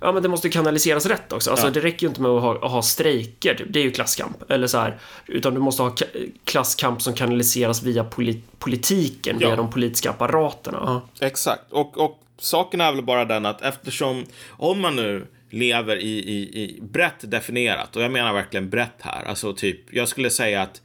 [0.00, 1.50] Ja, men det måste ju kanaliseras rätt också.
[1.50, 1.70] Alltså, Ja.
[1.70, 3.66] Det räcker ju inte med att ha, att ha strejker, typ.
[3.70, 4.50] det är ju klasskamp.
[4.50, 9.46] Eller så här, utan du måste ha ka- klasskamp som kanaliseras via poli- politiken, Ja.
[9.48, 10.78] via de politiska apparaterna.
[11.20, 11.26] Ja.
[11.26, 11.72] Exakt.
[11.72, 16.62] Och, och saken är väl bara den att eftersom, om man nu lever i, i,
[16.62, 20.82] i brett definierat, och jag menar verkligen brett här, alltså typ, jag skulle säga att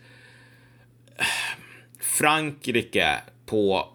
[1.17, 1.25] eh,
[1.99, 3.87] Frankrike på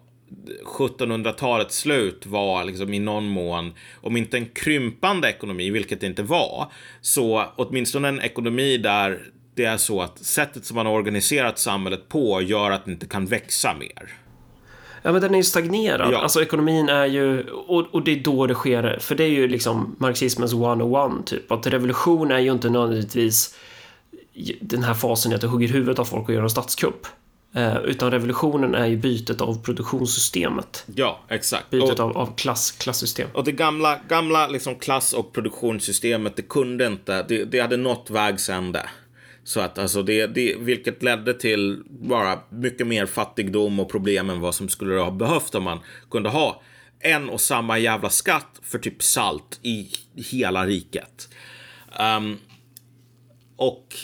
[0.77, 6.23] 1700-talets slut var liksom i någon mån, om inte en krympande ekonomi, vilket det inte
[6.23, 6.71] var,
[7.01, 9.19] så åtminstone en ekonomi där
[9.55, 13.07] det är så att sättet som man har organiserat samhället på gör att det inte
[13.07, 14.13] kan växa mer.
[15.01, 16.13] Ja, men den är ju stagnerad.
[16.13, 16.17] Ja.
[16.17, 19.47] Alltså ekonomin är ju, och, och det är då det sker, för det är ju
[19.47, 21.51] liksom marxismens 101 typ.
[21.51, 23.55] Att revolution är ju inte nödvändigtvis
[24.61, 27.07] den här fasen att du hugger huvudet av folk och gör en statskupp.
[27.53, 30.85] Eh, utan revolutionen är ju bytet av produktionssystemet.
[30.95, 31.69] Ja, exakt.
[31.69, 33.29] Bytet Och- av, av klass, klassystem.
[33.33, 38.09] Och det gamla, gamla liksom klass och produktionssystemet, det kunde inte, det, det hade nått
[38.09, 38.89] vägs ände.
[39.43, 44.39] Så att alltså det, det, vilket ledde till bara mycket mer fattigdom och problem än
[44.39, 45.79] vad som skulle ha behövt om man
[46.11, 46.61] kunde ha
[46.99, 51.29] en och samma jävla skatt för typ salt i hela riket.
[51.99, 52.37] Ehm,
[53.55, 53.95] och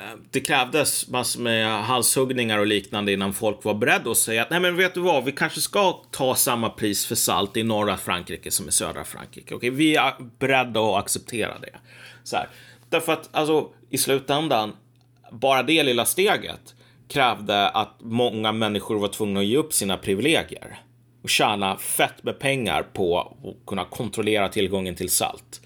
[0.00, 4.50] Eh, det krävdes massor med halshuggningar och liknande innan folk var beredda att säga att
[4.50, 7.96] nej men vet du vad, vi kanske ska ta samma pris för salt i norra
[7.96, 9.54] Frankrike som i södra Frankrike.
[9.54, 11.78] Okej, vi är beredda att acceptera det.
[12.24, 12.48] Så här.
[12.88, 14.76] Därför att alltså i slutändan,
[15.32, 16.74] bara det lilla steget
[17.08, 20.78] krävde att många människor var tvungna att ge upp sina privilegier
[21.22, 25.60] och tjäna fett med pengar på att kunna kontrollera tillgången till salt.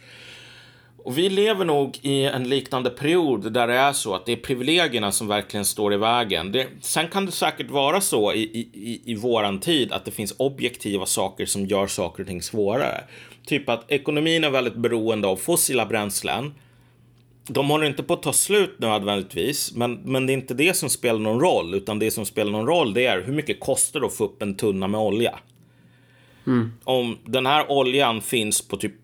[1.05, 4.37] Och vi lever nog i en liknande period där det är så att det är
[4.37, 6.53] privilegierna som verkligen står i vägen.
[6.53, 10.35] Det, sen kan det säkert vara så i, i, i, våran tid att det finns
[10.39, 13.05] objektiva saker som gör saker och ting svårare.
[13.47, 16.55] Typ att ekonomin är väldigt beroende av fossila bränslen.
[17.47, 20.91] De håller inte på att ta slut nödvändigtvis, men, men det är inte det som
[20.91, 24.07] spelar någon roll, utan det som spelar någon roll det är hur mycket kostar det
[24.07, 25.39] att få upp en tunna med olja.
[26.85, 28.95] Om den här oljan finns på typ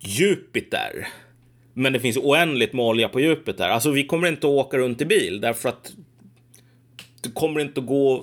[0.00, 1.08] Jupiter.
[1.74, 3.68] Men det finns oändligt med olja på Jupiter.
[3.68, 5.92] Alltså vi kommer inte att åka runt i bil därför att
[7.22, 8.18] det kommer inte att gå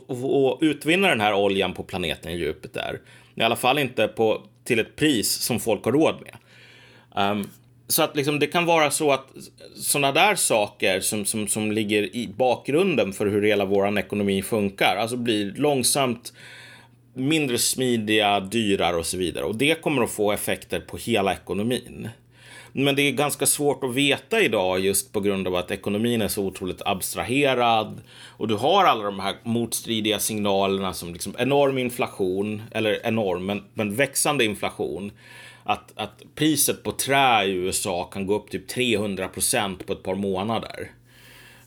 [0.57, 2.99] att utvinna den här oljan på planeten Jupiter.
[3.35, 6.35] I alla fall inte på, till ett pris som folk har råd med.
[7.31, 7.49] Um,
[7.87, 9.27] så att liksom, det kan vara så att
[9.75, 14.95] sådana där saker som, som, som ligger i bakgrunden för hur hela vår ekonomi funkar,
[14.95, 16.33] alltså blir långsamt
[17.17, 19.45] mindre smidiga, dyrare och så vidare.
[19.45, 22.09] Och det kommer att få effekter på hela ekonomin.
[22.71, 26.27] Men det är ganska svårt att veta idag just på grund av att ekonomin är
[26.27, 28.01] så otroligt abstraherad.
[28.25, 33.63] Och du har alla de här motstridiga signalerna som liksom enorm inflation, eller enorm, men,
[33.73, 35.11] men växande inflation.
[35.63, 40.03] Att, att priset på trä i USA kan gå upp typ 300 procent på ett
[40.03, 40.91] par månader.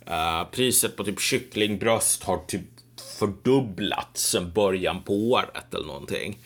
[0.08, 2.79] Uh, priset på typ kycklingbröst har typ
[3.20, 6.38] fördubblats sen början på året eller någonting.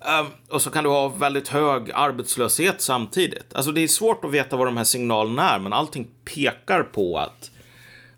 [0.00, 3.54] Ehm, och så kan du ha väldigt hög arbetslöshet samtidigt.
[3.54, 7.18] Alltså det är svårt att veta vad de här signalerna är, men allting pekar på
[7.18, 7.50] att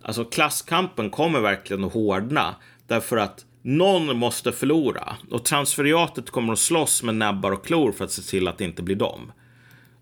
[0.02, 2.54] alltså klasskampen kommer verkligen att hårdna
[2.86, 8.04] därför att någon måste förlora och transferiatet kommer att slåss med näbbar och klor för
[8.04, 9.32] att se till att det inte blir dem.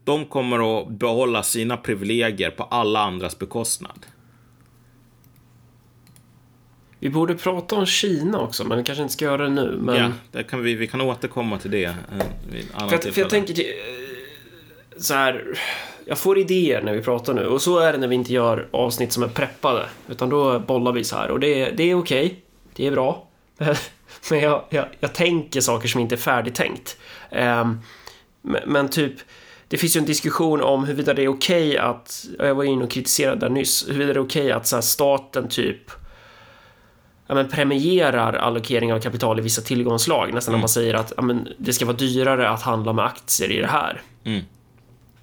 [0.05, 4.07] De kommer att behålla sina privilegier på alla andras bekostnad.
[7.05, 9.79] Vi borde prata om Kina också, men vi kanske inte ska göra det nu.
[9.81, 9.97] Men...
[9.97, 11.85] Ja, det kan vi, vi kan återkomma till det.
[11.85, 11.93] eh,
[12.53, 13.73] vid ett annat För, att, för jag tänker till-
[14.97, 15.59] så här,
[16.05, 18.69] jag får idéer när vi pratar nu och så är det när vi inte gör
[18.71, 19.85] avsnitt som är preppade.
[20.09, 22.41] Utan då bollar vi så här och det, är- det är okej.
[22.75, 23.27] Det är bra.
[24.31, 26.97] Men jag, jag, jag tänker saker som inte är färdigtänkt.
[27.31, 27.79] Ehm,
[28.43, 29.15] men, men typ,
[29.69, 32.91] det finns ju en diskussion om huruvida det är okej att, jag var inne och
[32.91, 35.91] kritiserade där nyss, huruvida det är okej att så här, staten typ
[37.27, 40.35] ja, men premierar allokering av kapital i vissa tillgångslag.
[40.35, 43.53] Nästan när man säger att ja, men det ska vara dyrare att handla med aktier
[43.53, 44.03] i det här.
[44.25, 44.45] Mm.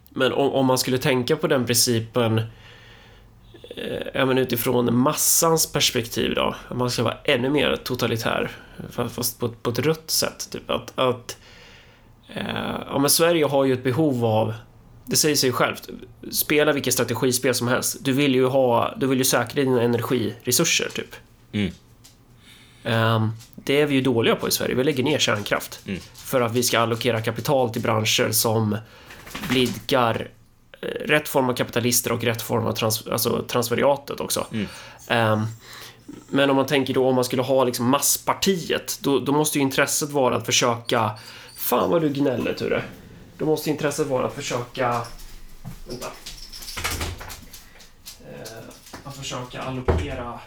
[0.10, 2.42] Men om, om man skulle tänka på den principen
[3.78, 8.52] eh, men utifrån massans perspektiv då, att man ska vara ännu mer totalitär,
[8.92, 10.50] fa- fast på, på ett rött sätt.
[10.52, 11.38] Typ att, att
[12.34, 14.54] eh, ja, men Sverige har ju ett behov av
[15.06, 15.90] det säger sig självt.
[16.32, 17.98] Spela vilket strategispel som helst.
[18.02, 21.16] Du vill ju ha, du vill ju säkra dina energiresurser typ.
[21.52, 21.72] Mm.
[22.84, 24.76] Ehm, det är vi ju dåliga på i Sverige.
[24.76, 26.00] Vi lägger ner kärnkraft Mm.
[26.14, 28.78] för att vi ska allokera kapital till branscher som
[29.50, 30.30] blidkar
[30.82, 34.48] eh, rätt form av kapitalister och rätt form av trans, alltså transferiatet också.
[35.08, 35.46] Ehm,
[36.30, 39.62] men om man tänker då om man skulle ha liksom masspartiet, då, då måste ju
[39.62, 41.12] intresset vara att försöka...
[41.56, 42.84] Fan vad du gnäller Ture.
[43.38, 45.02] Då måste intresset vara att försöka...
[45.88, 46.08] Vänta.
[48.32, 48.58] Eh,
[49.04, 50.40] att försöka allokera...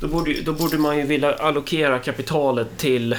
[0.00, 3.12] Då borde, då borde man ju vilja allokera kapitalet till...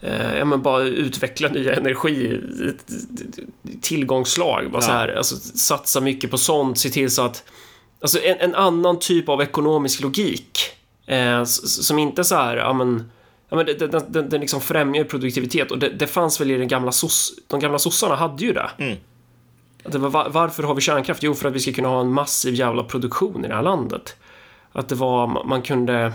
[0.00, 2.40] Eh, ja, men bara utveckla nya energi
[3.80, 4.70] tillgångsslag.
[4.70, 4.94] Bara så Ja.
[4.94, 7.44] här, alltså, satsa mycket på sånt, se till så att...
[8.00, 10.58] Alltså en, en annan typ av ekonomisk logik.
[11.06, 13.10] Eh, som inte så här, ja men...
[13.50, 16.56] Ja, men den, den, den, den liksom främjar produktivitet och det, det fanns väl i
[16.58, 18.70] den gamla soss, de gamla sossarna hade ju det.
[18.78, 18.96] Mm.
[19.84, 21.22] Det var, va- varför har vi kärnkraft?
[21.22, 24.16] Jo, för att vi ska kunna ha en massiv jävla produktion i det här landet.
[24.78, 26.12] Att det var, man- kunde...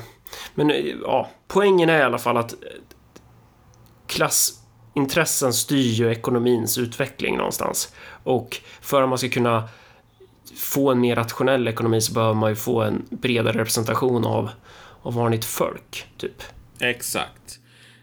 [0.56, 2.58] Men eh, ja, poängen är i alla fall att eh,
[4.08, 7.94] klassintressen styr ju ekonomins utveckling någonstans.
[8.24, 9.70] Och för att man ska kunna
[10.58, 14.50] få en mer rationell ekonomi så behöver man ju få en bredare representation av,
[15.02, 16.44] av vanligt folk, typ.
[16.80, 17.60] Exakt.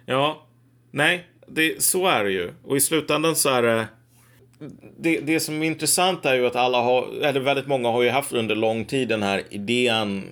[0.06, 0.46] Ja,
[0.90, 2.52] nej, det, så är det ju.
[2.64, 3.88] Och i slutändan så är det...
[4.98, 8.10] Det, det som är intressant är ju att alla har, eller väldigt många har ju
[8.10, 10.24] haft under lång tid den här idén,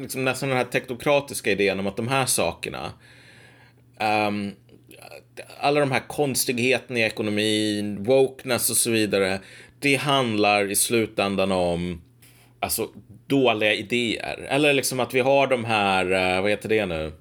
[0.00, 2.92] liksom nästan den här teknokratiska idén om att de här sakerna,
[4.00, 4.52] um,
[5.60, 9.40] alla de här konstigheterna i ekonomin, wokeness och så vidare,
[9.78, 12.02] det handlar i slutändan om
[12.60, 12.88] alltså
[13.26, 14.46] dåliga idéer.
[14.48, 17.12] Eller liksom att vi har de här, eh, vad heter det nu?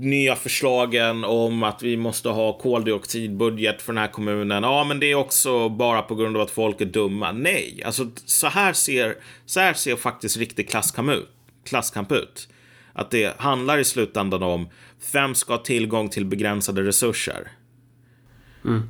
[0.00, 4.62] Nya förslagen om att vi måste ha koldioxidbudget för den här kommunen.
[4.62, 7.32] Ja, men det är också bara på grund av att folk är dumma.
[7.32, 9.16] Nej, alltså så här ser,
[9.46, 11.28] så här ser faktiskt riktig klasskamp ut.
[11.64, 12.48] Klasskamp ut.
[12.92, 14.68] Att det handlar i slutändan om
[15.12, 17.48] vem ska ha tillgång till begränsade resurser.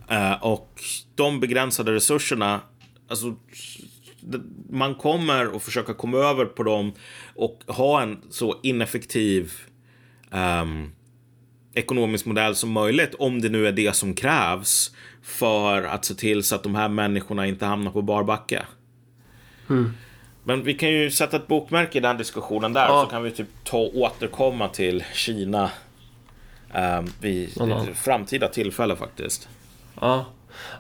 [0.09, 0.83] Eh, och
[1.15, 2.61] de begränsade resurserna,
[3.09, 3.37] alltså
[4.71, 6.93] man kommer att försöka komma över på dem
[7.35, 9.53] och ha en så ineffektiv
[10.31, 10.93] ehm,
[11.79, 16.45] ekonomisk modell som möjligt om det nu är det som krävs för att se till
[16.45, 18.67] så att de här människorna inte hamnar på bar backe.
[20.45, 23.05] Men vi kan ju sätta ett bokmärke i den diskussionen där Ja.
[23.05, 25.71] så kan vi typ ta återkomma till Kina
[26.75, 27.85] um, vid ja.
[27.95, 29.49] framtida tillfälle faktiskt.
[30.01, 30.27] Ja,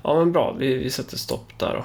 [0.02, 0.56] ja men bra.
[0.58, 1.84] Vi, vi sätter stopp där då.